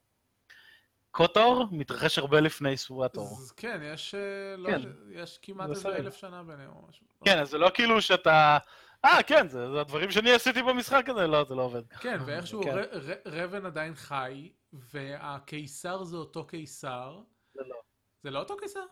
[1.17, 3.23] קוטור מתרחש הרבה לפני סוואטור.
[3.23, 4.81] אז כן, יש, אה, לא, כן.
[5.11, 5.95] יש כמעט זה איזה.
[5.99, 7.05] אלף שנה ביניהם או משהו.
[7.25, 8.57] כן, אז זה לא כאילו שאתה...
[9.05, 11.81] אה, כן, זה זה הדברים שאני עשיתי במשחק הזה, לא, זה לא עובד.
[11.99, 12.77] כן, ואיכשהו כן.
[12.77, 17.19] ר- ר- רבן עדיין חי, והקיסר זה אותו קיסר.
[17.53, 17.75] זה לא.
[18.23, 18.85] זה לא אותו קיסר?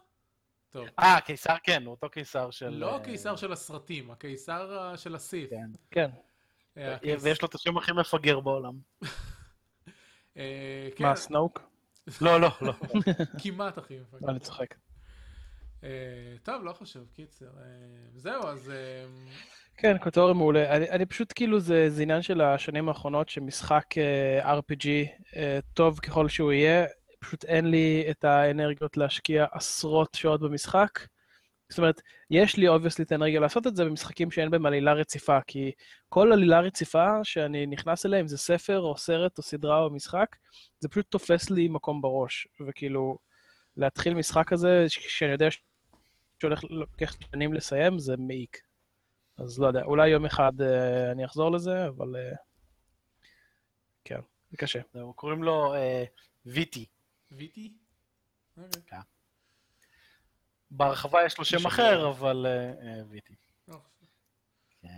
[0.69, 0.87] טוב.
[0.99, 2.69] אה, קיסר כן, הוא אותו קיסר של...
[2.69, 5.49] לא אה, הקיסר של הסרטים, הקיסר אה, של הסית.
[5.49, 5.69] כן.
[5.91, 6.09] כן.
[6.75, 8.73] הקיס- ויש לו את השם הכי מפגר בעולם.
[10.37, 11.70] אה, כן, מה, סנוק?
[12.21, 12.73] לא, לא, לא.
[13.43, 14.29] כמעט הכי מפגר.
[14.29, 14.75] אני צוחק.
[15.83, 15.89] אה,
[16.43, 17.45] טוב, לא חשוב, קיצר.
[17.45, 17.61] אה,
[18.15, 18.69] זהו, אז...
[18.69, 19.05] אה,
[19.77, 20.75] כן, קוטורי מעולה.
[20.75, 24.87] אני, אני פשוט כאילו, זה, זה עניין של השנים האחרונות שמשחק אה, RPG,
[25.35, 26.85] אה, טוב ככל שהוא יהיה,
[27.19, 30.99] פשוט אין לי את האנרגיות להשקיע עשרות שעות במשחק.
[31.71, 35.37] זאת אומרת, יש לי obviously את האנרגיה לעשות את זה במשחקים שאין בהם עלילה רציפה,
[35.47, 35.71] כי
[36.09, 40.35] כל עלילה רציפה שאני נכנס אליה, אם זה ספר או סרט או סדרה או משחק,
[40.79, 42.47] זה פשוט תופס לי מקום בראש.
[42.67, 43.17] וכאילו,
[43.77, 45.47] להתחיל משחק כזה, שאני יודע
[46.41, 48.61] שהולך לוקח שנים לסיים, זה מעיק.
[49.37, 52.35] אז לא יודע, אולי יום אחד אה, אני אחזור לזה, אבל אה,
[54.03, 54.19] כן,
[54.51, 54.79] זה קשה.
[54.93, 56.03] זהו, קוראים לו אה,
[56.45, 56.85] ויטי.
[57.31, 57.73] ויטי?
[58.57, 58.99] אוקיי,
[60.71, 62.09] בהרחבה יש לו שם אחר.
[62.09, 63.35] אבל אה, אה, ויטי.
[63.67, 63.77] לא.
[64.85, 64.89] אה,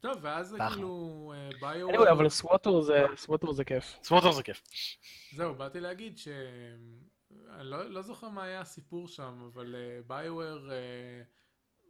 [0.00, 0.58] טוב, ואז זה.
[0.72, 1.90] כאילו ביו...
[1.90, 3.98] anyway, אבל סווטור זה, סווטור זה כיף.
[4.02, 4.62] ספורטר זה כיף.
[5.34, 6.28] זהו, באתי להגיד ש...
[7.50, 9.74] אני לא, לא זוכר מה היה הסיפור שם, אבל
[10.06, 11.26] ביואר uh,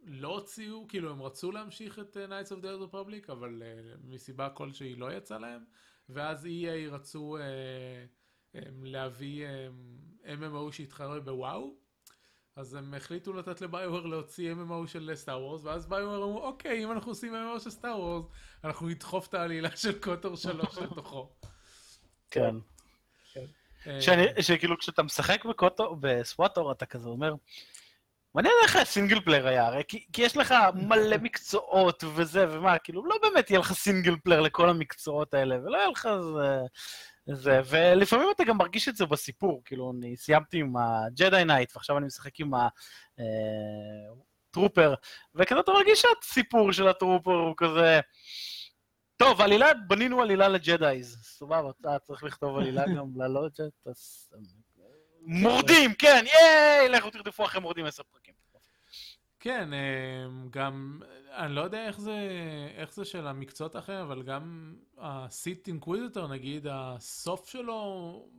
[0.03, 4.49] לא הוציאו, כאילו הם רצו להמשיך את uh, Knights of the Republic, אבל uh, מסיבה
[4.49, 5.65] כלשהי לא יצא להם,
[6.09, 7.41] ואז EA רצו uh,
[8.55, 11.75] um, להביא um, MMO שיתחרה בוואו,
[12.55, 16.83] אז הם החליטו לתת ל BioWare להוציא MMO של Star Wars, ואז BioWare אמרו, אוקיי,
[16.83, 18.25] אם אנחנו עושים MMO של Star Wars,
[18.63, 21.29] אנחנו נדחוף את העלילה של KOTOR 3 לתוכו.
[22.31, 22.55] כן.
[23.87, 27.33] אה, שאני, שכאילו כשאתה משחק ב KOTOR, ב SWTOR, אתה כזה אומר,
[28.35, 32.77] מעניין איך ה single player היה, הרי כי, כי יש לך מלא מקצועות וזה ומה,
[32.77, 36.59] כאילו לא באמת יהיה לך single player לכל המקצועות האלה, ולא יהיה לך זה,
[37.33, 41.75] זה, ולפעמים אתה גם מרגיש את זה בסיפור, כאילו אני סיימתי עם ה Jedi Knight,
[41.75, 42.51] ועכשיו אני משחק עם
[44.49, 44.93] ה Trooper,
[45.35, 47.99] וכזה אתה מרגיש שהסיפור של ה Trooper הוא כזה...
[49.17, 53.91] טוב, עלילה, בנינו עלילה ל Jedis, סבבה, אתה צריך לכתוב עלילה גם ללא ג'ד.
[55.21, 58.33] מורדים, כן, ייי, לכו תרדפו אחרי מורדים עשר פרקים.
[59.39, 62.29] כן, אה, גם, אני לא יודע איך זה,
[62.75, 68.29] איך זה של המקצועות האחרים, אבל גם ה Sith Inquisitor נגיד, הסוף שלו,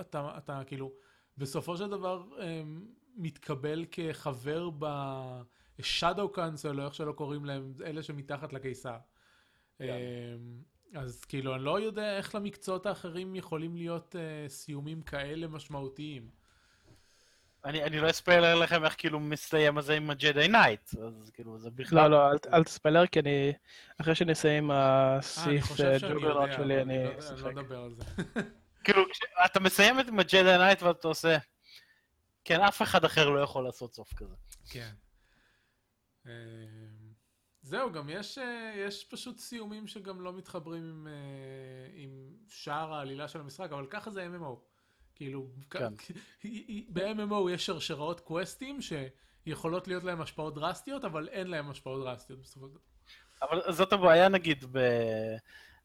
[0.00, 0.92] אתה, אתה כאילו,
[1.38, 2.62] בסופו של דבר אה,
[3.16, 8.96] מתקבל כחבר ב-Shadow Council, או איך שלא קוראים להם, אלה שמתחת לקיסר.
[9.80, 10.36] אה,
[10.94, 16.30] אז כאילו, אני לא יודע איך למקצועות האחרים יכולים להיות אה, סיומים כאלה משמעותיים.
[17.64, 21.58] אני, אני לא אספיילר לכם איך כאילו מסתיים הזה עם ה Jedi Knight, אז כאילו
[21.58, 22.10] זה בכלל...
[22.10, 23.52] לא, לא, אל, אל תספלר, כי אני,
[24.00, 25.18] אחרי שאני אסיים עם אה,
[25.60, 27.42] חושב שאני Juggernaut שלי, אני לא יודע- אני אשחק.
[27.54, 28.02] לא אדבר על זה.
[28.84, 31.38] כאילו, כשאתה מסיים את עם ה Jedi Knight ואתה עושה...
[32.44, 34.34] כן, אף אחד אחר לא יכול לעשות סוף כזה.
[34.70, 34.90] כן.
[36.26, 36.32] אה,
[37.62, 41.12] זהו, גם יש, אה, יש פשוט סיומים שגם לא מתחברים עם, אה,
[41.94, 42.10] עם
[42.48, 44.67] שאר העלילה של המשחק, אבל ככה זה MMO.
[45.18, 45.92] כאילו, כן.
[46.88, 52.66] ב-MMO יש שרשראות קווסטים שיכולות להיות להם השפעות דרסטיות, אבל אין להם השפעות דרסטיות בסופו
[52.66, 52.80] של דבר.
[53.42, 54.78] אבל זאת הבעיה נגיד ב...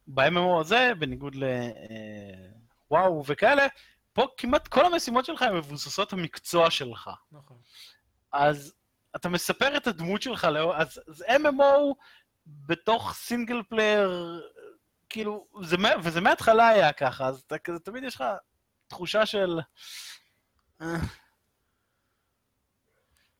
[0.08, 1.36] ב-MMO הזה, בניגוד
[2.92, 3.68] לוואו וכאלה,
[4.14, 7.10] פה כמעט כל המשימות שלך הן מבוססות המקצוע שלך.
[7.32, 7.58] נכון.
[8.32, 8.74] אז
[9.16, 11.94] אתה מספר את הדמות שלך, אז, אז MMO
[12.48, 14.41] בתוך single player,
[15.10, 18.24] כאילו, זה, וזה מההתחלה היה ככה, אז אתה תמיד יש לך
[18.88, 19.60] תחושה של...
[20.82, 20.96] אה,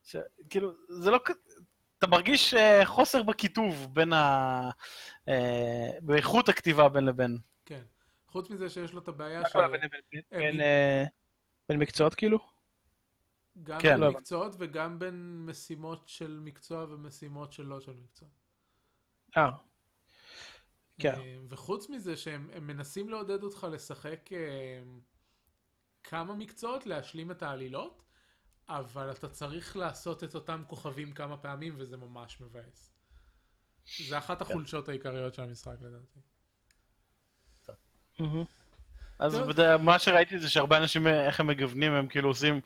[0.04, 0.16] ש,
[0.50, 1.20] כאילו, זה לא...
[1.98, 4.70] אתה מרגיש אה, חוסר בכיתוב בין ה...
[5.28, 7.38] אה, באיכות הכתיבה בין לבין.
[7.66, 7.84] כן.
[8.28, 9.52] חוץ מזה שיש לו את הבעיה מה ש...
[9.52, 9.82] קורה בין-
[10.12, 11.04] בין- בין, אה,
[11.70, 12.40] בין מקצועות כאילו?
[13.64, 13.90] גם כן.
[13.92, 18.30] בין לא מקצועות וגם בין משימות של מקצוע ומשימות שלא של מקצוע.
[19.38, 19.50] אה,
[21.00, 21.14] כן.
[21.16, 24.82] אה, וחוץ מזה שהם הם מנסים לעודד אותך לשחק אה,
[26.04, 28.04] כמה מקצועות, להשלים את העלילות,
[28.70, 32.94] אבל אתה צריך לעשות את אותם כוכבים כמה פעמים וזה ממש מבאס.
[34.08, 34.46] זה אחת כן.
[34.50, 36.20] החולשות העיקריות של המשחק לדעתי.
[39.20, 39.40] אז
[39.80, 42.62] מה שראיתי זה שהרבה אנשים, אה, איך הם מגוונים, הם כאילו עושים,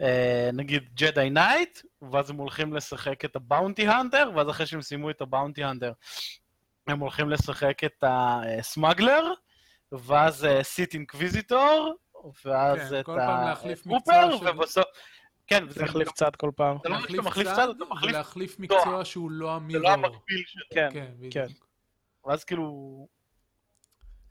[0.00, 4.82] אה, נגיד, Jedi Knight, ואז הם הולכים לשחק את ה Bounty Hunter, ואז אחרי שהם
[4.82, 5.92] סיימו את ה Bounty Hunter,
[6.86, 9.32] הם הולכים לשחק את ה Smuggler,
[9.92, 11.94] ואז Sith Inquisitor,
[12.44, 14.84] ואז כן, את כל פעם להחליף מקצוע של- ובסוף...
[15.46, 16.76] כן, וזה להחליף צד כל פעם.
[16.76, 18.12] אתה לא רק להחליף שאתה מחליף צד אתה מחליף...
[18.14, 18.78] ולהחליף תואר.
[18.80, 19.90] מקצוע שהוא לא זה לא ה mirror.
[19.90, 20.62] המקביל שלו.
[20.74, 21.34] כן, כן, בדיוק.
[21.34, 21.46] כן.
[22.26, 23.06] ואז כאילו...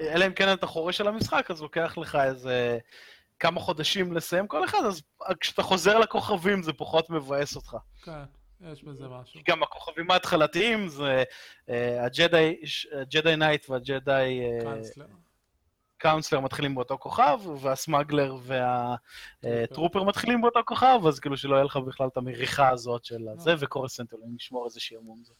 [0.01, 2.77] אלא אם כן אתה חורש על המשחק, אז לוקח לך איזה
[3.39, 5.01] כמה חודשים לסיים כל אחד, אז
[5.39, 7.77] כשאתה חוזר לכוכבים זה פחות מבאס אותך.
[8.03, 8.11] כן,
[8.61, 9.41] יש בזה משהו.
[9.47, 11.23] גם הכוכבים ההתחלתיים זה
[11.69, 15.05] אה, הג'די נייט והג'די אה, קאנצלר.
[16.03, 18.35] קאונסלר מתחילים באותו כוכב, והסמגלר
[19.43, 23.53] והטרופר מתחילים באותו כוכב, אז כאילו שלא יהיה לך בכלל את המריחה הזאת של הזה,
[23.59, 25.33] וקורסנט אולי נשמור איזה שעמום זה.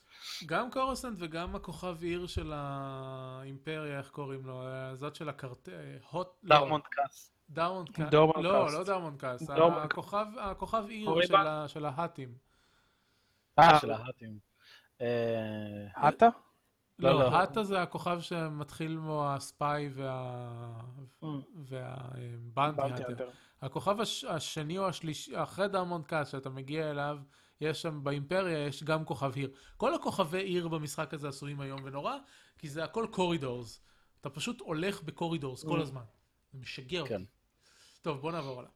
[0.45, 4.63] גם קורסנט וגם הכוכב עיר של האימפריה, איך קוראים לו?
[4.93, 5.69] זאת של הקרט...
[6.11, 6.27] הוט...
[6.43, 7.31] לא, דרמונד קאס.
[7.49, 7.87] דרמונד.
[8.11, 8.71] דורמונד לא.
[8.73, 9.23] לא דרמונד.
[9.55, 9.85] דורמונד-
[10.39, 11.09] הכוכב, עיר.
[11.67, 12.29] של ההאטים.
[13.59, 13.79] אה, אה.
[13.79, 14.37] של ההאטים.
[15.01, 15.07] אה,
[15.95, 16.29] האטה?
[16.99, 17.35] לא, לא, לא.
[17.35, 20.81] האטה זה הכוכב שמתחיל בו ה Spy וה...
[21.23, 21.25] Mm.
[21.55, 23.05] וה Bounty Bounty Hunter.
[23.07, 23.29] Hunter.
[23.61, 24.23] הכוכב הש...
[24.23, 27.17] השני או השלישי, אחרי דרמונד קאס, שאתה מגיע אליו,
[27.61, 29.51] יש שם באימפריה, יש גם כוכב עיר.
[29.77, 32.15] כל הכוכבי עיר במשחק הזה עשויים איום ונורא,
[32.57, 33.81] כי זה הכל corridors.
[34.21, 35.81] אתה פשוט הולך ב corridors כל Mm.
[35.81, 36.03] הזמן.
[36.53, 37.09] זה משגע אותי.
[37.09, 37.21] כן.
[38.01, 38.71] טוב, בוא נעבור הלאה.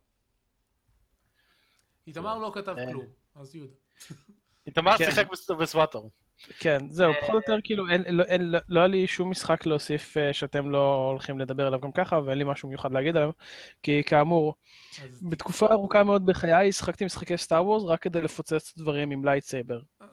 [2.08, 2.86] איתמר לא כתב אה.
[2.92, 3.06] כלום,
[3.36, 3.74] אז יהודה.
[4.68, 5.06] איתמר כן.
[5.06, 6.12] שיחק בס- ב SWTOR.
[6.60, 9.30] כן, זהו, אה, פחות או יותר כאילו, אין- לא- אין- לא- לא היה לי שום
[9.32, 13.18] משחק להוסיף אה, שאתם לא הולכים לדבר עליו גם ככה, ואין לי משהו מיוחד להגיד
[13.18, 13.32] עליו,
[13.84, 14.56] כי כאמור,
[15.04, 19.80] אז בתקופה ארוכה מאוד בחיי שחקתי משחקי Star Wars רק כדי לפוצץ דברים עם lightsaber.
[20.00, 20.08] זה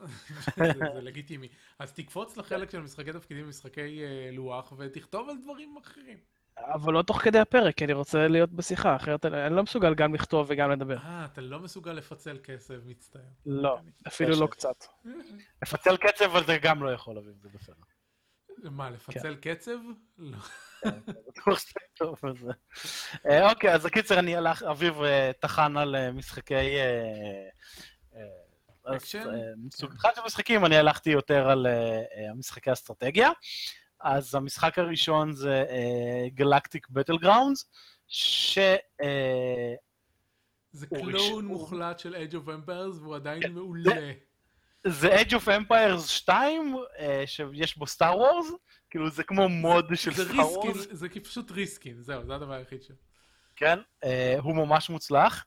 [0.95, 1.49] זה לגיטימי.
[1.79, 6.19] אז תקפוץ לחלק של משחקי תפקידים ומשחקי אה, לוח, ותכתוב על דברים אחרים.
[6.59, 9.95] אבל לא תוך כדי הפרק, כי אני רוצה להיות בשיחה, אחרת אני אני לא מסוגל
[9.95, 10.97] גם לכתוב וגם לדבר.
[10.97, 13.23] אה, אתה לא מסוגל לפצל קשב, מצטער.
[13.47, 14.85] לא, אפילו לא קצת.
[15.63, 17.83] לפצל קשב, אבל זה גם לא יכול להביא, זה בסדר.
[18.71, 19.77] מה, לפצל קשב?
[20.19, 20.39] לא.
[21.99, 22.51] טוב בזה.
[23.27, 26.55] אה, אוקיי, אז הקיצר, אני הלך, אביב אה, טחן על אה, משחקי...
[28.85, 29.25] אקשן?
[29.75, 31.67] סוג אחד של משחקים, אני הלכתי יותר על
[32.37, 33.31] משחקי אסטרטגיה.
[34.05, 35.65] אז המשחק הראשון זה
[36.35, 37.71] Galactic Battlegrounds,
[38.09, 38.59] ש...
[39.03, 39.75] אה,
[40.73, 41.45] זה clone.
[41.45, 43.53] מוחלט של Age of Empires, והוא עדיין כן.
[43.53, 44.13] מעולה.
[44.87, 48.47] זה Age of Empires 2, אה, שיש בו Star Wars,
[48.91, 50.87] כאילו זה כמו מוד של Star Wars.
[50.91, 52.97] זה פשוט reskin, זהו, זה הדבר היחיד שלו.
[53.57, 55.45] כן, אה, הוא ממש מוצלח.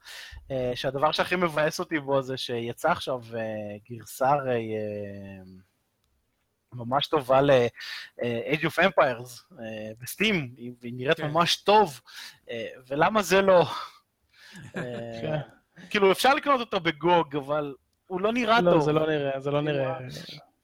[0.50, 5.42] אה, שהדבר שהכי מבאס אותי בו זה שיצא עכשיו אה, גרסה הרי אה,
[6.72, 11.30] ממש טובה ל-Age of Empires אה, בסטים, היא נראית כן.
[11.30, 12.00] ממש טוב,
[12.50, 13.66] אה, ולמה זה לא?
[14.76, 15.36] אה, כן.
[15.90, 17.74] כאילו, אפשר לקנות אותו בגוג, אבל
[18.06, 18.80] הוא לא נראה לא, טוב.
[18.80, 19.98] זה לא נראה, זה לא נראה.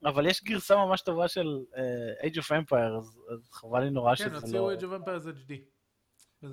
[0.05, 4.25] אבל יש גרסה ממש טובה של אה, Age of Empires, אז חבל לי נורא כן,
[4.25, 4.77] שזה הוציאו לא...
[4.77, 5.53] Age of Empires HD.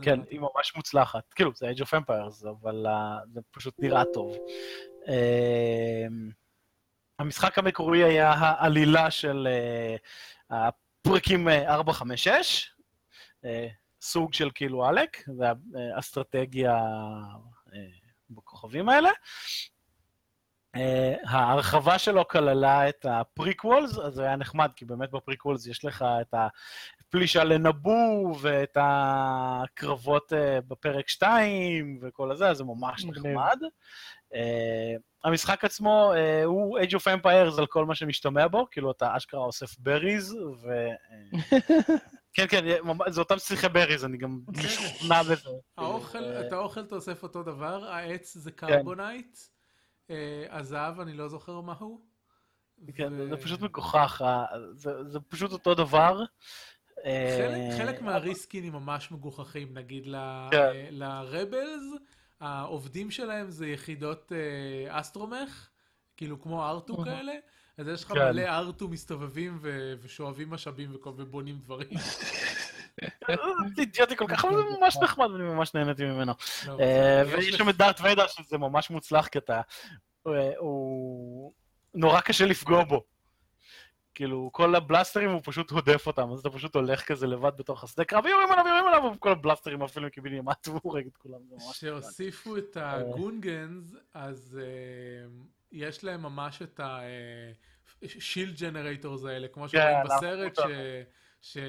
[0.02, 0.40] כן, היא.
[0.40, 1.34] ממש מוצלחת.
[1.34, 2.86] כאילו, זה Age of Empires, אבל
[3.34, 4.38] זה פשוט נראה טוב.
[7.22, 12.72] המשחק המקורי היה העלילה של אה, הפרקים אה, 4, 5, 6,
[13.44, 13.48] אה,
[14.02, 15.46] סוג של כאילו עלק, זה
[15.96, 16.78] האסטרטגיה
[17.68, 17.72] אה,
[18.30, 19.10] בכוכבים האלה.
[20.78, 20.80] אה,
[21.28, 25.86] ההרחבה שלו כללה את ה prequels, אז זה היה נחמד, כי באמת ב prequels יש
[25.86, 26.34] לך את
[27.08, 30.36] הפלישה לנבו ואת הקרבות אה,
[30.68, 33.06] בפרק 2 וכל הזה, אז זה ממש.
[33.06, 33.60] נחמד.
[34.32, 34.34] Uh,
[35.24, 39.40] המשחק עצמו uh, הוא Age of Empires על כל מה שמשתמע בו, כאילו אתה אשכרה
[39.40, 40.88] אוסף בריז, ו...
[40.88, 41.92] uh,
[42.34, 42.66] כן, כן,
[43.08, 45.50] זה אותם שיחי בריז, אני גם משוכנע בזה.
[45.78, 49.38] האוכל, אה, את האוכל אתה אוסף אותו דבר, העץ זה קרבונייט,
[50.10, 52.02] אה, הזהב אני לא זוכר מהו.
[52.96, 54.22] כן, זה פשוט מגוחך,
[54.74, 56.24] זה, זה פשוט אותו דבר.
[57.06, 60.58] אה, חלק, חלק מהריסקינים ממש מגוחכים, נגיד ל- כן.
[60.58, 61.84] אה, לרבלס,
[62.42, 65.68] העובדים שלהם זה יחידות אה, אסטרומך,
[66.18, 67.06] כאילו כמו ארטו אהה.
[67.06, 67.34] כאלה,
[67.78, 68.20] אז יש לך כן.
[68.20, 69.60] מלא ארטו מסתובבים
[70.02, 71.90] ושואבים משאבים ובונים דברים.
[73.78, 76.34] אידיוטי כל כך, אבל זה ממש נחמד ואני ממש נהניתי ממנו.
[76.68, 79.62] לא, אה, יש ויש שם את דארט ויידר שזה ממש מוצלח, כי אתה...
[80.28, 81.54] אה, הוא...
[81.94, 83.04] נורא קשה לפגוע בו.
[84.22, 88.06] כאילו, כל הבלסטרים הוא פשוט הודף אותם, אז אתה פשוט הולך כזה לבד בתוך השדה
[88.06, 91.40] קרב, יורים עליו, יורים עליו, וכל הבלסטרים אפילו קיבינימט, והוא הורג את כולם.
[91.72, 95.30] כשהוסיפו את הגונגנס, אז אה,
[95.72, 96.80] יש להם ממש את
[98.04, 100.72] השילד ג'נרטורס האלה, כמו שרואים כן, בסרט, להפוך
[101.42, 101.60] ש-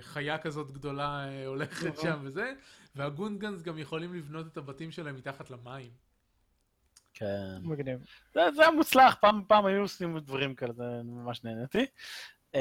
[0.00, 2.52] שחיה כזאת גדולה אה, הולכת שם וזה,
[2.96, 5.90] והגונגנס גם יכולים לבנות את הבתים שלהם מתחת למים.
[7.18, 7.58] כן.
[7.62, 7.98] מגניב.
[8.34, 11.86] זה, זה היה מוצלח, פעם פעם היו עושים דברים כאלה, זה ממש נהניתי.
[12.52, 12.58] Uh,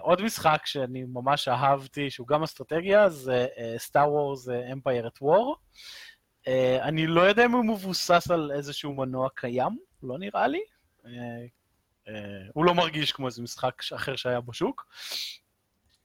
[0.00, 3.46] עוד משחק שאני ממש אהבתי, שהוא גם אסטרטגיה, זה
[3.78, 5.56] סטאר וורס אמפייר את וור.
[6.82, 10.60] אני לא יודע אם הוא מבוסס על איזשהו מנוע קיים, לא נראה לי.
[11.02, 11.06] Uh,
[12.06, 12.10] uh,
[12.54, 14.86] הוא לא מרגיש כמו איזה משחק אחר שהיה בשוק.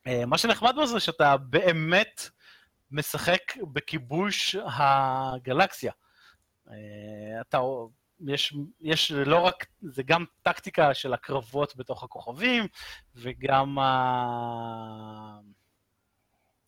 [0.08, 2.20] Uh, מה שנחמד בו זה שאתה באמת
[2.90, 5.92] משחק בכיבוש הגלקסיה.
[6.70, 7.58] Uh, אתה
[8.28, 12.66] יש, יש לא רק, זה גם טקטיקה של הקרבות בתוך הכוכבים,
[13.14, 13.78] וגם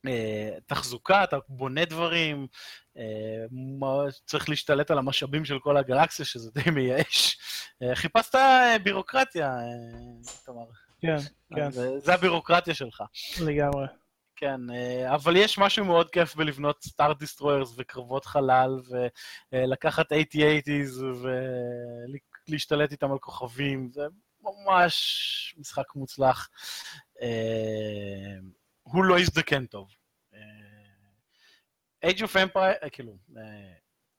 [0.05, 2.47] התחזוקה, אתה בונה דברים,
[2.97, 3.45] אה,
[4.24, 7.39] צריך להשתלט על המשאבים של כל הגלקסיה, שזה די מייאש.
[7.83, 10.65] אה, חיפשת אה, בירוקרטיה, אה, תמר.
[11.01, 11.16] כן,
[11.55, 13.03] כן, זה, זה הבירוקרטיה שלך.
[13.41, 13.87] לגמרי.
[14.43, 18.81] כן, אה, אבל יש משהו מאוד כיף בלבנות סטאר דיסטרוירס וקרבות חלל,
[19.52, 21.02] ולקחת 80-80's
[22.48, 24.06] ולהשתלט איתם על כוכבים, זה
[24.43, 26.48] ממש משחק מוצלח.
[27.20, 28.39] אה,
[28.82, 29.89] הוא לא הזדקן טוב.
[30.35, 33.16] אה, Age of Empire, כאילו,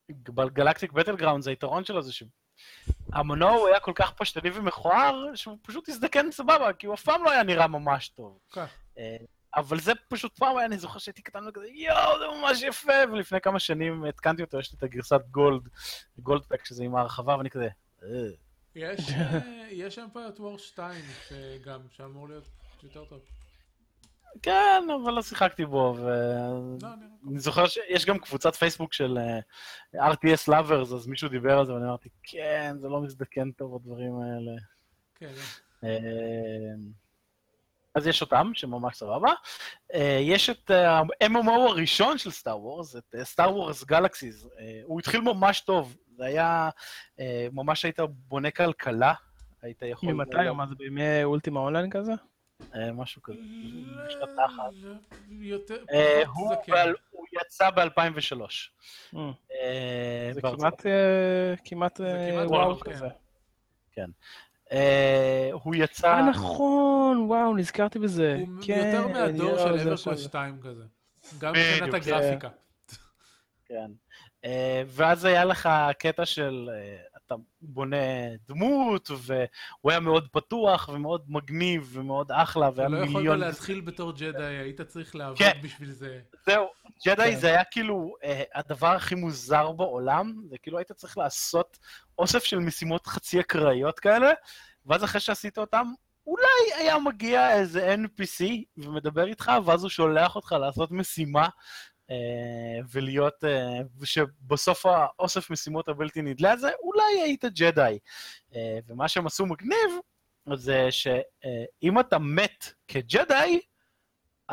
[0.09, 5.89] בגלקטיק בטל גראונד, היתרון שלו זה שהמנוע הוא היה כל כך פשטני ומכוער, שהוא פשוט
[5.89, 8.39] הזדקן סבבה, כי הוא אף פעם לא היה נראה ממש טוב.
[9.55, 13.41] אבל זה פשוט פעם היה, אני זוכר שהייתי קטן וכזה, יואו, זה ממש יפה, ולפני
[13.41, 15.69] כמה שנים התקנתי אותו, יש לי את הגרסת גולד,
[16.19, 17.67] גולד פק, שזה עם ההרחבה, ואני כזה,
[18.03, 18.07] "אה."
[18.75, 22.47] יש, אה, יש אמפייר וור 2, שגם, שאמור להיות
[22.83, 23.19] יותר טוב.
[24.41, 26.09] כן, אבל לא שיחקתי בו, ו...
[26.81, 26.89] לא,
[27.29, 29.17] אני זוכר שיש גם קבוצת פייסבוק של
[29.95, 33.75] אה, RTS Lovers, אז מישהו דיבר על זה, ואני אמרתי, כן, זה לא מזדקן טוב,
[33.75, 34.51] הדברים האלה.
[35.15, 35.33] כן,
[37.95, 39.31] אז יש אותם, שממש סבבה.
[39.93, 44.47] אה, יש את ה-MMO הראשון של סטאר וורס, את סטאר וורס גלקסיס.
[44.83, 46.69] הוא התחיל ממש טוב, זה היה,
[47.19, 49.13] אה, ממש היית בונה כלכלה,
[49.61, 50.11] היית יכול...
[50.11, 50.37] ממתי?
[50.55, 52.11] מה זה בימי Ultima Online כזה?
[52.75, 53.39] אה, משהו כזה.
[54.07, 54.71] בשנת לא, אחת.
[54.73, 55.57] לא,
[55.91, 56.57] אה, פחות
[57.11, 58.41] הוא יצא ב-2003.
[59.13, 59.17] ממ,
[60.31, 60.41] זה
[61.65, 63.07] כמעט, אה, אה, וואו וואו, כזה.
[63.97, 64.03] אה,
[65.51, 66.07] הוא יצא...
[66.07, 68.37] אה, נכון, וואו, נזכרתי בזה.
[68.47, 70.17] הוא כן, יותר מהדור של EverQuest עכשיו.
[70.17, 70.83] 2 כזה.
[71.39, 71.95] גם מבחינת כן.
[71.95, 72.49] הגרפיקה.
[73.65, 73.91] כן.
[74.45, 75.69] אה, ואז היה לך
[75.99, 77.95] קטע של אה, אתה בונה
[78.47, 83.39] דמות, והוא היה מאוד פתוח ומאוד מגניב ומאוד אחלה, והיה לא יכולת מיליון...
[83.39, 85.59] להתחיל בתור ג'די, היית צריך לעבוד כן.
[85.63, 86.19] בשביל זה.
[86.45, 86.67] זהו,
[87.05, 87.39] ג'די כן.
[87.39, 91.79] זה היה כאילו אה, הדבר הכי מוזר בעולם, זה כאילו היית צריך לעשות
[92.17, 94.31] אוסף של משימות חצי אקראיות כאלה,
[94.85, 95.87] ואז אחרי שעשית אותם,
[96.27, 98.43] אולי היה מגיע איזה NPC
[98.77, 101.47] ומדבר איתך, ואז הוא שולח אותך לעשות משימה,
[102.91, 107.99] ולהיות, אה, ושבסוף האוסף משימות הבלתי נדלה הזה, אולי היית ג'די.
[108.55, 109.91] אה, ומה שהם עשו מגניב,
[110.53, 113.59] זה שאם אתה מת כג'די,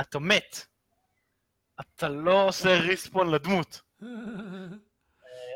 [0.01, 0.67] אתה מת.
[1.81, 3.81] אתה לא עושה respawn לדמות.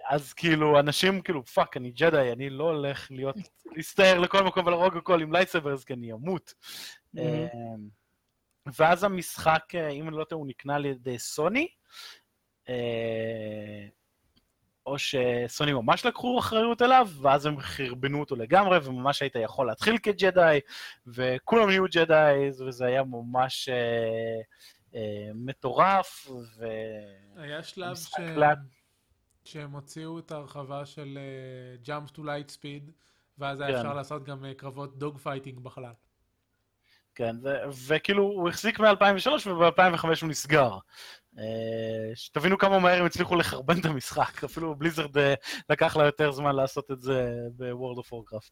[0.08, 3.36] אז כאילו, אנשים כאילו, fuck, אני ג'די, אני לא הולך להיות,
[3.76, 6.54] להסתער לכל מקום ולהרוג הכל עם lightsabers, כי אני אמות.
[7.16, 7.18] מהמ.
[7.18, 7.88] אמ,
[8.78, 11.68] ואז המשחק, אה, אם אני לא טועה, הוא נקנה על ידי סוני, אה,
[14.86, 19.98] או שסוני ממש לקחו אחריות אליו, ואז הם חרבנו אותו לגמרי, וממש היית יכול להתחיל
[19.98, 20.58] כג'די,
[21.06, 24.40] וכולם נהיו ג'די, וזה היה ממש אה,
[24.94, 26.66] אה, מטורף, ו...
[27.36, 28.58] היה שלב ש- לאט.
[29.44, 31.18] שהם הוציאו את ההרחבה של
[31.82, 32.90] אה, Jump to Light Speed,
[33.38, 33.76] ואז היה כן.
[33.76, 35.92] אפשר לעשות גם אה, קרבות dogfighting בחלל.
[37.14, 40.78] כן, ו- וכאילו הוא החזיק מ-2003 וב-2005 הוא נסגר.
[41.38, 45.34] אה, שתבינו כמה מהר הם הצליחו לחרבן את המשחק, אפילו Blizzard אה,
[45.68, 48.50] לקח לה יותר זמן לעשות את זה of Warcraft.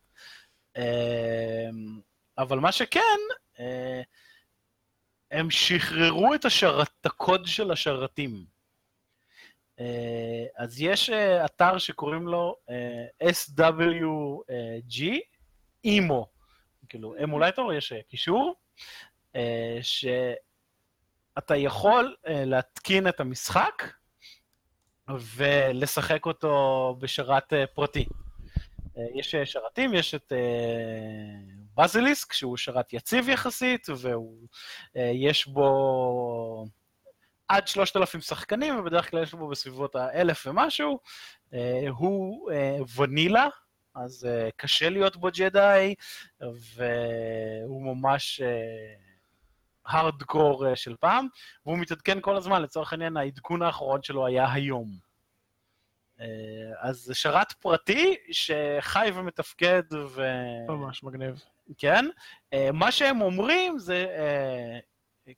[0.76, 1.70] אה,
[2.39, 3.01] אבל מה שכן,
[3.60, 4.02] אה,
[5.30, 8.52] הם שחררו את השרת, את הקוד של השרתים.
[10.56, 11.10] אז יש
[11.44, 12.56] אתר שקוראים לו
[13.22, 15.02] SWG,
[15.84, 16.26] אימו,
[16.93, 18.55] כאילו אמולייטור, יש אה, קישור,
[19.36, 23.82] אה, שאתה יכול אה, להתקין את המשחק
[25.09, 28.06] ולשחק אותו בשרת פרטי.
[29.14, 30.32] יש שרתים, יש את
[31.77, 33.86] בזיליסק, שהוא שרת יציב יחסית,
[34.94, 36.66] ויש בו
[37.48, 40.98] עד 3,000 שחקנים, ובדרך כלל יש בו בסביבות האלף ומשהו.
[41.89, 42.51] הוא
[42.97, 43.48] ונילה,
[43.94, 45.94] אז אה, קשה להיות בו ג'די,
[46.40, 48.40] והוא ממש
[49.86, 51.27] הארדקור של פעם,
[51.66, 55.12] והוא מתעדכן כל הזמן, לצורך העניין העדכון האחרון שלו היה היום.
[56.23, 56.27] אה,
[56.78, 60.23] אז זה שרת פרטי שחי ומתפקד ו...
[60.69, 61.43] ממש מגניב.
[61.78, 62.05] כן?
[62.52, 64.78] אה, מה שהם אומרים זה, אה,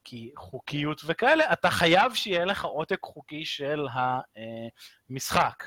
[0.04, 3.86] כי חוקיות וכאלה, אתה חייב שיהיה לך עותק חוקי של
[5.10, 5.64] המשחק.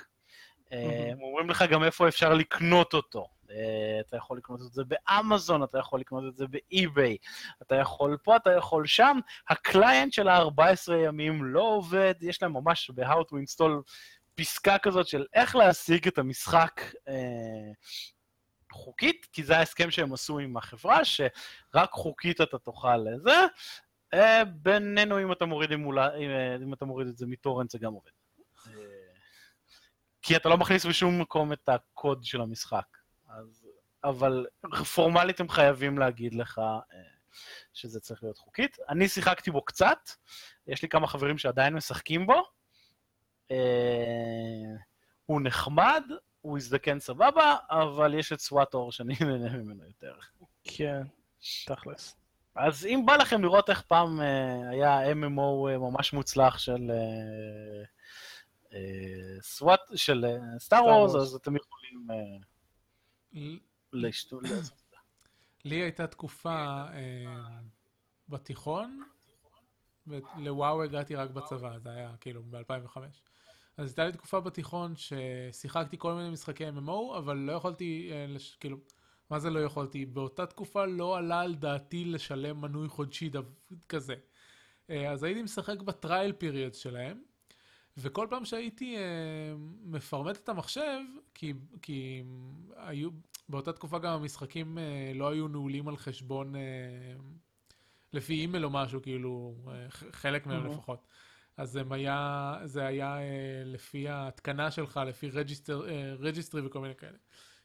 [0.71, 3.27] אה, הם אומרים לך גם איפה אפשר לקנות אותו.
[3.49, 7.17] אה, אתה יכול לקנות את זה באמזון, אתה יכול לקנות את זה באי-ביי,
[7.61, 9.19] אתה יכול פה, אתה יכול שם.
[9.49, 13.71] הקליינט של ה-14 ימים לא עובד, יש להם ממש ב-How to install
[14.35, 17.71] פסקה כזאת של איך להשיג את המשחק אה,
[18.71, 23.35] חוקית, כי זה ההסכם שהם עשו עם החברה, שרק חוקית אתה תוכל לזה.
[24.13, 27.93] אה, בינינו, אם אתה מוריד, אם, אה, אם אתה מוריד את זה מטורנט, זה גם
[27.93, 28.11] עובד.
[30.27, 32.97] כי אתה לא מכניס בשום מקום את הקוד של המשחק.
[33.29, 33.67] אז,
[34.03, 34.45] אבל
[34.95, 36.99] פורמלית הם חייבים להגיד לך אה,
[37.73, 38.77] שזה צריך להיות חוקית.
[38.89, 40.09] אני שיחקתי בו קצת,
[40.67, 42.43] יש לי כמה חברים שעדיין משחקים בו.
[43.51, 43.57] אה,
[45.25, 46.03] הוא נחמד,
[46.41, 50.13] הוא הזדקן סבבה, אבל יש את סוואטור שאני נהנה ממנו יותר.
[50.63, 51.01] כן,
[51.65, 52.15] תכלס.
[52.55, 57.83] אז אם בא לכם לראות איך פעם אה, היה MMO אה, ממש מוצלח של אה,
[59.41, 60.25] סוואט, של
[60.59, 61.17] סטאר וורס, Wars.
[61.17, 62.15] אז אתם יכולים אה,
[63.33, 63.57] ל-
[63.93, 64.43] לשתות.
[65.65, 67.25] לי הייתה תקופה אה,
[68.29, 69.01] בתיכון,
[70.07, 72.97] ולוואו הגעתי רק בצבא, זה היה כאילו ב-2005.
[73.77, 78.25] אז הייתה לי תקופה בתיכון ששיחקתי כל מיני משחקי MMO, אבל לא יכולתי, אה.
[78.59, 78.77] כאילו,
[79.29, 80.05] מה זה לא יכולתי?
[80.05, 83.31] באותה תקופה לא עלה על דעתי לשלם מנוי חודשי.
[83.89, 84.15] כזה.
[84.89, 87.21] אה, אז הייתי משחק בטרייל פיריוד שלהם,
[87.97, 89.01] וכל פעם שהייתי אה,
[89.85, 90.99] מפרמט את המחשב,
[91.33, 92.23] כי, כי
[92.75, 93.09] היו,
[93.49, 94.83] באותה תקופה גם המשחקים אה,
[95.15, 96.61] לא היו נעולים על חשבון, אה,
[98.13, 100.69] לפי אימייל או משהו, כאילו, אה, חלק מהם מהמ.
[100.69, 101.07] לפחות.
[101.57, 103.23] אז הם היה, זה היה אה,
[103.65, 107.17] לפי ההתקנה שלך, לפי register, אה, registry וכל מיני כאלה.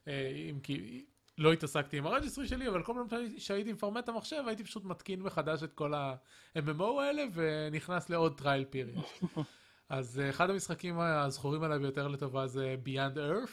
[0.08, 1.04] אה, אם כי
[1.38, 4.64] לא התעסקתי עם ה registry שלי, אבל כל פעם שהי- שהייתי מפרמט את המחשב, הייתי
[4.64, 8.98] פשוט מתקין מחדש את כל ה-MMO האלה, ונכנס לעוד trial period.
[9.92, 13.52] אז אה, אחד המשחקים הזכורים עליי ביותר לטובה זה Beyond Earth,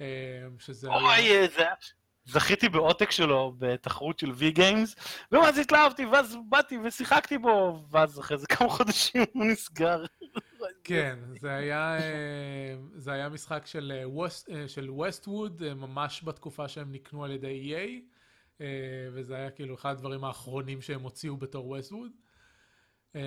[0.00, 0.04] אה,
[0.58, 0.88] שזה.
[0.88, 1.64] אוי, זה...
[2.24, 4.96] זכיתי בעותק שלו בתחרות של Vgames,
[5.32, 10.04] ואז התלהבתי, ואז באתי ושיחקתי בו, ואז אחרי זה כמה חודשים הוא נסגר.
[10.84, 17.24] כן, זה היה, אה, זה היה משחק של ווסט- של Westwood, ממש בתקופה שהם נקנו
[17.24, 18.62] על ידי EA,
[19.12, 22.12] וזה היה כאילו אחד הדברים האחרונים שהם הוציאו בתור Westwood.
[23.16, 23.22] אה,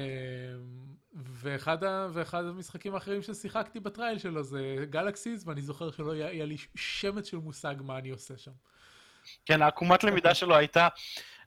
[1.15, 6.27] ואחד, ה- ואחד המשחקים האחרים ששיחקתי ב trial שלו זה Galaxies, ואני זוכר שלא היה,
[6.27, 8.51] היה לי שמץ של מושג מה אני עושה שם.
[9.45, 10.87] כן, העקומת למידה שלו הייתה,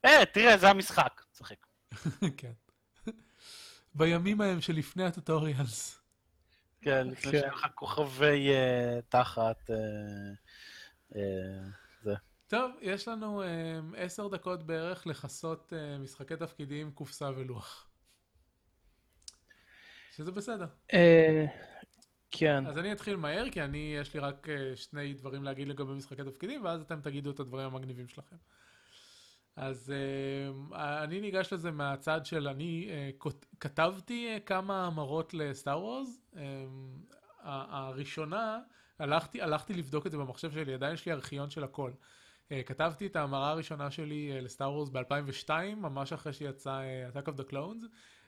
[0.05, 1.23] אה, תראה, זה המשחק.
[1.33, 1.67] צחק.
[2.37, 2.53] כן.
[3.95, 5.99] בימים ההם שלפני הטוטוריאלס.
[6.81, 7.39] כן, לפני כן.
[7.41, 9.71] שהיה לך כוכבי אה, תחת.
[9.71, 9.77] אה,
[11.17, 12.15] אה,
[12.49, 13.49] טוב, יש לנו אה,
[13.97, 17.87] עשר דקות בערך לכסות משחקי תפקידים, קופסה ולוח.
[20.17, 20.67] שזה בסדר.
[20.93, 21.47] אה,
[22.31, 22.67] כן.
[22.67, 26.25] אז אני אתחיל מהר, כי אני, יש לי רק אה, שני דברים להגיד לגבי משחקי
[26.25, 28.37] תפקידים, ואז אתם תגידו את הדברים המגניבים שלכם.
[29.57, 29.93] אז
[30.75, 32.91] אה, אני ניגש לזה מהצד של אני
[33.61, 36.03] כתבתי כמה המרות ל Star
[37.43, 38.59] ה- הראשונה,
[38.99, 41.91] הלכתי, הלכתי לבדוק את זה במחשב שלי, עדיין יש לי ארכיון של הכל.
[42.67, 46.83] כתבתי את ההמרה הראשונה שלי ל Star Wars ב-2002, ממש אחרי שיצא
[47.13, 47.87] Attack of the Clones.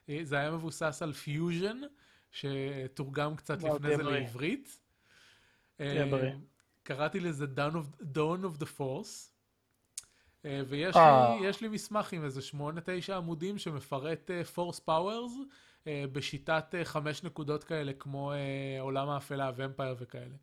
[0.08, 1.80] אה, זה היה מבוסס על Fuzion,
[2.30, 4.02] שתורגם קצת לפני זה.
[4.02, 4.78] לעברית.
[5.80, 6.32] אה.
[6.82, 9.30] קראתי לזה Dawn of, Dawn of the Force.
[10.44, 10.96] אה, ויש.
[10.96, 15.32] לי, לי מסמך עם איזה שמונה, תשע עמודים שמפרט Force Powers
[15.86, 18.32] בשיטת חמש נקודות כאלה, כמו
[18.80, 20.34] עולם האפלה, ומפייר וכאלה.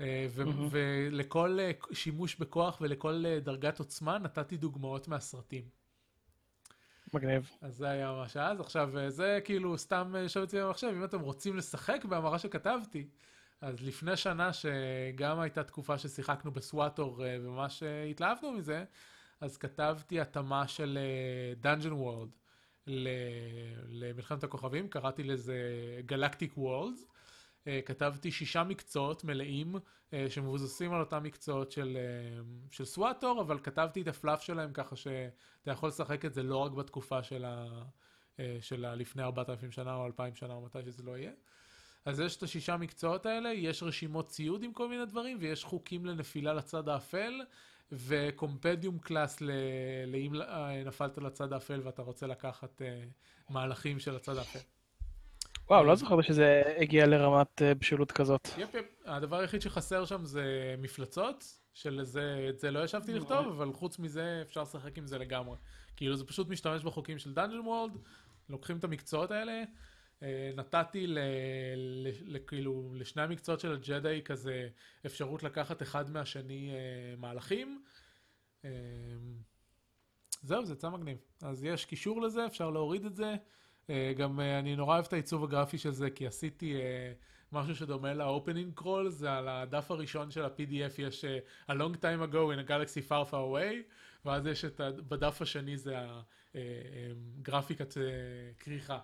[0.00, 0.68] ו- מהמם.
[0.70, 1.58] ולכל
[1.92, 5.81] שימוש בכוח ולכל דרגת עוצמה נתתי דוגמאות מהסרטים.
[7.14, 7.50] מגניב.
[7.60, 8.60] אז זה היה ממש אז.
[8.60, 13.06] עכשיו, אה, זה כאילו סתם יושב אצלי במחשב, אם אתם רוצים לשחק בהמרה שכתבתי,
[13.60, 18.84] אז לפני שנה, שגם הייתה תקופה ששיחקנו בסוואטור אה, וממש אה, התלהבנו מזה,
[19.40, 20.98] אז כתבתי התאמה של
[21.62, 22.28] Dungeon World
[23.88, 25.56] למלחמת הכוכבים, קראתי לזה
[26.08, 27.11] Galactic Worlds.
[27.84, 29.74] כתבתי שישה מקצועות מלאים
[30.28, 31.98] שמבוססים על אותם מקצועות של,
[32.70, 36.72] של סוואטור, אבל כתבתי את הפלאף שלהם ככה שאתה יכול לשחק את זה לא רק
[36.72, 37.66] בתקופה של, ה,
[38.60, 41.32] של ה, לפני 4,000 שנה או 2,000 שנה או מתי שזה לא יהיה.
[42.04, 46.06] אז יש את השישה מקצועות האלה, יש רשימות ציוד עם כל מיני דברים, ויש חוקים
[46.06, 47.40] לנפילה לצד האפל,
[47.92, 49.50] ו compendium class ל...
[50.06, 50.32] לאם
[50.84, 52.82] נפלת לצד האפל ואתה רוצה לקחת
[53.50, 54.58] מהלכים של הצד האפל.
[55.70, 58.48] וואו, לא זוכר שזה הגיע לרמת אה, בשלות כזאת.
[58.58, 61.44] yep yep, הדבר היחיד שחסר שם זה מפלצות,
[61.74, 65.56] שלזה, את זה לא ישבתי לכתוב, אבל חוץ מזה אפשר לשחק עם זה לגמרי.
[65.96, 67.98] כאילו זה פשוט משתמש בחוקים של Dungeon World,
[68.48, 69.62] לוקחים את המקצועות האלה,
[70.22, 71.18] אה, נתתי ל,
[71.76, 74.68] ל, ל, כאילו לשני המקצועות של הג'די כזה
[75.06, 77.82] אפשרות לקחת אחד מהשני אה, מהלכים.
[78.64, 78.70] אה,
[80.42, 81.18] זהו, זה יצא מגניב.
[81.42, 83.34] אז יש קישור לזה, אפשר להוריד את זה.
[84.16, 86.74] גם אני נורא אוהב את העיצוב הגרפי של זה, כי עשיתי
[87.52, 91.24] משהו שדומה ל-opening crawl, זה על הדף הראשון של ה-PDF יש
[91.70, 93.74] a long time ago in a galaxy far far away,
[94.24, 95.96] ואז יש את, בדף השני זה
[96.54, 97.94] הגרפיקת
[98.58, 98.98] כריכה.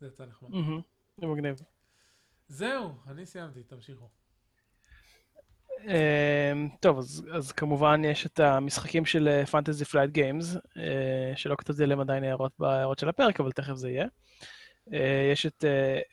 [0.00, 0.50] זה יצא נחמד.
[1.20, 1.56] זה מגניב.
[2.48, 4.08] זהו, אני סיימתי, תמשיכו.
[5.86, 10.56] אמ, טוב, אז, אז כמובן יש את המשחקים של Fantasy Flight Games,
[11.36, 14.06] שלא כתבתי עליהם עדיין הערות בהערות של הפרק, אבל תכף זה יהיה.
[14.88, 14.92] אה,
[15.32, 15.64] יש את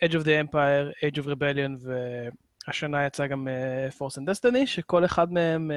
[0.06, 1.88] Edge of the Empire, Age of Rebellion,
[2.68, 5.72] והשנה יצא גם אה, Force and Destiny, שכל אחד מהם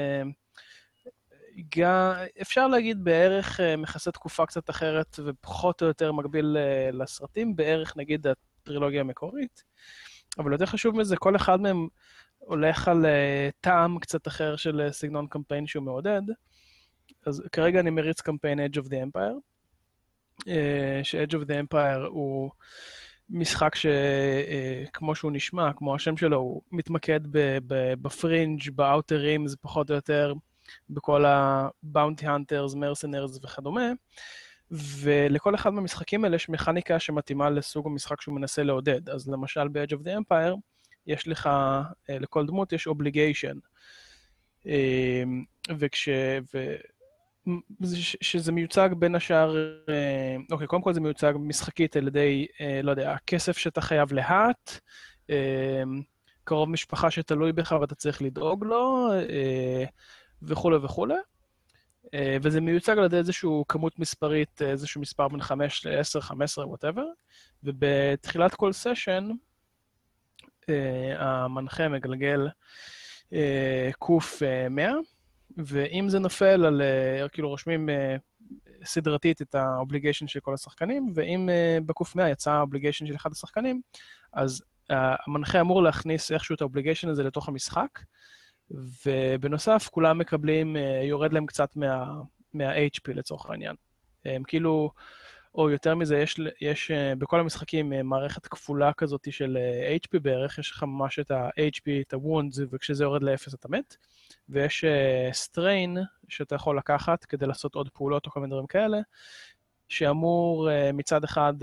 [1.76, 2.12] גם,
[2.42, 7.96] אפשר להגיד בערך אה, מכסה תקופה קצת אחרת ופחות או יותר מקביל אה, לסרטים, בערך
[7.96, 9.64] נגיד הטרילוגיה המקורית.
[10.38, 11.88] אבל יותר חשוב מזה, כל אחד מהם
[12.40, 16.22] הולך על אה, טעם קצת אחר של סגנון קמפיין שהוא מעודד.
[17.26, 19.36] אז כרגע אני מריץ קמפיין Edge of the Empire,
[21.02, 22.50] ש-Edge of the Empire הוא
[23.30, 27.20] משחק שכמו שהוא נשמע, כמו השם שלו, הוא מתמקד
[28.02, 30.34] בפרינג', באוטרים, זה פחות או יותר
[30.90, 33.92] בכל ה-Bounty Hunters, Mercenaries וכדומה,
[34.70, 39.08] ולכל אחד מהמשחקים האלה יש מכניקה שמתאימה לסוג המשחק שהוא מנסה לעודד.
[39.10, 40.54] אז למשל ב-Edge of the Empire,
[41.10, 43.58] יש לך, אה, לכל דמות יש Obligation.
[44.66, 45.22] אה,
[45.78, 46.08] וכש...
[46.54, 46.74] ו...
[47.98, 49.56] שזה מיוצג בין השאר,
[49.88, 52.46] אה, אוקיי, קודם כל זה מיוצג משחקית על ידי,
[52.82, 54.80] לא יודע, הכסף שאתה חייב להאט,
[56.44, 59.08] קרוב משפחה שתלוי בך ואתה צריך לדאוג לו,
[60.42, 61.14] וכולי וכולי.
[62.14, 67.04] אה, וזה מיוצג על ידי איזושהי כמות מספרית, איזשהו מספר בין 5 ל-10, 15, whatever,
[67.64, 69.34] ובתחילת כל סשן, אה,
[71.16, 72.48] המנחה מגלגל
[73.32, 74.92] אה, קוף 100,
[75.56, 76.82] ואם זה נופל על,
[77.32, 77.88] כאילו רושמים
[78.84, 81.48] סדרתית את ה obligation של כל השחקנים, ואם
[81.86, 83.80] בקוף 100 יצא ה obligation של אחד השחקנים,
[84.32, 87.98] אז המנחה אמור להכניס איכשהו את ה obligation הזה לתוך המשחק,
[89.06, 92.04] ובנוסף, כולם מקבלים, אה, יורד להם קצת מה,
[92.54, 93.76] מה-HP לצורך העניין.
[94.24, 94.90] הם כאילו,
[95.54, 99.58] או יותר מזה, יש, יש אה, בכל המשחקים אה, מערכת כפולה כזאת של
[100.04, 103.96] HP בערך, יש לך ממש את ה-HP, את ה-wounds, וכשזה יורד לאפס אתה מת,
[104.48, 104.84] ויש
[105.32, 105.98] strain
[106.28, 108.98] שאתה יכול לקחת כדי לעשות עוד פעולות או כל מיני דברים כאלה,
[109.88, 111.54] שאמור מצד אחד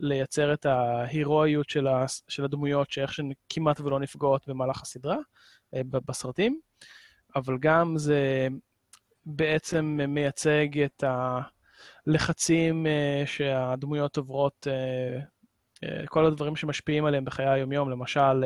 [0.00, 1.86] לייצר את ההירואיות של,
[2.28, 5.16] של הדמויות, שאיך שהן כמעט ולא נפגעות במהלך הסדרה,
[5.74, 6.60] אה, בסרטים,
[7.36, 8.48] אבל גם זה
[9.26, 11.04] בעצם מייצג את
[12.06, 15.20] הלחצים אה, שהדמויות עוברות, אה,
[16.06, 18.44] כל הדברים שמשפיעים עליהם בחיי היומיום, למשל,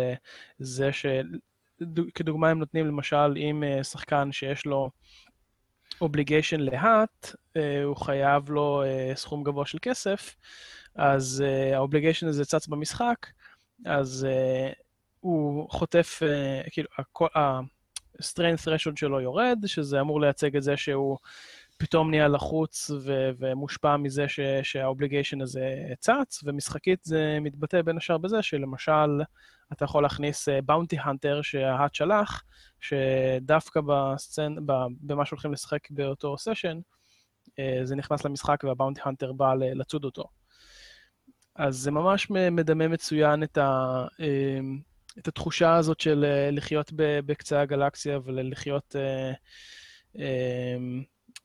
[0.59, 4.91] זה שכדוגמה הם נותנים, למשל, אם שחקן שיש לו
[6.01, 7.35] obligation ל Hutt,
[7.85, 8.83] הוא חייב לו
[9.15, 10.37] סכום גבוה של כסף,
[10.95, 11.45] אז
[11.75, 13.27] ה obligation הזה צץ במשחק,
[13.87, 14.27] אז
[15.21, 16.23] הוא חוטף,
[16.71, 16.89] כאילו,
[17.35, 21.19] ה-strain threshold שלו יורד, שזה אמור לייצג את זה שהוא
[21.77, 27.97] פתאום נהיה לחוץ ו- ומושפע מזה ש- שה obligation הזה צץ, ומשחקית זה מתבטא בין
[27.97, 29.21] השאר בזה שלמשל,
[29.73, 32.43] אתה יכול להכניס bounty uh, hunter שה Hutt שלח,
[32.81, 34.55] שדווקא בסצנ...
[35.01, 36.79] במה שהולכים לשחק באותו סשן,
[37.47, 37.53] uh,
[37.85, 40.25] זה נכנס למשחק והבאונטי הנטר בא לצוד אותו.
[41.57, 44.05] אז זה ממש מדמה מצוין את ה...
[44.13, 49.33] Uh, את התחושה הזאת של אה, לחיות בקצה הגלקסיה ולחיות, אה,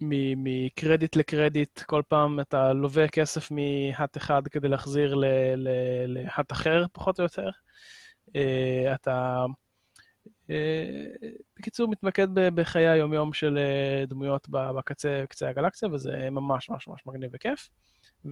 [0.02, 5.16] מקרדיט לקרדיט, כל פעם אתה לווה כסף מהאט אחד כדי להחזיר
[6.08, 7.50] להאט אחר, פחות או יותר.
[8.36, 9.46] אה, אתה,
[10.50, 11.06] אה,
[11.60, 17.32] בקיצור, מתמקד בחיי היומיום של אה, דמויות בקצה קצה הגלקסיה, וזה ממש ממש ממש מגניב
[17.34, 17.70] וכיף.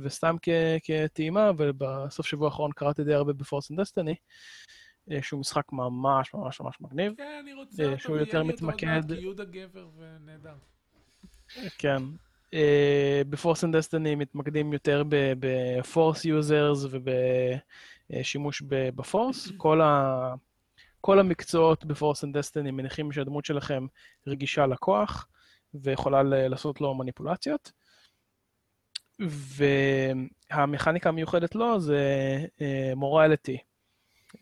[0.03, 0.35] וסתם
[0.83, 4.15] כטעימה, ובסוף שבוע האחרון קראתי די הרבה ב Force and Destiny,
[5.21, 7.13] שהוא משחק ממש ממש ממש מגניב.
[7.17, 9.01] כן, אני רוצה אותו, שהוא יותר מתמקד.
[9.07, 10.55] כי יהודה גבר ונהדר.
[11.77, 12.03] כן.
[13.29, 16.79] ב Force and Destiny מתמקדים יותר ב Force users
[18.09, 19.51] ובשימוש ב Force.
[19.57, 20.33] כל ה...
[21.01, 23.85] כל המקצועות ב Force and Destiny מניחים שהדמות שלכם
[24.27, 25.27] רגישה לכוח
[25.73, 27.71] ויכולה לעשות לו מניפולציות.
[29.19, 32.01] והמכניקה המיוחדת לו זה
[32.95, 33.57] morality,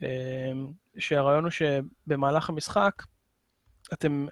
[0.04, 0.52] אה,
[0.98, 3.04] שהרעיון הוא שבמהלך המשחק
[3.94, 4.28] אתם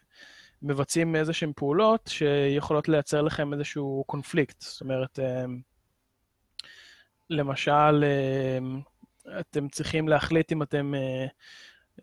[0.63, 4.61] מבצעים איזה שהן פעולות שיכולות לייצר לכם איזשהו קונפליקט.
[4.61, 5.45] זאת אומרת, אה,
[7.29, 8.59] למשל, אה,
[9.39, 10.93] אתם צריכים להחליט אם אתם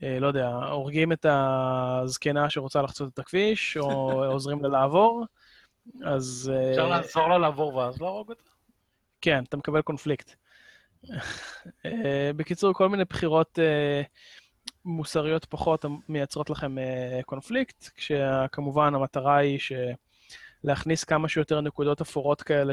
[0.03, 3.87] אה, לא יודע, הורגים את הזקנה שרוצה לחצות את הכביש, או
[4.32, 5.24] עוזרים לה לעבור,
[6.05, 6.53] אז...
[6.55, 8.51] אה, אפשר לעזור לה לעבור ואז להרוג אותה?
[9.20, 10.35] כן, אתה מקבל קונפליקט.
[11.87, 13.59] אה, בקיצור, כל מיני בחירות
[14.85, 16.77] מוסריות פחות מייצרות לכם
[17.27, 19.59] קונפליקט, כשכמובן המטרה היא
[20.65, 22.73] להכניס כמה שיותר נקודות אפורות כאלה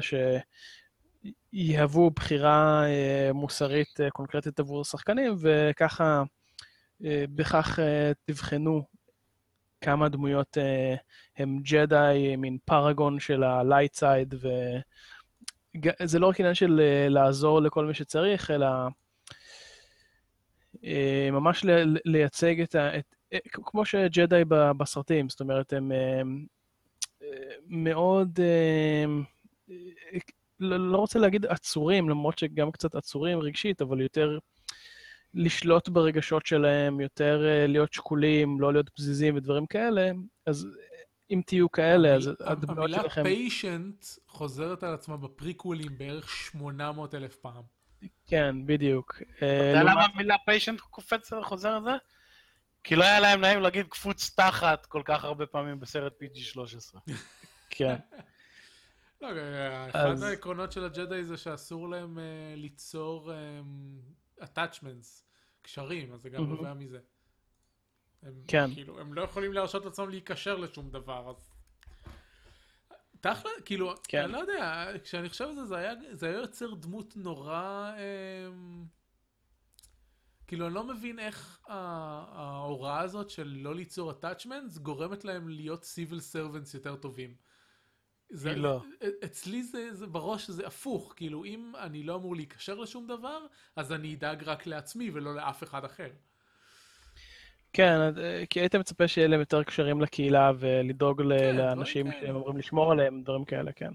[1.54, 2.84] שיהוו בחירה
[3.34, 6.24] מוסרית קונקרטית עבור שחקנים, וככה
[7.06, 8.84] אה, בכך אה, תבחנו
[9.82, 10.96] כמה דמויות אה,
[11.38, 14.36] הם ג'די, מין paragon של ה light side,
[16.02, 18.68] וזה לא רק עניין של לעזור לכל מי שצריך, אלא
[21.32, 21.66] ממש
[22.06, 22.98] לייצג את ה...
[23.00, 23.16] את,
[23.52, 24.42] כמו שג'די
[24.78, 25.92] בסרטים, זאת אומרת, הם
[27.68, 28.40] מאוד,
[30.60, 34.40] לא, לא רוצה להגיד עצורים, למרות שגם קצת עצורים רגשית, אבל יותר
[35.34, 40.12] לשלוט ברגשות שלהם, יותר להיות שקולים, לא להיות פזיזים ודברים כאלה,
[40.46, 40.68] אז
[41.32, 43.22] אם תהיו כאלה, אז הדמויות שלכם...
[43.22, 47.77] המילה פיישנט חוזרת על עצמה בפריקוולים בערך 800 אלף פעם.
[48.28, 49.22] כן, בדיוק.
[49.38, 51.92] אתה אה, יודע למה המילה פיישנט קופץ וחוזר על זה?
[52.84, 56.98] כי לא היה להם נעים להגיד קפוץ תחת כל כך הרבה פעמים בסרט PG-13.
[57.70, 57.96] כן.
[59.22, 62.20] לא, אה, אחד העקרונות של הג'די זה שאסור להם
[62.56, 63.32] ליצור
[64.42, 65.24] attachments,
[65.62, 67.00] קשרים, אז זה גם נובע מזה.
[68.24, 68.74] הם, כן.
[68.74, 71.57] כאילו, הם לא יכולים להרשות לעצמם להיקשר לשום דבר, אז...
[73.34, 74.24] תכל'ה, כאילו, כן.
[74.24, 77.92] אני לא יודע, כשאני חושב על זה, זה היה, זה היה יוצר דמות נורא...
[77.98, 78.48] אה,
[80.48, 86.34] כאילו, אני לא מבין איך ההוראה הזאת של לא ליצור attachments גורמת להם להיות civil
[86.34, 87.36] servants יותר טובים.
[88.30, 88.82] זה, לא.
[89.26, 93.46] אצלי זה, זה בראש זה הפוך, כאילו אם אני לא אמור להיקשר לשום דבר,
[93.76, 96.10] אז אני אדאג רק לעצמי ולא לאף אחד אחר.
[97.78, 98.00] כן,
[98.50, 103.22] כי היית מצפה שיהיה להם יותר קשרים לקהילה ולדאוג כן, לאנשים שהם אמורים לשמור עליהם,
[103.22, 103.92] דברים כאלה, כן.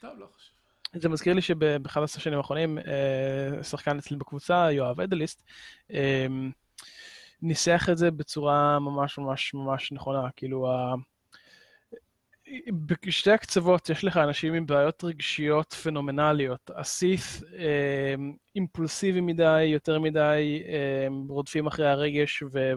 [0.00, 0.52] טוב, לא חושב.
[0.94, 5.42] זה מזכיר לי שבאחד השנים האחרונים, אה, שחקן אצלי בקבוצה, יואב אדליסט,
[5.92, 6.26] אה,
[7.42, 10.68] ניסח את זה בצורה ממש ממש ממש נכונה, כאילו
[12.86, 16.70] בשתי הקצוות יש לך אנשים עם בעיות רגשיות פנומנליות.
[16.74, 18.14] אסיף אה,
[18.56, 22.72] אימפולסיבי מדי, יותר מדי, אה, רודפים אחרי הרגש ו-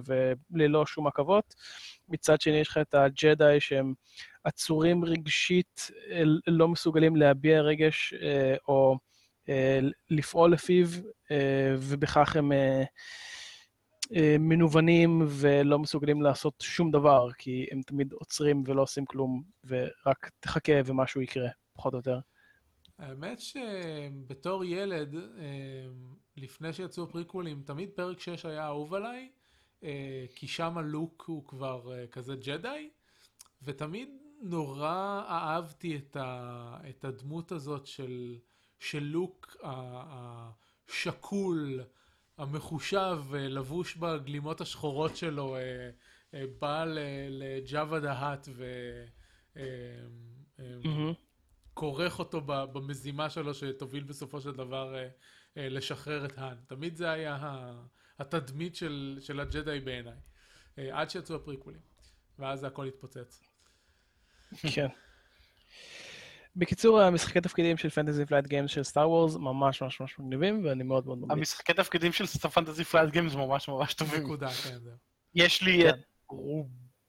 [0.51, 1.55] וללא שום עכבות.
[2.09, 3.93] מצד שני יש לך את הג'די שהם
[4.43, 8.97] עצורים רגשית, אה, לא מסוגלים להביע רגש אה, או
[9.49, 9.79] אה,
[10.09, 10.87] לפעול לפיו,
[11.31, 12.51] אה, ובכך הם...
[12.51, 12.83] אה,
[14.39, 20.73] מנוונים ולא מסוגלים לעשות שום דבר, כי הם תמיד עוצרים ולא עושים כלום, ורק תחכה
[20.85, 22.19] ומשהו יקרה, פחות או יותר.
[22.99, 25.21] האמת שבתור ילד, אה,
[26.37, 29.29] לפני שיצאו הפריקוולים, תמיד פרק 6 היה אהוב עליי,
[29.83, 32.89] אה, כי שם הלוק הוא כבר כזה ג'די,
[33.61, 34.09] ותמיד
[34.41, 38.37] נורא אהבתי את, ה, את הדמות הזאת של,
[38.79, 39.55] של לוק
[40.89, 41.81] השקול,
[42.41, 45.89] המחושב, אה, לבוש בגלימות השחורות שלו, אה,
[46.33, 46.85] אה, בא
[47.29, 48.47] לג'אווה דהאט
[51.73, 54.95] וכורך אותו במזימה שלו שתוביל בסופו של דבר
[55.55, 56.55] לשחרר את האן.
[56.67, 57.73] תמיד זה היה
[58.19, 60.17] התדמית של, של הג'די בעיניי,
[60.77, 61.81] עד שיצאו הפריקוולים,
[62.39, 63.41] ואז הכל התפוצץ.
[64.75, 64.87] כן.
[66.55, 70.83] בקיצור, המשחקי תפקידים של Fantasy Flight Games של Star Wars ממש ממש ממש מגניבים, ואני
[70.83, 71.31] מאוד מאוד ממליץ.
[71.37, 74.23] המשחקי תפקידים של Fantasy Flight Games ממש ממש טובים.
[74.25, 74.93] נקודה, כן, זהו.
[75.35, 75.95] יש לי את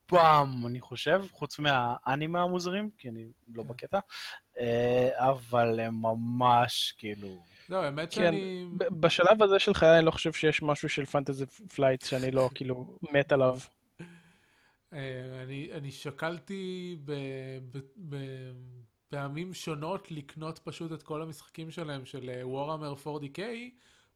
[0.06, 3.98] פעם, אני חושב, חוץ מהאנימה המוזרים, כי אני לא בקטע,
[4.58, 7.28] אה, אבל הם ממש כאילו...
[7.68, 8.66] לא, האמת כן, שאני...
[8.78, 12.48] ב- בשלב הזה של חיי אני לא חושב שיש משהו של פנטזי פלייט שאני לא
[12.54, 13.58] כאילו מת עליו.
[14.92, 16.96] אה, אני, אני שקלתי
[19.12, 23.40] בפעמים שונות לקנות פשוט את כל המשחקים שלהם של Warhammer 40K,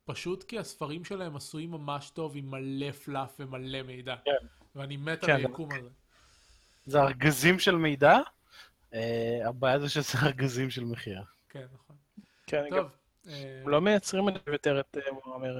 [0.05, 4.17] פשוט כי הספרים שלהם עשויים ממש טוב עם מלא fluff ומלא מידע.
[4.25, 4.47] כן.
[4.75, 5.89] ואני מת כן, על גם היקום הזה.
[6.87, 8.19] זה ארגזים של מידע,
[8.95, 11.23] אה, הבעיה זה שזה ארגזים של מחיר.
[11.49, 11.97] כן, נכון.
[12.47, 12.91] כן, גם טוב.
[13.29, 15.59] אה, לא מייצרים אני יותר את אה, וואמר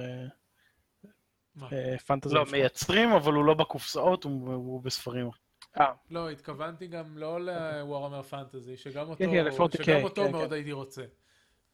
[1.55, 1.67] מה?
[2.05, 2.35] פנטזי.
[2.35, 5.29] לא, מייצרים, אבל הוא לא בקופסאות, הוא בספרים.
[5.79, 10.31] אה, לא, התכוונתי גם לא לוורהמר פנטזי, שגם אותו, כן, כן, ל-40K, שגם אותו כן,
[10.31, 10.53] מאוד.
[10.53, 11.03] הייתי רוצה.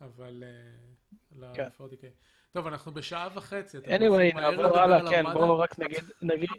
[0.01, 0.43] אבל
[1.41, 1.63] אה, כן.
[1.63, 2.05] ל-40K.
[2.51, 3.77] טוב, אנחנו בשעה וחצי.
[3.77, 5.23] anyway, נעבור הלאה, על כן?
[5.33, 6.49] בואו רק נגיד, נגיד,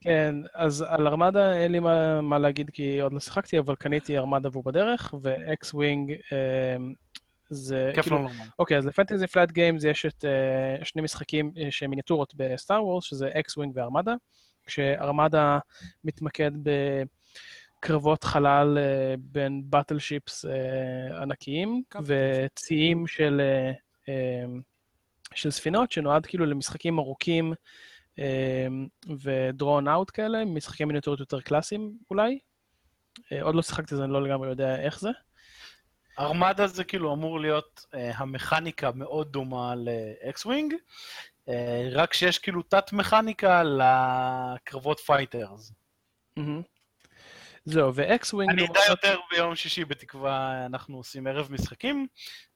[0.00, 4.18] כן, אז על ארמדה אין לי מה, מה להגיד כי עוד לא שיחקתי, אבל קניתי
[4.18, 6.12] ארמדה והוא בדרך, ו X-Wing
[7.52, 8.44] זה, כיף כאילו, לנו לומר.
[8.58, 12.46] אוקיי, אז ל Fantasy Flight Games יש את אה, שני משחקים אה, שהם מיניאטורות ב
[12.46, 14.14] Star Wars, שזה X-Wing וארמדה,
[14.66, 15.58] כשארמדה
[16.04, 16.50] מתמקד
[17.78, 21.82] בקרבות חלל אה, בין battleships אה, ענקיים.
[22.04, 23.40] וציים של,
[24.08, 24.44] אה,
[25.34, 27.52] של ספינות, שנועד כאילו למשחקים ארוכים
[29.22, 32.38] ו drawn out כאלה, משחקי מיניאטורות יותר קלאסיים אולי.
[33.42, 35.10] עוד לא שיחקתי, אז אני לא לגמרי יודע איך זה.
[36.18, 40.74] ארמדה זה כאילו אמור להיות אה, המכניקה מאוד דומה ל X-Wing,
[41.92, 45.72] רק שיש כאילו תת-מכניקה לקרבות fighters.
[47.64, 48.50] זהו, ו X-Wing...
[48.50, 52.06] אני אדע יותר ביום שישי, בתקווה אנחנו עושים ערב משחקים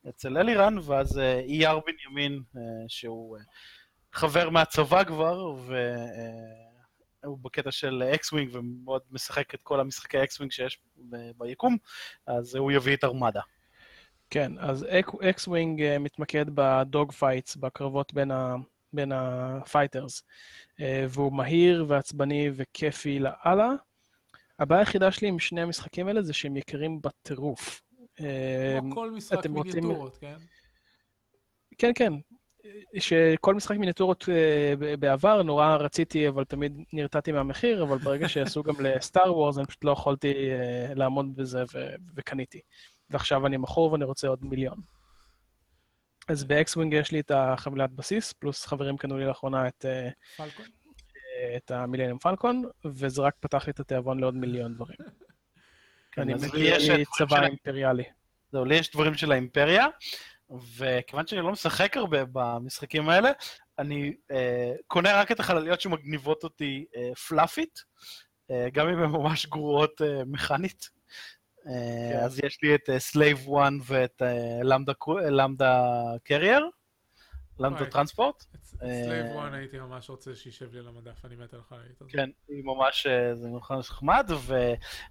[0.08, 3.42] אצל אלירן, ואז אה, אייר בנימין, אה, שהוא אה,
[4.12, 5.54] חבר מהצבא כבר,
[7.22, 10.78] והוא בקטע של X-Wing ומאוד משחק את כל המשחקי X-Wing שיש
[11.38, 11.76] ביקום,
[12.26, 13.40] אז הוא יביא את ארמדה.
[14.30, 14.86] כן, אז
[15.30, 18.54] X-Wing אה, מתמקד ב dogfights, בקרבות בין, ה,
[18.96, 20.22] בין ה fighters,
[20.80, 23.70] אה, והוא מהיר ועצבני וכיפי לאללה.
[24.58, 27.82] הבעיה היחידה שלי עם שני המשחקים האלה זה שהם יקרים בטירוף.
[28.20, 29.54] אה, כמו כל משחק רוצים-
[29.84, 30.36] מיניאטורות, כן?
[31.78, 32.12] כן, כן.
[32.98, 38.74] שכל משחק מיניאטורות אה, בעבר נורא רציתי, אבל תמיד נרתעתי מהמחיר, אבל ברגע שיעשו גם
[38.80, 40.34] ל Star Wars, אני פשוט לא יכולתי
[40.94, 42.60] לעמוד בזה ו- וקניתי.
[43.10, 44.95] ועכשיו אני מכור ואני רוצה עוד מיליון.
[46.28, 50.08] אז ב X-Wing יש לי את החבילת בסיס, פלוס חברים קנו לי לאחרונה את, אה,
[50.36, 50.66] Falcon?
[51.56, 54.96] את ה Millennium Falcon, וזה רק פתח לי את התיאבון לעוד מיליון דברים.
[56.12, 58.04] כן, אני אז לי מכיר יש לי את צבא של- אימפריאלי.
[58.52, 59.86] זהו, לי יש דברים של האימפריה,
[60.76, 63.30] וכיוון שאני לא משחק הרבה במשחקים האלה,
[63.78, 67.84] אני אה, קונה רק את החלליות שמגניבות אותי אה, פלאפית,
[68.50, 70.90] אה, גם אם הן ממש גרועות אה, מכנית.
[71.66, 71.72] אה,
[72.12, 72.18] כן.
[72.24, 74.62] אז יש לי את Slave 1 ואת אה,
[75.30, 75.80] Lambda
[76.24, 76.68] carrier,
[77.58, 77.86] Lambda.
[77.86, 78.44] transport.
[78.78, 81.60] Slave אה, 1 הייתי ממש רוצה שישב לי על המדף, אני מת על
[82.00, 82.12] הזאת.
[82.12, 84.30] כן, היא ממש, אה, זה ממש נחמד,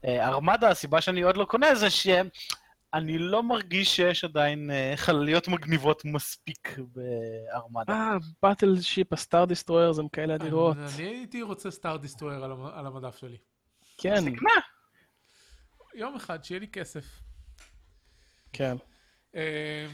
[0.03, 6.05] וארמדה, הסיבה שאני עוד לא קונה זה שאני לא מרגיש שיש עדיין אה, חלליות מגניבות
[6.05, 7.93] מספיק בארמדה.
[7.93, 10.77] אה, באטל שיפ, הסטאר דיסטרויר, הם כאלה אדירות.
[10.97, 13.37] אני הייתי רוצה סטאר דיסטרויר על המ- על המדף שלי.
[13.97, 14.23] כן.
[15.95, 17.05] יום אחד, שיהיה לי כסף.
[18.53, 18.75] כן.
[19.35, 19.85] אה,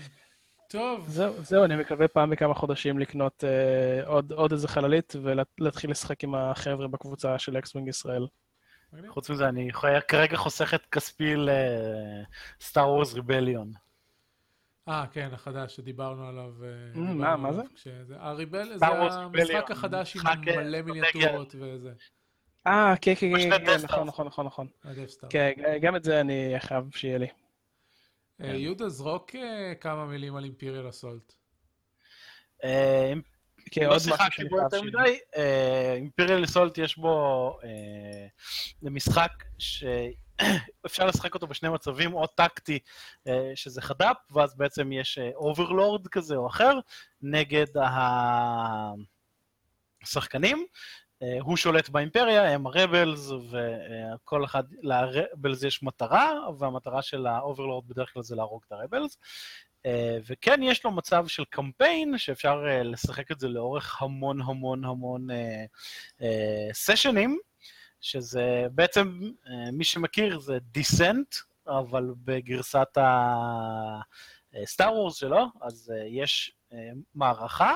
[0.70, 5.92] טוב, זהו, זהו, אני מקווה פעם בכמה חודשים לקנות אה, עוד, עוד איזה חללית ולהתחיל
[5.92, 8.28] לשחק עם החבר'ה בקבוצה של X-Wing ישראל.
[9.08, 13.72] חוץ מזה, אני חי- כרגע חוסך את כספי ל Star Wars Rebellion.
[14.88, 16.54] אה, כן, החדש שדיברנו עליו.
[16.64, 17.62] אה, Mm, מה- מה זה?
[18.20, 20.82] הריבל זה Star Wars המשחק החדש עם אה, מלא.
[20.82, 21.92] מיניאטורות וזה.
[22.68, 24.08] אה, כן, כן, כן, כן, נכון.
[24.08, 24.68] נכון, נכון, נכון.
[25.08, 25.30] Star.
[25.30, 25.52] כן,
[25.82, 27.28] גם את זה אני חייב שיהיה לי.
[28.42, 31.34] אה, יהודה, זרוק אה, כמה מילים על Imperial Assault.
[33.72, 34.84] כן, עוד משהו שאני חייב שיהיה.
[34.84, 35.20] מדי.
[35.96, 37.58] Imperial Assault יש בו...
[38.82, 42.80] זה משחק שאפשר לשחק אותו בשני מצבים, או טקטי,
[43.56, 46.80] שזה חד"פ, ואז בעצם יש overlord כזה או אחר,
[47.22, 47.66] נגד
[50.04, 50.66] השחקנים.
[51.22, 57.28] אה, הוא שולט באימפריה, הם ה rebels, וכל אחד, ל rebels יש מטרה, והמטרה של
[57.28, 59.18] ה overlord בדרך כלל זה להרוג את ה rebels.
[59.86, 64.86] אה, וכן, יש לו מצב של קמפיין, שאפשר אה, לשחק את זה לאורך המון המון
[64.86, 65.28] המון
[66.74, 67.40] סשנים,
[68.02, 69.20] שזה בעצם,
[69.74, 71.36] מי שמכיר זה Descent,
[71.68, 72.98] אבל בגרסת
[74.54, 76.52] ה Star Wars שלו, אז יש
[77.16, 77.76] מערכה,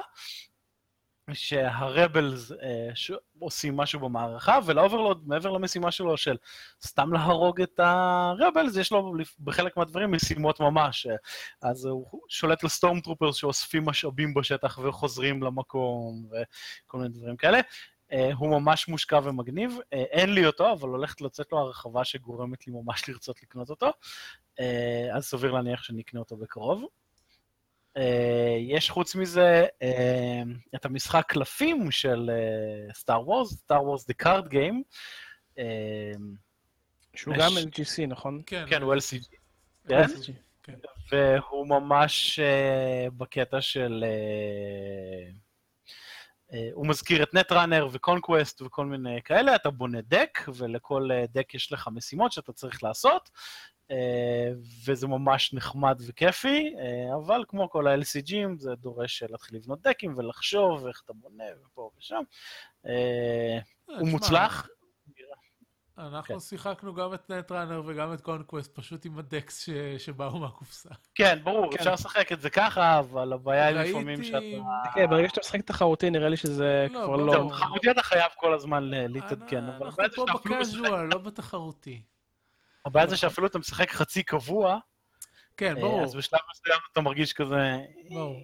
[1.34, 2.90] שה rebels אה,
[3.40, 6.38] עושים משהו במערכה, ול overlord, מעבר למשימה שלו של
[6.86, 11.08] סתם להרוג את ה rebels, יש לו בחלק מהדברים משימות ממש.
[11.08, 11.16] אה,
[11.70, 17.60] אז הוא שולט ל stormtroopers שאוספים משאבים בשטח וחוזרים למקום, וכל מיני דברים כאלה.
[18.12, 22.68] אה, הוא ממש מושקע ומגניב, אה, אין לי אותו, אבל הולכת לצאת לו הרחבה שגורמת
[22.68, 23.92] לי ממש לרצות לקנות אותו,
[24.60, 26.86] אה, אז סביר להניח שאני אקנה אותו בקרוב.
[28.60, 29.66] יש חוץ מזה
[30.76, 32.32] את המשחק קלפים של
[32.94, 34.82] Star Wars, Star Wars The Card Game.
[37.16, 38.42] שהוא גם LGC, נכון?
[38.46, 39.36] כן, כן הוא LCG.
[39.88, 40.06] כן?
[40.64, 40.74] כן.
[41.12, 42.40] והוא ממש
[43.18, 44.06] בקטע של...
[46.54, 51.72] אה, הוא מזכיר את נטראנר וקונקווסט וכל מיני כאלה, אתה בונה דק, ולכל דק יש
[51.72, 53.75] לך משימות שאתה צריך לעשות, אה,
[54.86, 60.88] וזה ממש נחמד וכיפי, אה, אבל כמו כל ה-LCGים, זה דורש להתחיל לבנות דקים ולחשוב
[60.88, 62.22] איך אתה בונה ופה ושם.
[63.86, 64.68] הוא מוצלח,
[65.98, 66.40] אנחנו כן.
[66.40, 69.70] שיחקנו גם את Netrunner וגם את Conquest, פשוט עם ה decks ש...
[69.98, 70.90] שבאו מהקופסה.
[71.16, 71.78] כן, ברור, כן.
[71.80, 74.40] אפשר לשחק את זה ככה, אבל הבעיה היא לפעמים שאתה...
[74.94, 77.50] כן, ברגע שאתה משחק תחרותי, נראה לי שזה לא, כבר לא...
[77.50, 79.86] תחרותי אתה חייב כל הזמן להתעדכן, אבל.
[79.86, 82.02] אנחנו פה ב casual, לא בתחרותי.
[82.86, 84.80] הבעיה זה שאפילו אתה משחק חצי קבוע,
[85.58, 86.04] כן, ברור.
[86.04, 87.78] אז בשלב מסוים אתה מרגיש כזה...
[88.10, 88.42] ברור.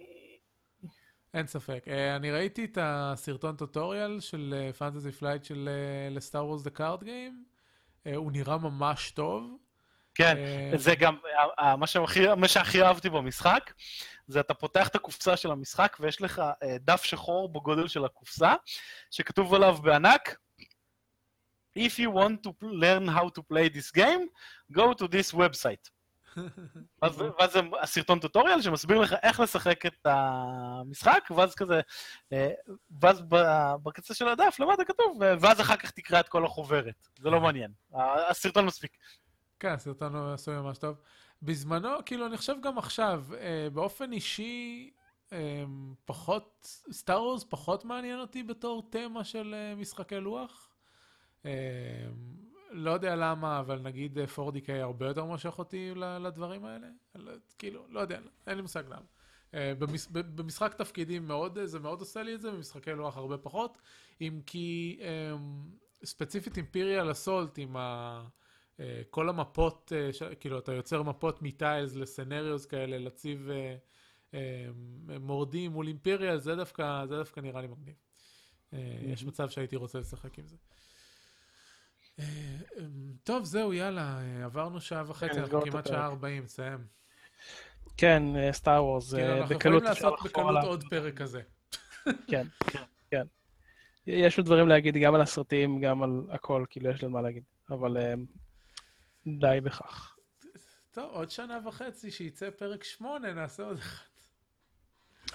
[1.34, 1.84] אין ספק.
[1.86, 5.70] Uh, אני ראיתי את הסרטון tutorial של Fantasy Flight של
[6.12, 7.44] ל Star Wars The Card Game.
[8.16, 9.58] הוא נראה ממש טוב.
[10.16, 10.38] כן,
[10.76, 11.18] זה גם,
[11.78, 13.74] מה, שהכי, מה שהכי אהבתי במשחק,
[14.28, 16.42] זה אתה פותח את הקופסה של המשחק ויש לך
[16.80, 18.54] דף שחור בגודל של הקופסה,
[19.12, 20.36] שכתוב עליו בענק,
[21.76, 24.28] If you want to learn how to play this game,
[24.72, 25.90] go to this website.
[27.02, 31.82] ואז, ואז זה הסרטון טוטוריאל שמסביר לך איך לשחק את המשחק, ואז כזה,
[32.34, 32.52] אה,
[33.02, 33.22] ואז
[33.84, 37.08] בקצה של הדף למטה כתוב, ואז אחר כך תקרא את כל החוברת.
[37.20, 37.72] זה לא מעניין.
[38.30, 38.98] הסרטון מספיק.
[39.60, 40.96] כן, הסרטון עשוי ממש טוב.
[41.42, 44.92] בזמנו, כאילו, אני חושב גם עכשיו, אה, באופן אישי,
[45.34, 45.64] אה,
[46.06, 50.71] פחות, סטאר וורס פחות מעניין אותי בתור תמה של משחקי לוח.
[52.72, 56.88] לא יודע למה, אבל נגיד 4DK אה, הרבה יותר מושך אותי לדברים האלה.
[57.58, 59.06] כאילו, לא יודע, אין לי מושג למה.
[59.54, 59.74] אה,
[60.36, 63.78] במשחק תפקידים מאוד, זה מאוד עושה לי את זה, במשחקי לוח הרבה פחות.
[64.22, 65.70] אם כי אמ,
[66.04, 68.24] ספציפית אימפיריאל אסולט עם ה...
[68.80, 69.92] אה, כל המפות,
[70.40, 73.50] כאילו אתה יוצר מפות מטיילס לסנריוס כאלה, להציב
[75.20, 77.96] מורדים מול אימפיריאל, זה דווקא, זה דווקא נראה לי מגניב.
[79.02, 80.56] יש מצב שהייתי רוצה לשחק עם זה.
[82.20, 82.26] אה,
[82.80, 86.80] אמ, טוב, זהו, יאללה, אה, עברנו שעה וחצי, כן, אנחנו כמעט שעה ארבעים, תסיים.
[87.98, 89.14] כן, סטאר אה, וורס,
[89.50, 90.12] בקלות אפשר לחזור עליו.
[90.12, 91.42] אנחנו יכולים לעשות בקלות עוד פרק כזה.
[92.28, 92.48] כן,
[93.12, 93.26] כן.
[94.08, 97.44] יש לו דברים להגיד גם על הסרטים, גם על הכל, כאילו יש לנו מה להגיד,
[97.70, 97.98] אבל
[99.28, 100.18] די בכך.
[100.92, 104.06] טוב, עוד שנה וחצי, שייצא פרק שמונה, נעשה עוד אחד.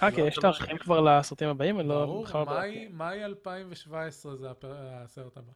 [0.03, 1.79] אה, כן, יש תאריכים כבר לסרטים הבאים?
[1.79, 2.25] לא ברור,
[2.89, 5.51] מאי 2017 זה הסרט הבא.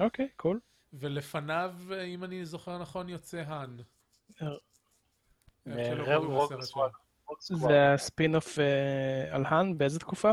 [0.00, 0.60] אוקיי, cool.
[0.92, 1.74] ולפניו,
[2.06, 3.76] אם אני זוכר נכון, יוצא האן.
[4.42, 4.48] אה,
[7.40, 9.78] זה הספין-אוף אה, על האן?
[9.78, 10.30] באיזה תקופה?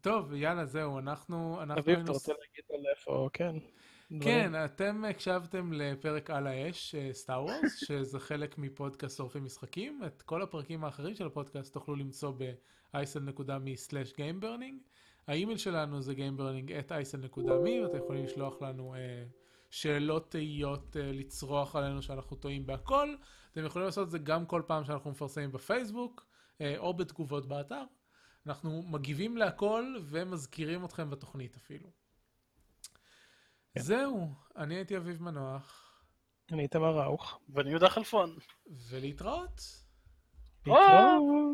[0.00, 1.62] טוב, יאללה, זהו, אנחנו...
[1.78, 3.56] אביב, אתה רוצה להגיד על איפה, כן.
[4.22, 10.00] כן, אתם הקשבתם לפרק על האש, Star Wars, שזה חלק מפודקאסט שורפים משחקים.
[10.06, 14.74] את כל הפרקים האחרים של הפודקאסט תוכלו למצוא ב-isl.me/gameburning.
[15.28, 19.24] האימייל שלנו זה gameburning@isl.me ואתם יכולים לשלוח לנו אה,
[19.70, 23.14] שאלות, תהיות, אה, לצרוח עלינו שאנחנו טועים בהכל.
[23.52, 26.26] אתם יכולים לעשות את זה גם כל פעם שאנחנו מפרסמים בפייסבוק
[26.60, 27.82] אה, או בתגובות באתר.
[28.46, 31.90] אנחנו מגיבים להכל ומזכירים אתכם בתוכנית אפילו.
[33.74, 33.80] כן.
[33.80, 35.84] זהו, אני הייתי אביב מנוח.
[36.52, 37.40] אני איתמר ראוך.
[37.48, 38.36] ואני יהודה חלפון.
[38.90, 39.60] ולהתראות.
[40.66, 41.47] להתראות.